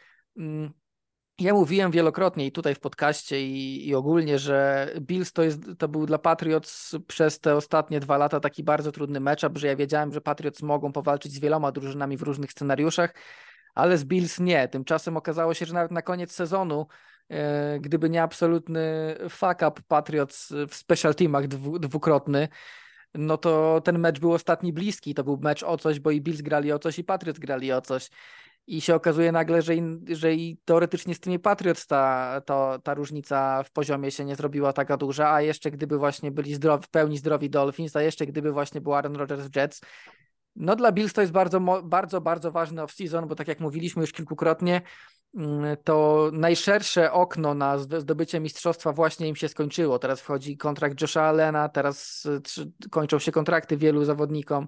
[1.39, 5.87] Ja mówiłem wielokrotnie i tutaj w podcaście i, i ogólnie, że Bills to, jest, to
[5.87, 10.13] był dla Patriots przez te ostatnie dwa lata taki bardzo trudny matchup, że ja wiedziałem,
[10.13, 13.13] że Patriots mogą powalczyć z wieloma drużynami w różnych scenariuszach,
[13.75, 14.67] ale z Bills nie.
[14.67, 16.87] Tymczasem okazało się, że nawet na koniec sezonu,
[17.29, 22.47] e, gdyby nie absolutny fuck up Patriots w special teamach dwu, dwukrotny,
[23.13, 25.13] no to ten mecz był ostatni bliski.
[25.13, 27.81] To był mecz o coś, bo i Bills grali o coś, i Patriots grali o
[27.81, 28.09] coś.
[28.69, 32.93] I się okazuje nagle, że, in, że i teoretycznie z tymi Patriots ta, to, ta
[32.93, 36.89] różnica w poziomie się nie zrobiła taka duża, a jeszcze gdyby właśnie byli zdrowi, w
[36.89, 39.81] pełni zdrowi Dolphins, a jeszcze gdyby właśnie był Aaron Rodgers w Jets,
[40.55, 44.11] no dla Bills to jest bardzo, bardzo, bardzo ważny off-season, bo tak jak mówiliśmy już
[44.11, 44.81] kilkukrotnie,
[45.37, 49.99] mm, to najszersze okno na zd- zdobycie mistrzostwa właśnie im się skończyło.
[49.99, 54.67] Teraz wchodzi kontrakt Josha Allena, teraz trzy- kończą się kontrakty wielu zawodnikom,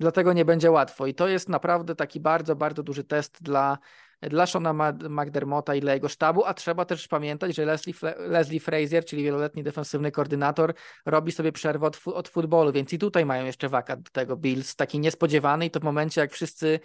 [0.00, 1.06] dlatego nie będzie łatwo.
[1.06, 3.78] I to jest naprawdę taki bardzo, bardzo duży test dla,
[4.20, 9.04] dla Shona McDermotta i dla jego sztabu, a trzeba też pamiętać, że Leslie, Leslie Frazier,
[9.04, 10.74] czyli wieloletni defensywny koordynator,
[11.06, 14.76] robi sobie przerwę od, od futbolu, więc i tutaj mają jeszcze wakat do tego Bills,
[14.76, 16.80] taki niespodziewany i to w momencie, jak wszyscy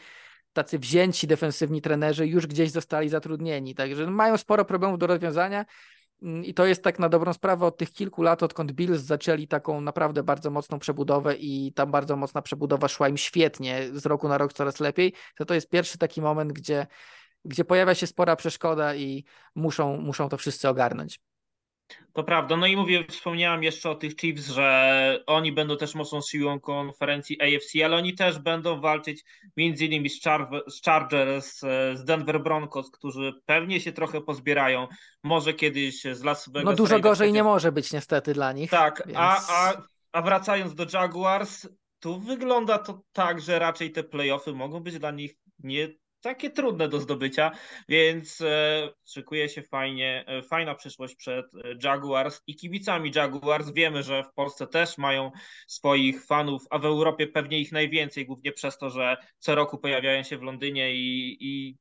[0.54, 5.66] tacy wzięci defensywni trenerzy już gdzieś zostali zatrudnieni, także mają sporo problemów do rozwiązania
[6.22, 9.82] i to jest tak na dobrą sprawę od tych kilku lat, odkąd Bills zaczęli taką
[9.82, 14.38] naprawdę bardzo mocną przebudowę i tam bardzo mocna przebudowa szła im świetnie, z roku na
[14.38, 16.88] rok coraz lepiej, to to jest pierwszy taki moment, gdzie,
[17.46, 19.24] gdzie pojawia się spora przeszkoda i
[19.56, 21.20] muszą, muszą to wszyscy ogarnąć.
[22.14, 22.58] To prawda.
[22.58, 27.42] No i mówię, wspomniałem jeszcze o tych Chiefs, że oni będą też mocną siłą konferencji
[27.42, 29.24] AFC, ale oni też będą walczyć
[29.58, 31.60] między innymi z, Char z Chargers,
[31.94, 34.88] z Denver Broncos, którzy pewnie się trochę pozbierają.
[35.24, 36.66] Może kiedyś z Las Vegas.
[36.66, 38.72] No dużo gorzej nie może być niestety dla nich.
[38.72, 39.18] Tak, więc...
[39.20, 39.74] a, a,
[40.12, 41.68] a wracając do Jaguars,
[42.00, 45.88] tu wygląda to tak, że raczej te playoffy mogą być dla nich nie
[46.22, 47.52] takie trudne do zdobycia,
[47.90, 53.72] więc e, szykuje się fajnie, e, fajna przyszłość przed e, Jaguars i kibicami Jaguars.
[53.72, 55.32] Wiemy, że w Polsce też mają
[55.68, 60.24] swoich fanów, a w Europie pewnie ich najwięcej, głównie przez to, że co roku pojawiają
[60.24, 61.78] się w Londynie i, i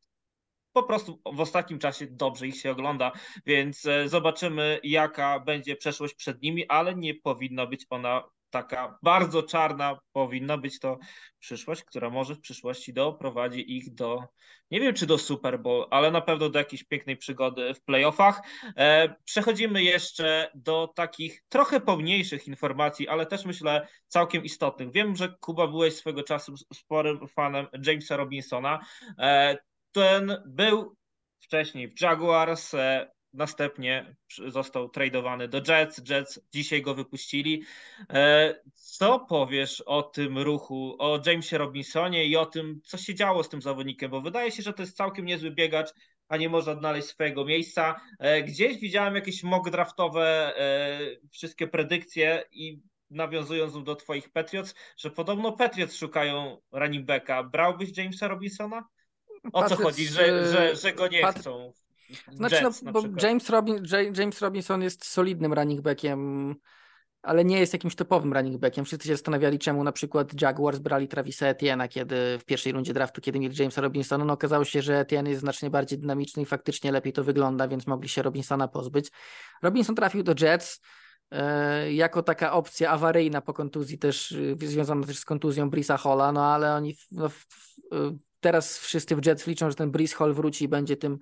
[0.72, 3.12] po prostu w ostatnim czasie dobrze ich się ogląda,
[3.46, 9.98] więc zobaczymy, jaka będzie przeszłość przed nimi, ale nie powinna być ona taka bardzo czarna
[10.12, 10.98] powinna być to
[11.38, 14.24] przyszłość, która może w przyszłości doprowadzi ich do,
[14.70, 18.42] nie wiem czy do Super Bowl, ale na pewno do jakiejś pięknej przygody w playoffach.
[18.76, 24.92] E, przechodzimy jeszcze do takich trochę pomniejszych informacji, ale też myślę całkiem istotnych.
[24.92, 28.80] Wiem, że Kuba byłeś swego czasu sporym fanem Jamesa Robinsona.
[29.18, 29.58] E,
[29.92, 30.96] ten był
[31.40, 34.16] wcześniej w Jaguars, e, Następnie
[34.46, 36.02] został tradowany do Jets.
[36.08, 37.62] Jets dzisiaj go wypuścili.
[38.10, 43.42] E, co powiesz o tym ruchu, o Jamesie Robinsonie i o tym, co się działo
[43.42, 44.10] z tym zawodnikiem?
[44.10, 45.88] Bo wydaje się, że to jest całkiem niezły biegacz,
[46.28, 48.00] a nie może odnaleźć swojego miejsca.
[48.18, 51.00] E, gdzieś widziałem jakieś mock draftowe, e,
[51.30, 52.80] wszystkie predykcje i
[53.10, 57.42] nawiązując do twoich Patriots, że podobno Patriots szukają running backa.
[57.42, 58.84] Brałbyś Jamesa Robinsona?
[59.52, 61.38] O co chodzi, że, że, że go nie Pat...
[61.38, 61.72] chcą?
[62.32, 63.84] Znaczy, Jets, no, bo James, Robin,
[64.18, 66.54] James Robinson jest solidnym running backiem,
[67.22, 68.84] ale nie jest jakimś topowym running backiem.
[68.84, 73.20] Wszyscy się zastanawiali, czemu na przykład Jaguars brali Travisa Etienne, kiedy w pierwszej rundzie draftu,
[73.20, 74.24] kiedy mieli Jamesa Robinsona.
[74.24, 77.86] No okazało się, że Etienne jest znacznie bardziej dynamiczny i faktycznie lepiej to wygląda, więc
[77.86, 79.10] mogli się Robinsona pozbyć.
[79.62, 80.80] Robinson trafił do Jets
[81.30, 84.32] e, jako taka opcja awaryjna po kontuzji też,
[84.62, 87.46] e, związana też z kontuzją Brisa Holla, no ale oni no, w,
[88.40, 91.20] teraz wszyscy w Jets liczą, że ten Brice Hall wróci i będzie tym E,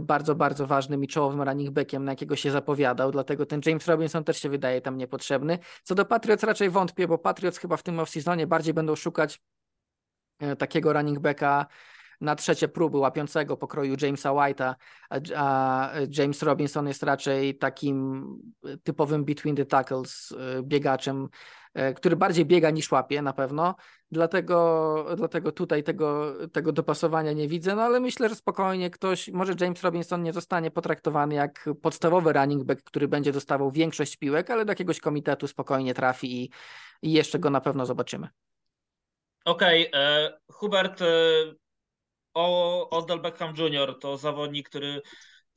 [0.00, 4.24] bardzo, bardzo ważnym i czołowym running backiem, na jakiego się zapowiadał, dlatego ten James Robinson
[4.24, 5.58] też się wydaje tam niepotrzebny.
[5.82, 9.40] Co do Patriots raczej wątpię, bo Patriots chyba w tym off-seasonie bardziej będą szukać
[10.38, 11.66] e, takiego running backa
[12.20, 14.74] na trzecie próby łapiącego pokroju Jamesa White'a,
[15.36, 18.26] a James Robinson jest raczej takim
[18.82, 21.28] typowym between the tackles e, biegaczem,
[21.96, 23.74] który bardziej biega niż łapie na pewno,
[24.10, 29.54] Dlatego, dlatego tutaj tego, tego dopasowania nie widzę, no ale myślę, że spokojnie ktoś, może
[29.60, 34.64] James Robinson nie zostanie potraktowany jak podstawowy running back, który będzie dostawał większość piłek, ale
[34.64, 36.50] do jakiegoś komitetu spokojnie trafi i,
[37.02, 38.28] i jeszcze go na pewno zobaczymy.
[39.44, 41.06] Okej, okay, e, Hubert, e,
[42.34, 43.98] o, Odell Beckham Jr.
[44.00, 45.02] to zawodnik, który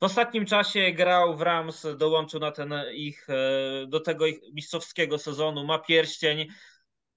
[0.00, 5.18] w ostatnim czasie grał w Rams, dołączył na ten ich, e, do tego ich mistrzowskiego
[5.18, 6.48] sezonu, ma pierścień,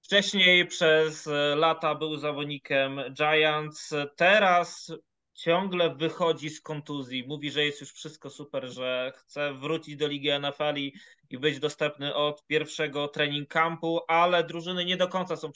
[0.06, 4.92] Wcześniej przez e, lata był zawodnikiem Giants, teraz
[5.34, 7.24] ciągle wychodzi z kontuzji.
[7.28, 10.94] Mówi, że jest już wszystko super, że chce wrócić do ligi NFL i,
[11.30, 15.50] i być dostępny od pierwszego trening campu, ale drużyny nie do końca są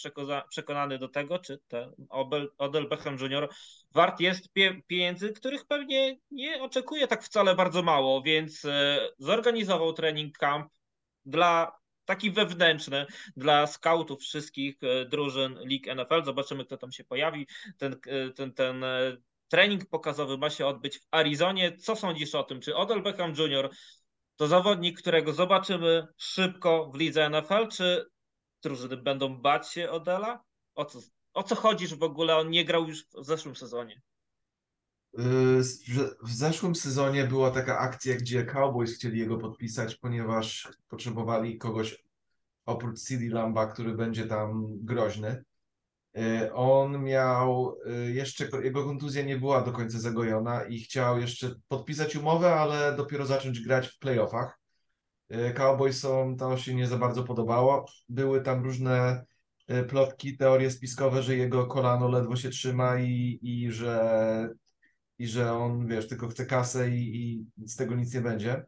[0.50, 1.92] przekonane do tego, czy ten
[2.58, 3.48] Odell Beckham Jr.
[3.92, 9.92] wart jest pie pieniędzy, których pewnie nie oczekuje tak wcale bardzo mało, więc e, zorganizował
[9.92, 10.72] trening camp
[11.24, 13.06] dla taki wewnętrzny
[13.36, 16.24] dla skautów wszystkich e, drużyn League NFL.
[16.24, 17.46] Zobaczymy, kto tam się pojawi.
[17.78, 18.84] Ten, e, ten, ten
[19.48, 21.76] trening pokazowy ma się odbyć w Arizonie.
[21.76, 22.60] Co sądzisz o tym?
[22.60, 23.70] Czy Odell Beckham Jr.
[24.40, 28.04] to zawodnik, którego zobaczymy szybko w lidze NFL, czy
[28.62, 30.44] drużyny będą bać się Odela?
[30.74, 30.98] O co,
[31.34, 34.00] o co chodzi, że w ogóle on nie grał już w zeszłym sezonie?
[36.22, 42.04] W zeszłym sezonie była taka akcja, gdzie Cowboys chcieli jego podpisać, ponieważ potrzebowali kogoś
[42.66, 45.44] oprócz CD Lamba, który będzie tam groźny.
[46.16, 51.54] Y, on miał y, jeszcze, jego kontuzja nie była do końca zagojona i chciał jeszcze
[51.68, 54.58] podpisać umowę, ale dopiero zacząć grać w playoffach.
[55.32, 57.86] Y, Cowboysom to się nie za bardzo podobało.
[58.08, 59.24] Były tam różne
[59.88, 64.50] plotki, teorie spiskowe, że jego kolano ledwo się trzyma i, i że
[65.20, 68.64] i że on, wiesz, tylko chce kasę i, i z tego nic nie będzie.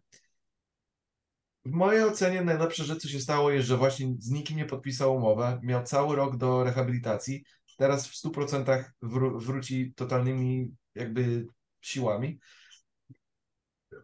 [1.65, 5.17] W mojej ocenie najlepsze rzecz, co się stało, jest, że właśnie z nikim nie podpisał
[5.17, 7.45] umowę, miał cały rok do rehabilitacji,
[7.79, 11.47] teraz w 100% wró wróci totalnymi jakby
[11.81, 12.39] siłami.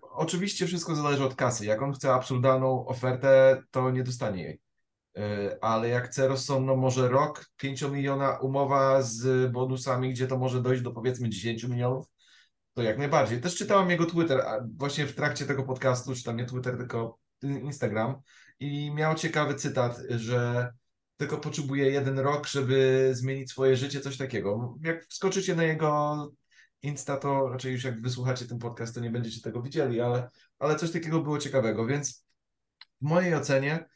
[0.03, 1.67] Oczywiście wszystko zależy od kasy.
[1.67, 4.61] Jak on chce absurdalną ofertę, to nie dostanie jej.
[5.17, 10.63] E, ale jak chce rozsądną, może rok, 5 miliona umowa z bonusami, gdzie to może
[10.63, 12.07] dojść do powiedzmy 10 milionów,
[12.75, 13.41] to jak najbardziej.
[13.41, 14.45] Też czytałem jego Twitter,
[14.77, 18.15] właśnie w trakcie tego podcastu, czy tam nie Twitter, tylko Instagram
[18.61, 20.73] i miał ciekawy cytat, że
[21.17, 24.77] tylko potrzebuje jeden rok, żeby zmienić swoje życie, coś takiego.
[24.81, 26.33] Jak wskoczycie na jego
[26.83, 30.77] Insta, to raczej już jak wysłuchacie ten podcast, to nie będziecie tego widzieli, ale, ale
[30.77, 32.25] coś takiego było ciekawego, więc
[33.01, 33.87] w mojej ocenie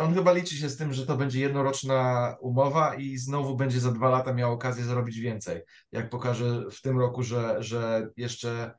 [0.00, 3.92] on chyba liczy się z tym, że to będzie jednoroczna umowa i znowu będzie za
[3.92, 5.62] dwa lata miał okazję zarobić więcej.
[5.92, 8.72] Jak pokaże w tym roku, że, że jeszcze,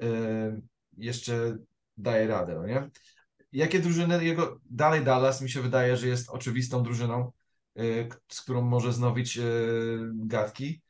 [0.00, 0.62] yy,
[0.96, 1.56] jeszcze
[1.96, 2.90] daje radę, no nie?
[3.52, 7.32] Jakie drużyny jego, dalej Dallas mi się wydaje, że jest oczywistą drużyną,
[7.74, 10.82] yy, z którą może znowić yy, gadki.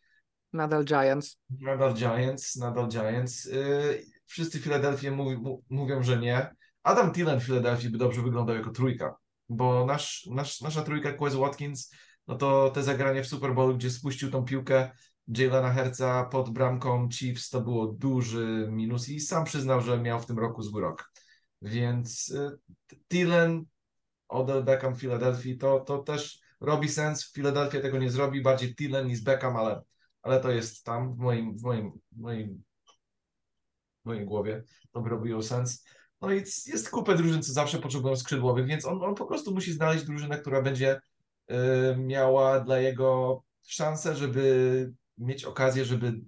[0.53, 1.39] Nadal Giants.
[1.61, 3.45] Nadal Giants, nadal Giants.
[3.45, 5.11] Yy, wszyscy w Filadelfii
[5.71, 6.55] mówią, że nie.
[6.83, 9.15] Adam Thielen w Filadelfii by dobrze wyglądał jako trójka
[9.51, 11.91] bo nasz, nasz, nasza trójka Quez Watkins,
[12.27, 14.91] no to te zagranie w Super Bowl, gdzie spuścił tą piłkę
[15.29, 20.27] Jalena Herca pod bramką Chiefs, to było duży minus i sam przyznał, że miał w
[20.27, 21.13] tym roku zły rok.
[21.63, 22.59] Więc y,
[23.09, 23.65] Thielen,
[24.29, 27.33] Odell Beckham w Philadelphia, to, to też robi sens.
[27.33, 29.83] Philadelphia tego nie zrobi, bardziej Thielen niż Beckham, ale,
[30.23, 32.63] ale to jest tam w moim, w moim, w moim,
[34.03, 34.65] w mojej głowie.
[34.93, 35.85] To by robiło sens.
[36.21, 39.73] No i jest kupę drużyn, co zawsze potrzebują skrzydłowych, więc on, on po prostu musi
[39.73, 41.01] znaleźć drużynę, która będzie
[41.51, 41.55] y,
[41.97, 46.21] miała dla jego szansę, żeby mieć okazję, żeby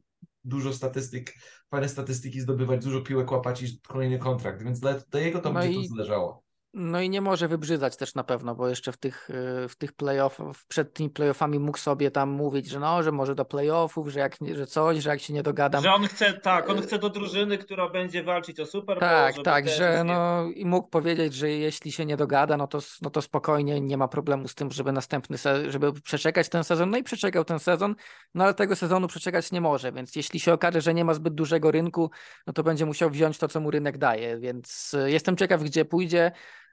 [0.44, 1.34] dużo statystyk,
[1.70, 5.60] fajne statystyki zdobywać, dużo piłek łapać i kolejny kontrakt, więc dla, dla jego to no
[5.60, 5.88] będzie i...
[5.88, 6.41] to zależało.
[6.74, 9.92] No i nie może wybrzydzać też na pewno, bo jeszcze w tych, y, w tych
[9.92, 14.20] playoffach, przed tymi playoffami mógł sobie tam mówić, że no, że może do playoffów, że
[14.20, 15.82] jak że coś, że jak się nie dogadam.
[15.82, 19.10] Że on chce, tak, on chce do drużyny, która będzie walczyć o Super Bowl.
[19.10, 23.10] Tak, tak, że no i mógł powiedzieć, że jeśli się nie dogada, no to, no
[23.10, 26.98] to spokojnie, nie ma problemu z tym, żeby następny sezon, żeby przeczekać ten sezon, no
[26.98, 27.94] i przeczekał ten sezon,
[28.34, 31.34] no ale tego sezonu przeczekać nie może, więc jeśli się okaże, że nie ma zbyt
[31.34, 32.10] dużego rynku,
[32.46, 35.84] no to będzie musiał wziąć to, co mu rynek daje, więc y, jestem ciekaw, gdzie
[35.84, 36.32] pójdzie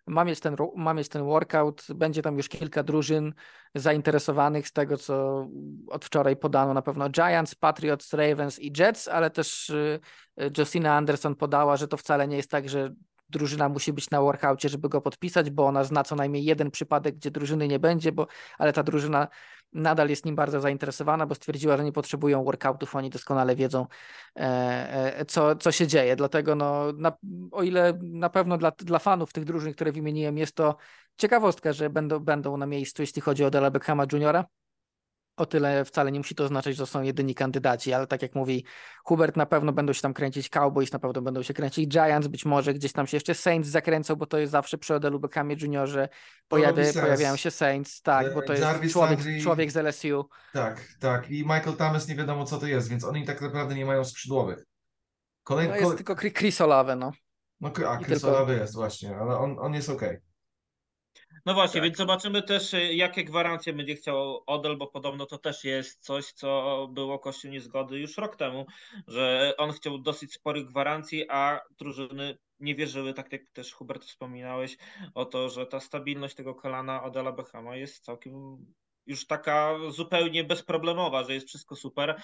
[0.10, 3.34] ma mieć, ten, ma mieć ten workout, będzie tam już kilka drużyn
[3.76, 5.48] zainteresowanych z tego, co
[5.88, 10.00] od wczoraj podano, na pewno Giants, Patriots, Ravens i Jets, ale też y,
[10.58, 12.94] Justina Anderson podała, że to wcale nie jest tak, że
[13.30, 17.16] drużyna musi być na workoutie, żeby go podpisać, bo ona zna co najmniej jeden przypadek,
[17.16, 18.28] gdzie drużyny nie będzie, bo,
[18.58, 19.28] ale ta drużyna
[19.74, 23.88] nadal jest nim bardzo zainteresowana, bo stwierdziła, że nie potrzebują workoutów, oni doskonale wiedzą,
[24.36, 26.16] e, e, co, co się dzieje.
[26.16, 27.18] Dlatego, no, na,
[27.52, 30.76] o ile na pewno dla, dla fanów tych drużyn, które wymieniłem, jest to
[31.18, 34.46] ciekawostka, że będą, będą na miejscu, jeśli chodzi o Dela Beckhama Juniora,
[35.40, 38.66] o tyle wcale nie musi to oznaczać, że są jedyni kandydaci, ale tak jak mówi
[39.04, 42.46] Hubert, na pewno będą się tam kręcić Cowboys, na pewno będą się kręcić Giants, być
[42.46, 46.10] może gdzieś tam się jeszcze Saints zakręcą, bo to jest zawsze przy Odelu Beckhamie Juniorze
[46.48, 50.30] pojawia, pojawiają się Saints, tak, bo to jest człowiek, Landry, człowiek z LSU.
[50.54, 53.86] Tak, tak i Michael Thomas nie wiadomo co to jest, więc oni tak naprawdę nie
[53.86, 54.66] mają skrzydłowych.
[55.44, 55.68] Kolej...
[55.70, 57.12] No jest tylko Chris Olave, no.
[57.62, 58.38] No a Chris tylko...
[58.38, 60.10] Olave jest właśnie, ale on, on jest okej.
[60.10, 60.29] Okay.
[61.46, 61.84] No właśnie, tak.
[61.84, 66.26] więc zobaczymy też, y, jakie gwarancje będzie chciał Odell, bo podobno to też jest coś,
[66.26, 68.66] co było kością niezgody już rok temu,
[69.08, 74.78] że on chciał dosyć sporych gwarancji, a drużyny nie wierzyły, tak jak też Hubert wspominałeś,
[75.14, 78.66] o to, że ta stabilność tego kolana Odela Bechama jest całkiem
[79.06, 82.22] już taka zupełnie bezproblemowa, że jest wszystko super.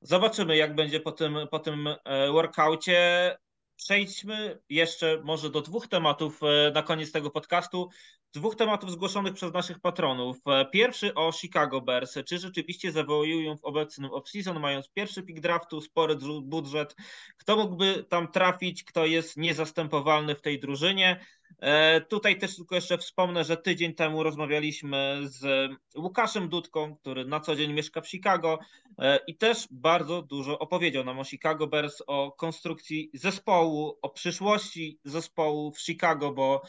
[0.00, 3.36] Zobaczymy, jak będzie po tym, po tym e, workoucie.
[3.76, 7.88] Przejdźmy jeszcze może do dwóch tematów e, na koniec tego podcastu.
[8.34, 10.36] Dwóch tematów zgłoszonych przez naszych patronów.
[10.46, 12.18] E, pierwszy o Chicago Bears.
[12.26, 16.96] Czy rzeczywiście zawołują w obecnym off-season, mając pierwszy pick draftu, spory budżet?
[17.36, 18.84] Kto mógłby tam trafić?
[18.84, 21.20] Kto jest niezastępowalny w tej drużynie?
[21.58, 27.40] E, tutaj też tylko jeszcze wspomnę, że tydzień temu rozmawialiśmy z Łukaszem Dudką, który na
[27.40, 28.58] co dzień mieszka w Chicago
[28.98, 34.98] e, i też bardzo dużo opowiedział nam o Chicago Bears, o konstrukcji zespołu, o przyszłości
[35.04, 36.62] zespołu w Chicago, bo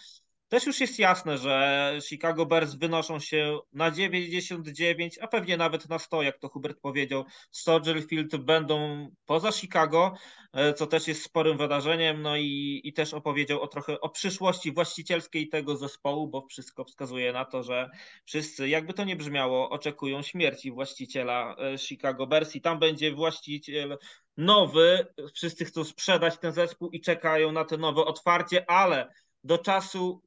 [0.49, 5.99] też już jest jasne, że Chicago Bears wynoszą się na 99, a pewnie nawet na
[5.99, 7.25] 100, jak to Hubert powiedział.
[7.51, 10.13] Soldier Field będą poza Chicago,
[10.53, 12.21] e, co też jest sporym wydarzeniem.
[12.21, 17.33] No i, i też opowiedział o trochę o przyszłości właścicielskiej tego zespołu, bo wszystko wskazuje
[17.33, 17.89] na to, że
[18.25, 23.97] wszyscy, jakby to nie brzmiało, oczekują śmierci właściciela e, Chicago Bears i tam będzie właściciel
[24.37, 25.07] nowy.
[25.33, 29.13] Wszyscy chcą sprzedać ten zespół i czekają na to nowe otwarcie, ale
[29.43, 30.21] do czasu,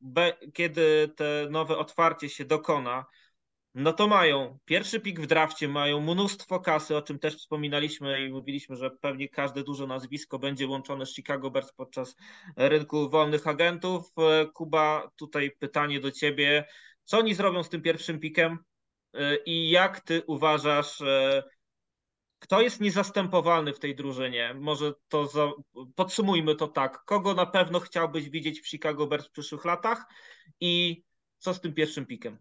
[0.55, 3.07] kiedy te nowe otwarcie się dokona,
[3.75, 8.33] no to mają pierwszy pik w drafcie, mają mnóstwo kasy, o czym też wspominaliśmy i
[8.33, 12.17] mówiliśmy, że pewnie każde duże nazwisko będzie łączone z Chicago Bears podczas
[12.57, 14.13] rynku wolnych agentów.
[14.55, 16.65] Kuba, tutaj pytanie do ciebie.
[17.05, 18.59] Co oni zrobią z tym pierwszym pikiem
[19.47, 21.03] i jak ty uważasz,
[22.39, 24.55] kto jest niezastępowalny w tej drużynie?
[24.55, 25.53] Może to za...
[25.95, 27.05] podsumujmy to tak.
[27.05, 30.05] Kogo na pewno chciałbyś widzieć w Chicago Bears w przyszłych latach
[30.61, 31.03] i
[31.39, 32.39] co z tym pierwszym pikiem?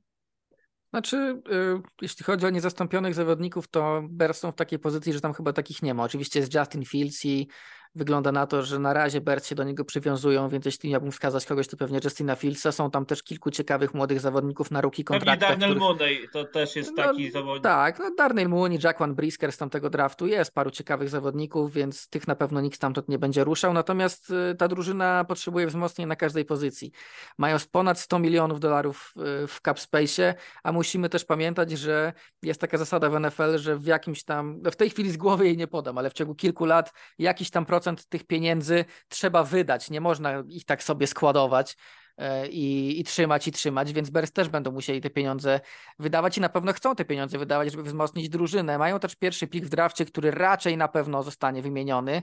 [0.89, 5.33] Znaczy, y, jeśli chodzi o niezastąpionych zawodników, to Bears są w takiej pozycji, że tam
[5.33, 6.03] chyba takich nie ma.
[6.03, 7.47] Oczywiście jest Justin Fields i
[7.95, 11.45] Wygląda na to, że na razie Bears się do niego przywiązują, więc jeśli miałbym wskazać
[11.45, 12.71] kogoś, to pewnie Justina Fieldsa.
[12.71, 15.49] Są tam też kilku ciekawych młodych zawodników na ruki kontraktach.
[15.49, 15.99] Pewnie Darnell których...
[15.99, 17.63] Mooney to też jest no, taki zawodnik.
[17.63, 20.27] Tak, no Darnell Mooney, Jackwan Brisker z tamtego draftu.
[20.27, 23.73] Jest paru ciekawych zawodników, więc tych na pewno nikt stamtąd nie będzie ruszał.
[23.73, 26.91] Natomiast y, ta drużyna potrzebuje wzmocnień na każdej pozycji.
[27.37, 29.13] Mają ponad 100 milionów dolarów
[29.43, 33.77] y, w cap space, a musimy też pamiętać, że jest taka zasada w NFL, że
[33.77, 36.65] w jakimś tam, w tej chwili z głowy jej nie podam, ale w ciągu kilku
[36.65, 41.77] lat jakiś tam procent tych pieniędzy trzeba wydać, nie można ich tak sobie składować
[42.17, 45.59] e, i, i trzymać i trzymać, więc Bears też będą musieli te pieniądze
[45.99, 48.77] wydawać i na pewno chcą te pieniądze wydawać, żeby wzmocnić drużynę.
[48.77, 52.21] Mają też pierwszy pik w drafcie, który raczej na pewno zostanie wymieniony.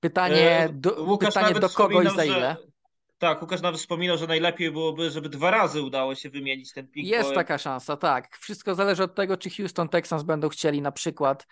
[0.00, 2.56] Pytanie e, do, pytanie do kogo i za ile?
[2.60, 2.78] Że...
[3.18, 7.06] Tak, Łukasz nawet wspominał, że najlepiej byłoby, żeby dwa razy udało się wymienić ten pik.
[7.06, 7.34] Jest bo...
[7.34, 8.36] taka szansa, tak.
[8.36, 11.46] Wszystko zależy od tego, czy Houston Texans będą chcieli na przykład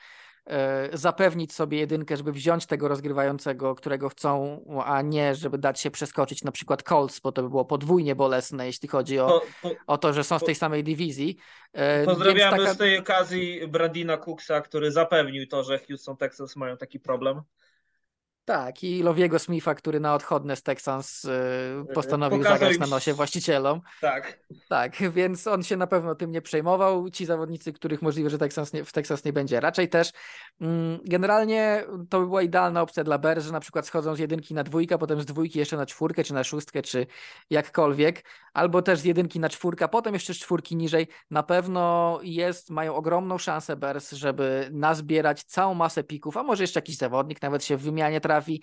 [0.92, 6.44] zapewnić sobie jedynkę, żeby wziąć tego rozgrywającego, którego chcą, a nie żeby dać się przeskoczyć
[6.44, 9.98] na przykład Colts, bo to by było podwójnie bolesne, jeśli chodzi o to, to, o
[9.98, 11.36] to że są z tej samej dywizji.
[11.72, 12.74] E, pozdrawiamy taka...
[12.74, 17.42] z tej okazji Bradina Cooksa, który zapewnił to, że Houston Texans mają taki problem.
[18.46, 21.30] Tak, i Lowiego Smitha, który na odchodne z Texans y,
[21.94, 23.80] postanowił Pokazał zagrać na nosie właścicielom.
[24.00, 24.38] Tak.
[24.68, 27.10] Tak, więc on się na pewno tym nie przejmował.
[27.10, 29.60] Ci zawodnicy, których możliwe, że Texas nie, w Texas nie będzie.
[29.60, 30.12] Raczej też
[30.60, 34.54] mm, generalnie to by była idealna opcja dla Bears, że na przykład schodzą z jedynki
[34.54, 37.06] na dwójkę, potem z dwójki jeszcze na czwórkę, czy na szóstkę, czy
[37.50, 38.24] jakkolwiek,
[38.54, 41.08] albo też z jedynki na czwórkę, potem jeszcze z czwórki niżej.
[41.30, 46.78] Na pewno jest, mają ogromną szansę Bears, żeby nazbierać całą masę pików, a może jeszcze
[46.78, 48.62] jakiś zawodnik nawet się w wymianie trafi potrafi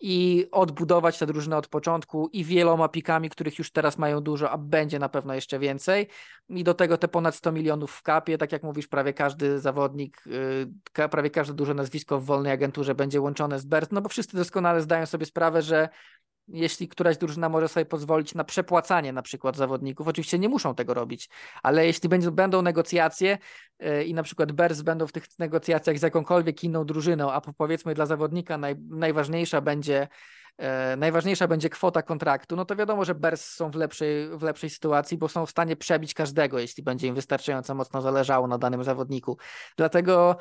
[0.00, 4.58] i odbudować tę drużynę od początku i wieloma pikami, których już teraz mają dużo, a
[4.58, 6.08] będzie na pewno jeszcze więcej.
[6.48, 10.24] I do tego te ponad 100 milionów w kapie, tak jak mówisz, prawie każdy zawodnik,
[10.96, 14.36] y, prawie każde duże nazwisko w wolnej agenturze będzie łączone z BERT, no bo wszyscy
[14.36, 15.88] doskonale zdają sobie sprawę, że
[16.48, 20.94] jeśli któraś drużyna może sobie pozwolić na przepłacanie na przykład zawodników, oczywiście nie muszą tego
[20.94, 21.28] robić,
[21.62, 23.38] ale jeśli będzie, będą negocjacje
[23.80, 27.94] yy, i na przykład Bears będą w tych negocjacjach z jakąkolwiek inną drużyną, a powiedzmy
[27.94, 30.08] dla zawodnika naj, najważniejsza będzie
[30.58, 34.70] e, najważniejsza będzie kwota kontraktu, no to wiadomo, że Bears są w lepszej, w lepszej
[34.70, 38.84] sytuacji, bo są w stanie przebić każdego, jeśli będzie im wystarczająco mocno zależało na danym
[38.84, 39.38] zawodniku.
[39.76, 40.38] Dlatego E,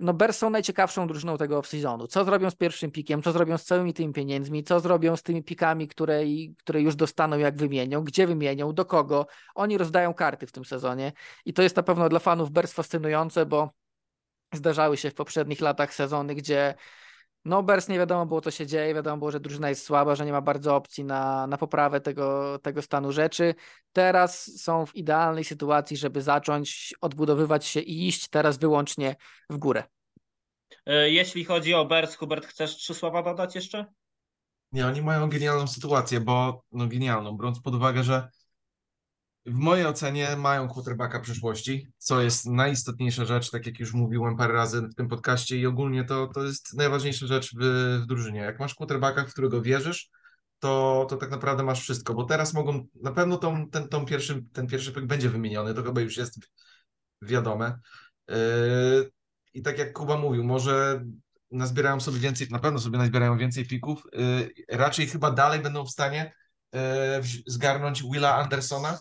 [0.00, 2.06] no Bears są najciekawszą drużyną tego off-seasonu.
[2.06, 5.44] Co zrobią z pierwszym pikiem, co zrobią z całymi tymi pieniędzmi, co zrobią z tymi
[5.44, 6.20] pikami, które,
[6.58, 9.26] które już dostaną, jak wymienią, gdzie wymienią, do kogo.
[9.54, 11.12] Oni rozdają karty w tym sezonie.
[11.44, 13.70] I to jest na pewno dla fanów Bears fascynujące, bo
[14.54, 16.74] zdarzały się w poprzednich latach sezony, gdzie
[17.44, 18.94] no, Bers nie wiadomo było, co się dzieje.
[18.94, 22.58] Wiadomo było, że drużyna jest słaba, że nie ma bardzo opcji na, na poprawę tego,
[22.62, 23.54] tego stanu rzeczy.
[23.92, 29.16] Teraz są w idealnej sytuacji, żeby zacząć odbudowywać się i iść teraz wyłącznie
[29.50, 29.84] w górę.
[30.86, 33.86] E, jeśli chodzi o Bers, Hubert, chcesz trzy słowa dodać jeszcze?
[34.72, 38.28] Nie, oni mają genialną sytuację, bo no genialną, biorąc pod uwagę, że
[39.48, 44.54] w mojej ocenie mają quarterbacka przyszłości, co jest najistotniejsza rzecz, tak jak już mówiłem parę
[44.54, 47.62] razy w tym podcaście i ogólnie to, to jest najważniejsza rzecz w,
[48.02, 48.40] w drużynie.
[48.40, 50.10] Jak masz quarterbacka, w którego wierzysz,
[50.58, 54.44] to, to tak naprawdę masz wszystko, bo teraz mogą, na pewno tą, ten, tą pierwszy,
[54.52, 56.38] ten pierwszy pyk będzie wymieniony, to chyba już jest
[57.22, 57.78] wiadome.
[58.28, 59.10] Yy,
[59.54, 61.04] I tak jak Kuba mówił, może
[61.50, 65.90] nazbierają sobie więcej, na pewno sobie nazbierają więcej pików, yy, raczej chyba dalej będą w
[65.90, 66.32] stanie
[66.72, 66.80] yy,
[67.46, 68.98] zgarnąć Willa Andersona,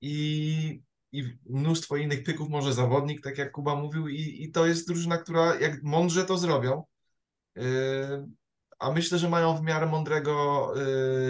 [0.00, 0.82] i,
[1.12, 5.18] i mnóstwo innych pyków, może zawodnik, tak jak Kuba mówił, i, i to jest drużyna,
[5.18, 6.84] która jak mądrze to zrobią,
[7.58, 7.62] y,
[8.78, 10.72] a myślę, że mają w miarę mądrego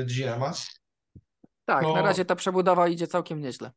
[0.00, 0.52] y, GM-a.
[1.64, 1.94] Tak, to...
[1.94, 3.72] na razie ta przebudowa idzie całkiem nieźle.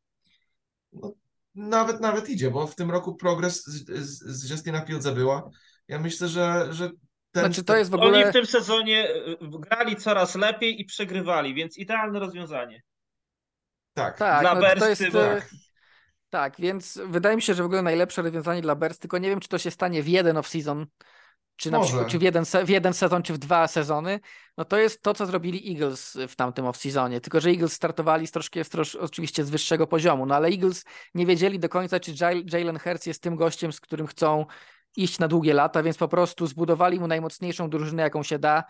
[0.94, 1.14] No,
[1.56, 5.50] nawet, nawet idzie, bo w tym roku progres z, z, z Justina Fields była.
[5.88, 6.90] Ja myślę, że, że
[7.32, 7.46] ten...
[7.46, 8.22] Znaczy to jest w ogóle...
[8.22, 9.08] Oni w tym sezonie
[9.42, 12.82] grali coraz lepiej i przegrywali, więc idealne rozwiązanie.
[13.98, 15.50] Tak, tak dla no, to jest, tak.
[16.30, 19.40] tak, więc wydaje mi się, że w ogóle najlepsze rozwiązanie dla Bears, tylko nie wiem,
[19.40, 20.86] czy to się stanie w jeden off-season,
[21.56, 24.20] czy na przykład, czy w jeden, w jeden sezon, czy w dwa sezony,
[24.58, 27.22] no to jest to, co zrobili Eagles w tamtym off-seasonie.
[27.22, 30.86] Tylko, że Eagles startowali z troszkę, z trosz, oczywiście z wyższego poziomu, no ale Eagles
[31.14, 32.14] nie wiedzieli do końca, czy
[32.54, 34.46] Jalen Hurts jest tym gościem, z którym chcą
[34.96, 38.64] iść na długie lata, więc po prostu zbudowali mu najmocniejszą drużynę, jaką się da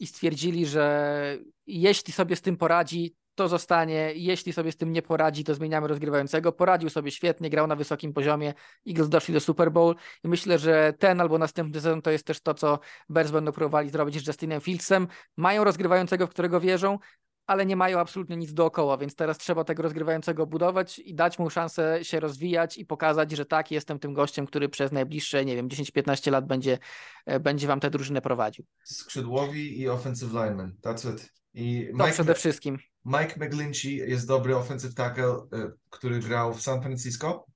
[0.00, 4.12] i stwierdzili, że jeśli sobie z tym poradzi, to zostanie.
[4.14, 6.52] Jeśli sobie z tym nie poradzi, to zmieniamy rozgrywającego.
[6.52, 8.54] Poradził sobie świetnie, grał na wysokim poziomie.
[8.88, 9.94] Eagles doszli do Super Bowl
[10.24, 12.78] i myślę, że ten albo następny sezon to jest też to, co
[13.08, 15.08] Bears będą próbowali zrobić z Justinem Fieldsem.
[15.36, 16.98] Mają rozgrywającego, w którego wierzą,
[17.46, 21.50] ale nie mają absolutnie nic dookoła, więc teraz trzeba tego rozgrywającego budować i dać mu
[21.50, 25.68] szansę się rozwijać i pokazać, że tak, jestem tym gościem, który przez najbliższe, nie wiem,
[25.68, 26.78] 10-15 lat będzie,
[27.26, 28.64] e, będzie wam tę drużynę prowadził.
[28.84, 31.32] Skrzydłowi i offensive lineman, that's it.
[31.54, 32.78] I To przede wszystkim.
[33.04, 37.46] Mike McGlinchey jest dobry offensive tackle, e, który grał w San Francisco,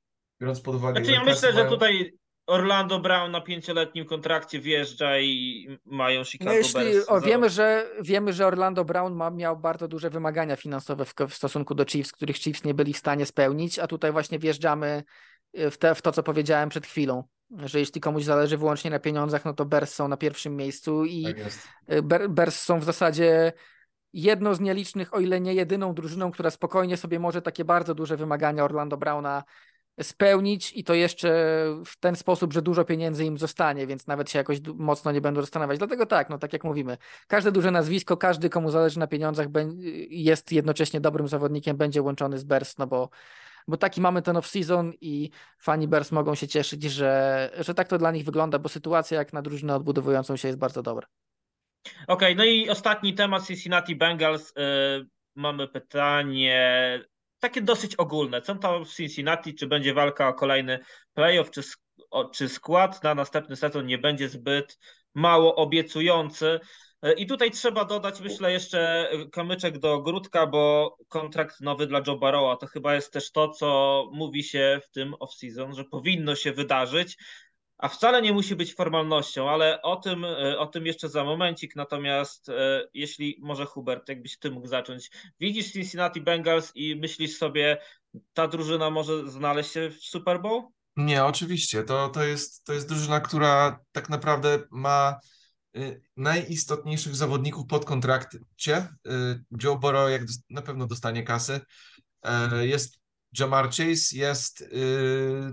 [0.40, 1.00] biorąc pod uwagę...
[1.00, 1.70] Znaczy ja myślę, kasy że mają.
[1.70, 7.08] tutaj Orlando Brown na pięcioletnim kontrakcie wjeżdża i mają Chicago No jeśli Bears.
[7.08, 11.34] o, wiemy, że, wiemy, że Orlando Brown ma, miał bardzo duże wymagania finansowe w, w
[11.34, 15.02] stosunku do Chiefs, których Chiefs nie byli w stanie spełnić, a tutaj właśnie wjeżdżamy
[15.58, 18.98] y, w, te, w to, co powiedziałem przed chwilą, że jeśli komuś zależy wyłącznie na
[18.98, 21.36] pieniądzach, no to Bears są na pierwszym miejscu i Tak
[21.92, 23.52] y, Bears są w zasadzie
[24.12, 28.16] jedną z nielicznych, o ile nie jedyną drużyną, która spokojnie sobie może takie bardzo duże
[28.16, 29.44] wymagania Orlando Browna
[30.02, 31.28] spełnić i to jeszcze
[31.86, 35.40] w ten sposób, że dużo pieniędzy im zostanie, więc nawet się jakoś mocno nie będą
[35.40, 35.78] zastanawiać.
[35.78, 36.96] Dlatego tak, no tak jak mówimy,
[37.28, 39.46] każde duże nazwisko, każdy komu zależy na pieniądzach
[40.10, 43.10] jest jednocześnie dobrym zawodnikiem, będzie łączony z Bears, no bo,
[43.68, 47.98] bo taki mamy ten off-season i fani Bears mogą się cieszyć, że, że tak to
[47.98, 51.06] dla nich wygląda, bo sytuacja jak na drużynę odbudowującą się jest bardzo dobra.
[52.06, 54.50] Okej, no i ostatni temat Cincinnati Bengals.
[54.50, 57.00] Y, mamy pytanie
[57.38, 58.42] takie dosyć ogólne.
[58.42, 59.54] Co tam w Cincinnati?
[59.54, 60.78] Czy będzie walka o kolejny
[61.14, 61.62] playoff, czy,
[62.34, 64.78] czy skład na następny sezon nie będzie zbyt
[65.14, 66.60] mało obiecujący?
[67.06, 72.18] Y, I tutaj trzeba dodać, myślę, jeszcze kamyczek do ogródka, bo kontrakt nowy dla Joe
[72.18, 76.52] Barrowa to chyba jest też to, co mówi się w tym off-season, że powinno się
[76.52, 77.16] wydarzyć
[77.78, 81.76] a wcale nie musi być formalnością, ale o tym, e, o tym jeszcze za momencik.
[81.76, 85.10] Natomiast e, jeśli może Hubert, jakbyś ty mógł zacząć.
[85.40, 87.78] Widzisz Cincinnati Bengals i myślisz sobie,
[88.32, 90.62] ta drużyna może znaleźć się w Super Bowl?
[90.96, 91.82] Nie, oczywiście.
[91.82, 95.18] To, to, jest, to jest drużyna, która tak naprawdę ma
[95.76, 98.88] y, najistotniejszych zawodników pod kontrakcie.
[99.62, 101.60] Joe Burrow jak na pewno dostanie kasy.
[102.22, 102.97] E, Jest
[103.38, 104.66] Jamar Chase, jest y,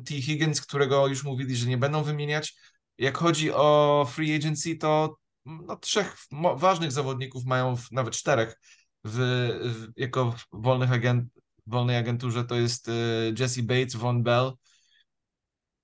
[0.06, 0.22] T.
[0.22, 2.56] Higgins, którego już mówili, że nie będą wymieniać.
[2.98, 6.16] Jak chodzi o free agency, to no, trzech
[6.56, 8.60] ważnych zawodników mają, nawet czterech,
[9.04, 9.18] w,
[9.64, 11.30] w, jako wolnych agent,
[11.68, 12.44] wolnej agenturze.
[12.44, 14.52] To jest y, Jesse Bates, Von Bell,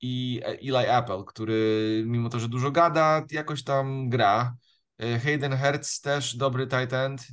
[0.02, 4.56] i Eli Apple, który mimo to, że dużo gada, jakoś tam gra.
[5.04, 7.28] Y, Hayden Hertz też dobry tight end.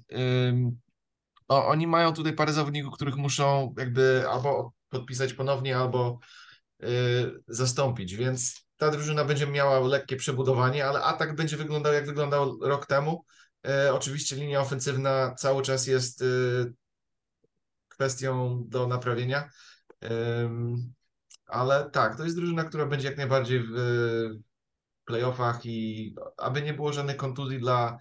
[1.50, 6.18] Ym, O, oni mają tutaj parę zawodników, których muszą jakby albo podpisać ponownie, albo
[6.82, 6.86] y,
[7.48, 12.86] zastąpić, więc ta drużyna będzie miała lekkie przebudowanie, ale atak będzie wyglądał jak wyglądał rok
[12.86, 13.24] temu.
[13.66, 16.72] Y, Oczywiście linia ofensywna cały czas jest y,
[17.88, 19.50] kwestią do naprawienia.
[21.46, 23.72] Ale tak, to jest drużyna, która będzie jak najbardziej w
[25.04, 27.98] playoffach i aby nie było żadnych kontuzji dla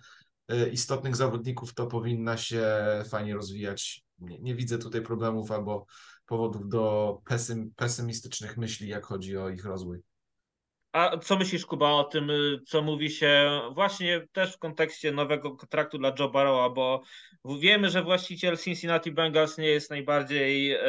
[0.72, 2.66] istotnych zawodników, to powinna się
[3.10, 4.04] fajnie rozwijać.
[4.20, 5.86] Nie, nie widzę tutaj problemów albo
[6.26, 10.00] powodów do pesym, pesymistycznych myśli, jak chodzi o ich rozwój.
[10.92, 15.56] A co myślisz, Kuba, o tym, y, co mówi się właśnie też w kontekście nowego
[15.56, 17.02] kontraktu dla Joe Barrowa, bo
[17.60, 20.80] wiemy, że właściciel Cincinnati Bengals nie jest najbardziej e,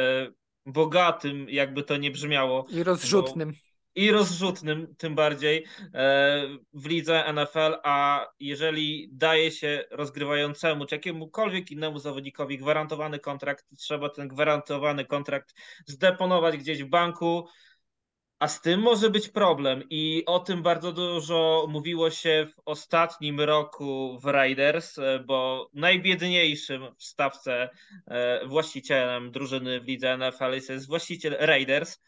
[0.65, 2.65] bogatym, jakby to nie brzmiało.
[2.69, 3.53] I rozrzutnym.
[3.95, 11.71] I rozrzutnym tym bardziej e, w lidze NFL, a jeżeli daje się rozgrywającemu czy jakiemukolwiek
[11.71, 15.53] innemu zawodnikowi gwarantowany kontrakt, trzeba ten gwarantowany kontrakt
[15.85, 17.47] zdeponować gdzieś w banku,
[18.39, 23.39] a z tym może być problem i o tym bardzo dużo mówiło się w ostatnim
[23.39, 27.69] roku w Raiders, e, bo najbiedniejszym w stawce
[28.07, 31.99] e, właścicielem drużyny w lidze NFL jest właściciel Raiders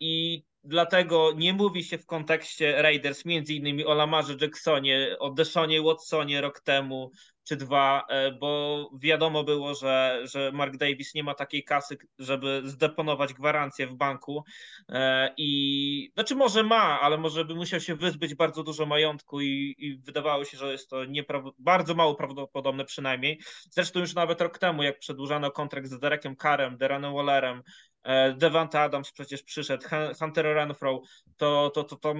[0.00, 5.82] i dlatego nie mówi się w kontekście Raiders między innymi o Lamarze Jacksonie, o Deshonie
[5.82, 7.10] Watsonie rok temu
[7.44, 12.62] czy dwa, e, bo wiadomo było, że, że Mark Davis nie ma takiej kasy, żeby
[12.64, 14.44] zdeponować gwarancję w banku
[14.88, 19.74] e, i znaczy może ma, ale może by musiał się wyzbyć bardzo dużo majątku i,
[19.78, 23.40] i wydawało się, że jest to niepra- bardzo mało prawdopodobne przynajmniej.
[23.70, 27.62] Zresztą już nawet rok temu, jak przedłużano kontrakt z Derekiem Carem, Deranem Wallerem,
[28.04, 31.02] e, Devante Adams przecież przyszedł, Hun- Hunter Renfro,
[31.36, 32.14] to, to, to, to,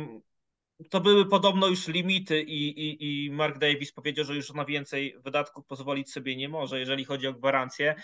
[0.91, 5.17] to były podobno już limity i, i, i Mark Davis powiedział, że już na więcej
[5.25, 7.95] wydatków pozwolić sobie nie może, jeżeli chodzi o gwarancję.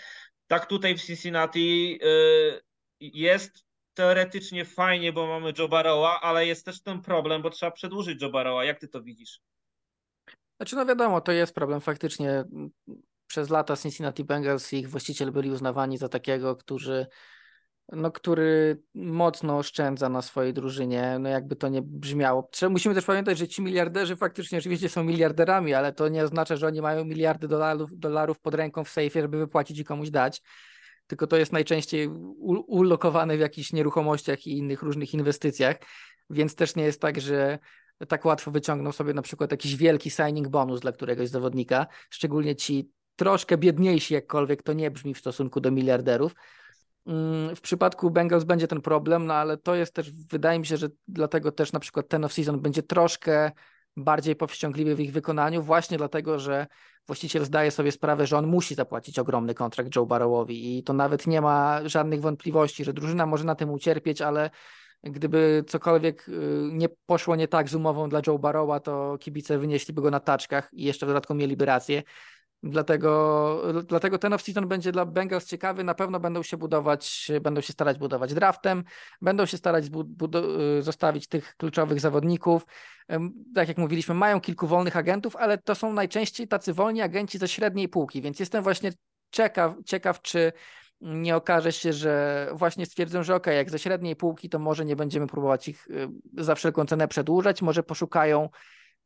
[0.47, 2.61] Tak tutaj w Cincinnati y,
[2.99, 8.21] jest teoretycznie fajnie, bo mamy Joe Barrowa, ale jest też ten problem, bo trzeba przedłużyć
[8.21, 8.65] Joe Barrowa.
[8.65, 9.39] Jak ty to widzisz?
[10.57, 12.43] Znaczy, no wiadomo, to jest problem faktycznie.
[13.27, 17.07] przez lata Cincinnati Bengals ich właściciel byli uznawani za takiego, którzy
[17.91, 22.49] no, który mocno oszczędza na swojej drużynie, no jakby to nie brzmiało.
[22.69, 26.67] Musimy też pamiętać, że ci miliarderzy faktycznie oczywiście są miliarderami, ale to nie oznacza, że
[26.67, 30.41] oni mają miliardy dolarów, dolarów pod ręką w sejfie, żeby wypłacić i komuś dać,
[31.07, 32.07] tylko to jest najczęściej
[32.67, 35.75] ulokowane w jakichś nieruchomościach i innych różnych inwestycjach,
[36.29, 37.59] więc też nie jest tak, że
[38.07, 42.91] tak łatwo wyciągną sobie na przykład jakiś wielki signing bonus dla któregoś zawodnika, szczególnie ci
[43.15, 46.35] troszkę biedniejsi, jakkolwiek to nie brzmi w stosunku do miliarderów,
[47.55, 50.89] w przypadku Bengals będzie ten problem, no ale to jest też, wydaje mi się, że
[51.07, 53.51] dlatego też na przykład ten off-season będzie troszkę
[53.97, 56.67] bardziej powściągliwy w ich wykonaniu, właśnie dlatego, że
[57.07, 61.27] właściciel zdaje sobie sprawę, że on musi zapłacić ogromny kontrakt Joe Barrowowi i to nawet
[61.27, 64.49] nie ma żadnych wątpliwości, że drużyna może na tym ucierpieć, ale
[65.03, 66.31] gdyby cokolwiek y,
[66.71, 70.69] nie poszło nie tak z umową dla Joe Barrowa, to kibice wynieśliby go na taczkach
[70.73, 72.03] i jeszcze w dodatku mieliby rację.
[72.63, 75.83] Dlatego, dlatego ten off-season będzie dla Bengals ciekawy.
[75.83, 78.83] Na pewno będą się budować, będą się starać budować draftem,
[79.21, 79.85] będą się starać
[80.79, 82.65] y, zostawić tych kluczowych zawodników.
[83.55, 87.47] Tak jak mówiliśmy, mają kilku wolnych agentów, ale to są najczęściej tacy wolni agenci ze
[87.47, 88.91] średniej półki, więc jestem właśnie
[89.31, 90.51] ciekaw, ciekaw czy
[91.01, 94.95] nie okaże się, że właśnie stwierdzą, że ok, jak ze średniej półki, to może nie
[94.95, 96.09] będziemy próbować ich y,
[96.43, 98.49] za wszelką cenę przedłużać, może poszukają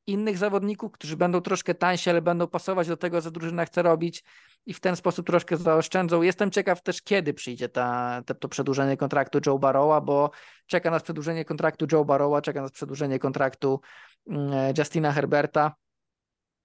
[0.08, 4.24] innych zawodników, którzy będą troszkę tańsi, ale będą pasować do tego, co drużyna chce robić
[4.66, 6.22] i w ten sposób troszkę zaoszczędzą.
[6.22, 10.32] Jestem ciekaw też, kiedy przyjdzie ta, to przedłużenie kontraktu Joe Barrowa, bo
[10.68, 13.82] czeka nas przedłużenie kontraktu Joe Barrowa, czeka nas przedłużenie kontraktu
[14.28, 15.76] mm, Justina Herberta.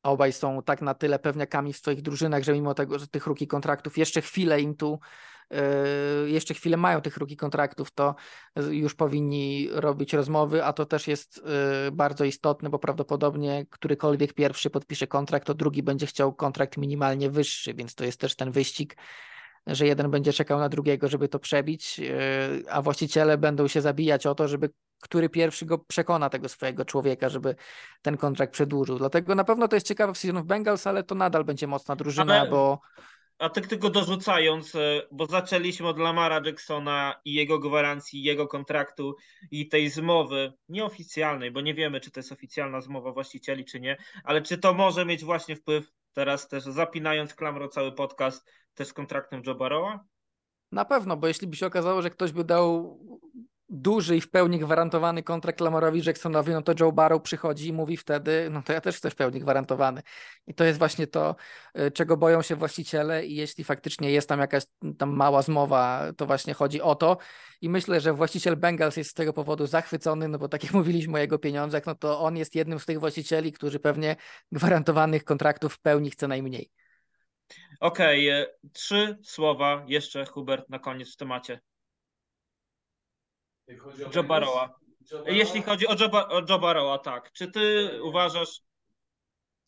[0.02, 3.46] Obaj są tak na tyle pewniakami w swoich drużynach, że mimo tego, że tych ruki
[3.46, 5.00] kontraktów jeszcze chwilę im tu
[6.26, 8.14] jeszcze chwilę mają tych ruki kontraktów, to
[8.70, 11.42] już powinni robić rozmowy, a to też jest
[11.84, 17.30] yy, bardzo istotne, bo prawdopodobnie którykolwiek pierwszy podpisze kontrakt, to drugi będzie chciał kontrakt minimalnie
[17.30, 18.96] wyższy, więc to jest też ten wyścig,
[19.66, 22.08] że jeden będzie czekał na drugiego, żeby to przebić, yy,
[22.70, 24.70] a właściciele będą się zabijać o to, żeby
[25.00, 27.54] który pierwszy go przekona tego swojego człowieka, żeby
[28.02, 28.98] ten kontrakt przedłużył.
[28.98, 31.96] Dlatego na pewno to jest ciekawe w Season of Bengals, ale to nadal będzie mocna
[31.96, 32.50] drużyna, ale...
[32.50, 32.80] bo
[33.38, 39.16] a tak tylko dorzucając, e, bo zaczęliśmy od Lamara Jacksona i jego gwarancji, jego kontraktu
[39.50, 43.96] i tej zmowy nieoficjalnej, bo nie wiemy, czy to jest oficjalna zmowa właścicieli, czy nie,
[44.24, 48.92] ale czy to może mieć właśnie wpływ, teraz też zapinając klamrą cały podcast, też z
[48.92, 50.04] kontraktem Joe Barrowa?
[50.72, 52.98] Na pewno, bo jeśli by się okazało, że ktoś by dał
[53.68, 57.96] duży i w pełni gwarantowany kontrakt Lamarowi Jacksonowi, no to Joe Barrow przychodzi i mówi
[57.96, 60.02] wtedy, no to ja też chcę w pełni gwarantowany.
[60.46, 61.36] I to jest właśnie to,
[61.78, 64.62] y, czego boją się właściciele i jeśli faktycznie jest tam jakaś
[64.98, 67.18] tam mała zmowa, to właśnie chodzi o to.
[67.60, 71.14] I myślę, że właściciel Bengals jest z tego powodu zachwycony, no bo tak jak mówiliśmy
[71.14, 74.16] o jego pieniądzach, no to on jest jednym z tych właścicieli, którzy pewnie
[74.52, 76.70] gwarantowanych kontraktów w pełni chce najmniej.
[77.80, 81.60] Okej, okay, trzy słowa jeszcze, Hubert, na koniec w temacie.
[84.14, 84.80] Joe Barrowa.
[85.26, 87.32] Jeśli chodzi o Joe, o Joe Barrowa, tak.
[87.32, 88.60] Czy ty uważasz...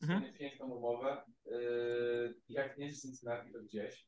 [0.03, 0.33] Mhm.
[0.33, 1.23] Piękną umowę.
[1.47, 4.07] Yy, jak nie w Cincinnati, to gdzieś,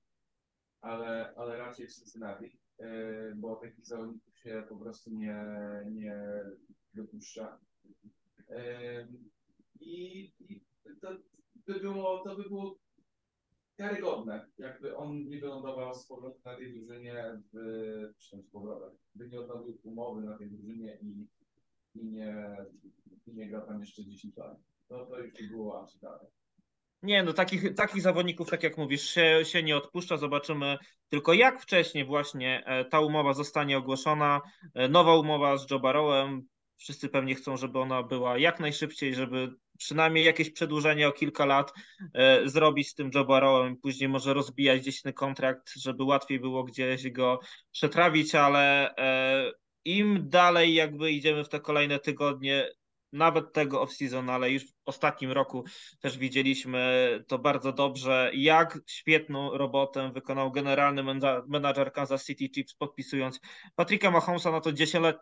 [0.80, 5.44] ale, ale raczej w Cincinnati, yy, bo takich zawodników się po prostu nie,
[5.86, 6.16] nie
[6.94, 7.60] dopuszcza.
[8.48, 9.08] Yy,
[9.80, 10.62] I, i
[11.00, 11.16] to,
[11.66, 12.78] by było, to by było
[13.76, 17.56] karygodne, jakby on nie wylądował z powrotem na tej drużynie, w,
[18.18, 21.26] czy z powrotem, by nie odnowił umowy na tej drużynie i,
[21.94, 22.56] i, nie,
[23.26, 24.56] i nie grał tam jeszcze 10 lat.
[24.88, 26.26] To, to już by było absurdalne.
[27.02, 30.16] Nie, no takich, takich zawodników, tak jak mówisz, się, się nie odpuszcza.
[30.16, 30.78] Zobaczymy
[31.08, 34.40] tylko jak wcześnie właśnie e, ta umowa zostanie ogłoszona.
[34.74, 36.42] E, nowa umowa z Joe Barrowem.
[36.76, 41.72] Wszyscy pewnie chcą, żeby ona była jak najszybciej, żeby przynajmniej jakieś przedłużenie o kilka lat
[42.14, 46.64] e, zrobić z tym Joe Barrowem, później może rozbijać gdzieś ten kontrakt, żeby łatwiej było
[46.64, 47.40] gdzieś go
[47.72, 49.52] przetrawić, ale e,
[49.84, 52.68] im dalej jakby idziemy w te kolejne tygodnie,
[53.12, 55.64] nawet tego off-season, ale już w ostatnim roku
[56.00, 61.02] też widzieliśmy to bardzo dobrze, jak świetną robotę wykonał generalny
[61.48, 63.40] menadżer Kansas City Chiefs, podpisując
[63.74, 64.70] Patricka Mahomesa na to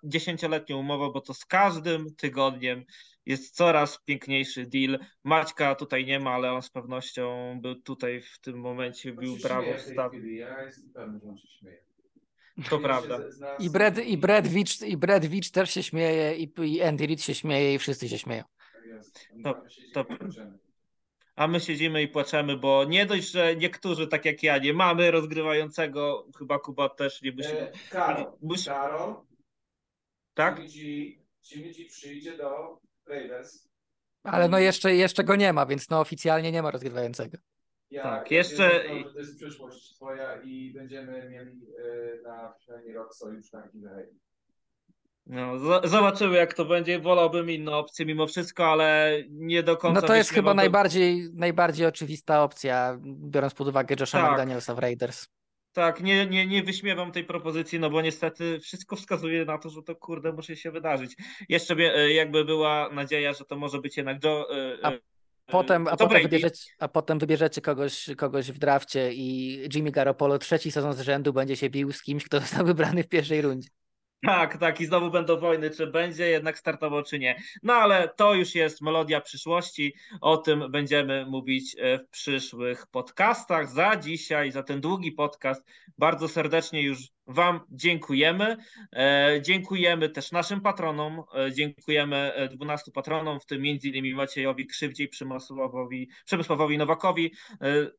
[0.04, 2.84] dziesięcioletnią umowę, bo to z każdym tygodniem
[3.30, 4.98] jest coraz piękniejszy deal.
[5.24, 9.72] Maćka tutaj nie ma, ale on z pewnością był tutaj w tym momencie, bił brawo
[9.72, 11.84] w Ja jestem pewny, że on się śmieje.
[12.70, 13.18] To prawda.
[13.58, 17.22] I Brad, i, Brad Witch, I Brad Witch też się śmieje, i, i Andy Reid
[17.22, 18.44] się śmieje, i wszyscy się śmieją.
[19.44, 19.62] To,
[19.94, 20.06] to,
[21.34, 25.10] a my siedzimy i płaczemy, bo nie dość, że niektórzy, tak jak ja, nie mamy
[25.10, 27.50] rozgrywającego, chyba Kuba też nie musi.
[27.50, 28.64] E, Karol, musi...
[28.64, 29.14] Karol,
[30.34, 30.60] tak?
[30.60, 33.68] G przyjdzie do Raiders.
[34.24, 37.38] Ale no jeszcze, jeszcze go nie ma, więc no oficjalnie nie ma rozgrywającego.
[37.90, 41.60] Ja, Tak, jeszcze- to, jest przyszłość twoja i będziemy mieli
[42.18, 44.06] e, na przynajmniej rok sojusz na Giveaway.
[45.26, 45.58] No,
[45.88, 46.98] zobaczymy jak to będzie.
[47.00, 51.30] Wolałbym inne opcje mimo wszystko, ale nie do końca No to jest chyba do- najbardziej,
[51.34, 54.30] najbardziej oczywista opcja, biorąc pod uwagę Josha Tak.
[54.30, 55.28] McDanielsa w Raiders.
[55.72, 59.82] Tak, nie, nie, nie wyśmiewam tej propozycji, no bo niestety wszystko wskazuje na to, że
[59.82, 61.16] to kurde musi się wydarzyć.
[61.48, 64.46] Jeszcze e, jakby była nadzieja, że to może być jednak Joe.
[64.50, 64.98] e, A e,
[65.50, 70.70] Potem, a, potem wybierzecie, a potem wybierzecie kogoś, kogoś w drafcie i Jimmy Garoppolo trzeci
[70.70, 73.68] sezon z rzędu będzie się bił z kimś, kto został wybrany w pierwszej rundzie.
[74.22, 77.42] Tak, tak, i znowu będą wojny, czy będzie jednak startował, czy nie.
[77.62, 79.94] No ale to już jest melodia przyszłości.
[80.20, 83.70] O tym będziemy mówić e, w przyszłych podcastach.
[83.70, 85.64] Za dzisiaj, za ten długi podcast,
[85.98, 88.56] bardzo serdecznie już Wam dziękujemy.
[88.92, 91.22] E, dziękujemy też naszym patronom.
[91.34, 94.16] E, dziękujemy e, 12 patronom, w tym m.in.
[94.16, 97.32] Maciejowi Krzywdzie i Przemysławowi, Przemysławowi Nowakowi.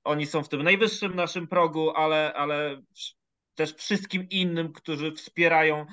[0.03, 2.81] Oni są w tym najwyższym naszym progu, ale, ale
[3.55, 5.85] też wszystkim innym, którzy wspierają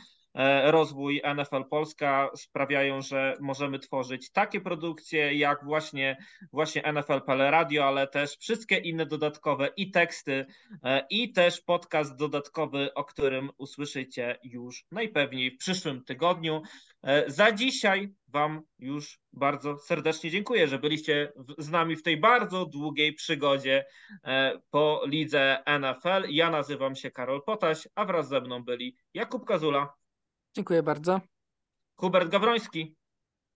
[0.65, 6.17] rozwój NFL Polska, sprawiają, że możemy tworzyć takie produkcje jak właśnie,
[6.53, 10.47] właśnie NFL.pl Radio, ale też wszystkie inne dodatkowe i teksty,
[10.85, 16.63] e, i też podcast dodatkowy, o którym usłyszycie już najpewniej w przyszłym tygodniu.
[17.03, 22.67] E, Za dzisiaj Wam już bardzo serdecznie dziękuję, że byliście z nami w tej bardzo
[22.67, 23.85] długiej przygodzie
[24.25, 26.25] e, po lidze NFL.
[26.29, 29.95] Ja nazywam się Karol Potaś, a wraz ze mną byli Jakub Kazula,
[30.59, 31.21] Dziękuję bardzo.
[31.97, 32.97] Hubert Gawroński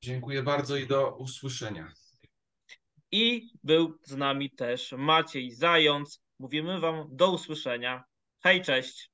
[0.02, 1.92] Dziękuję bardzo i do usłyszenia.
[3.12, 6.22] i był z nami też Maciej Zając.
[6.38, 8.04] Mówimy Wam do usłyszenia.
[8.42, 9.11] Hej, cześć.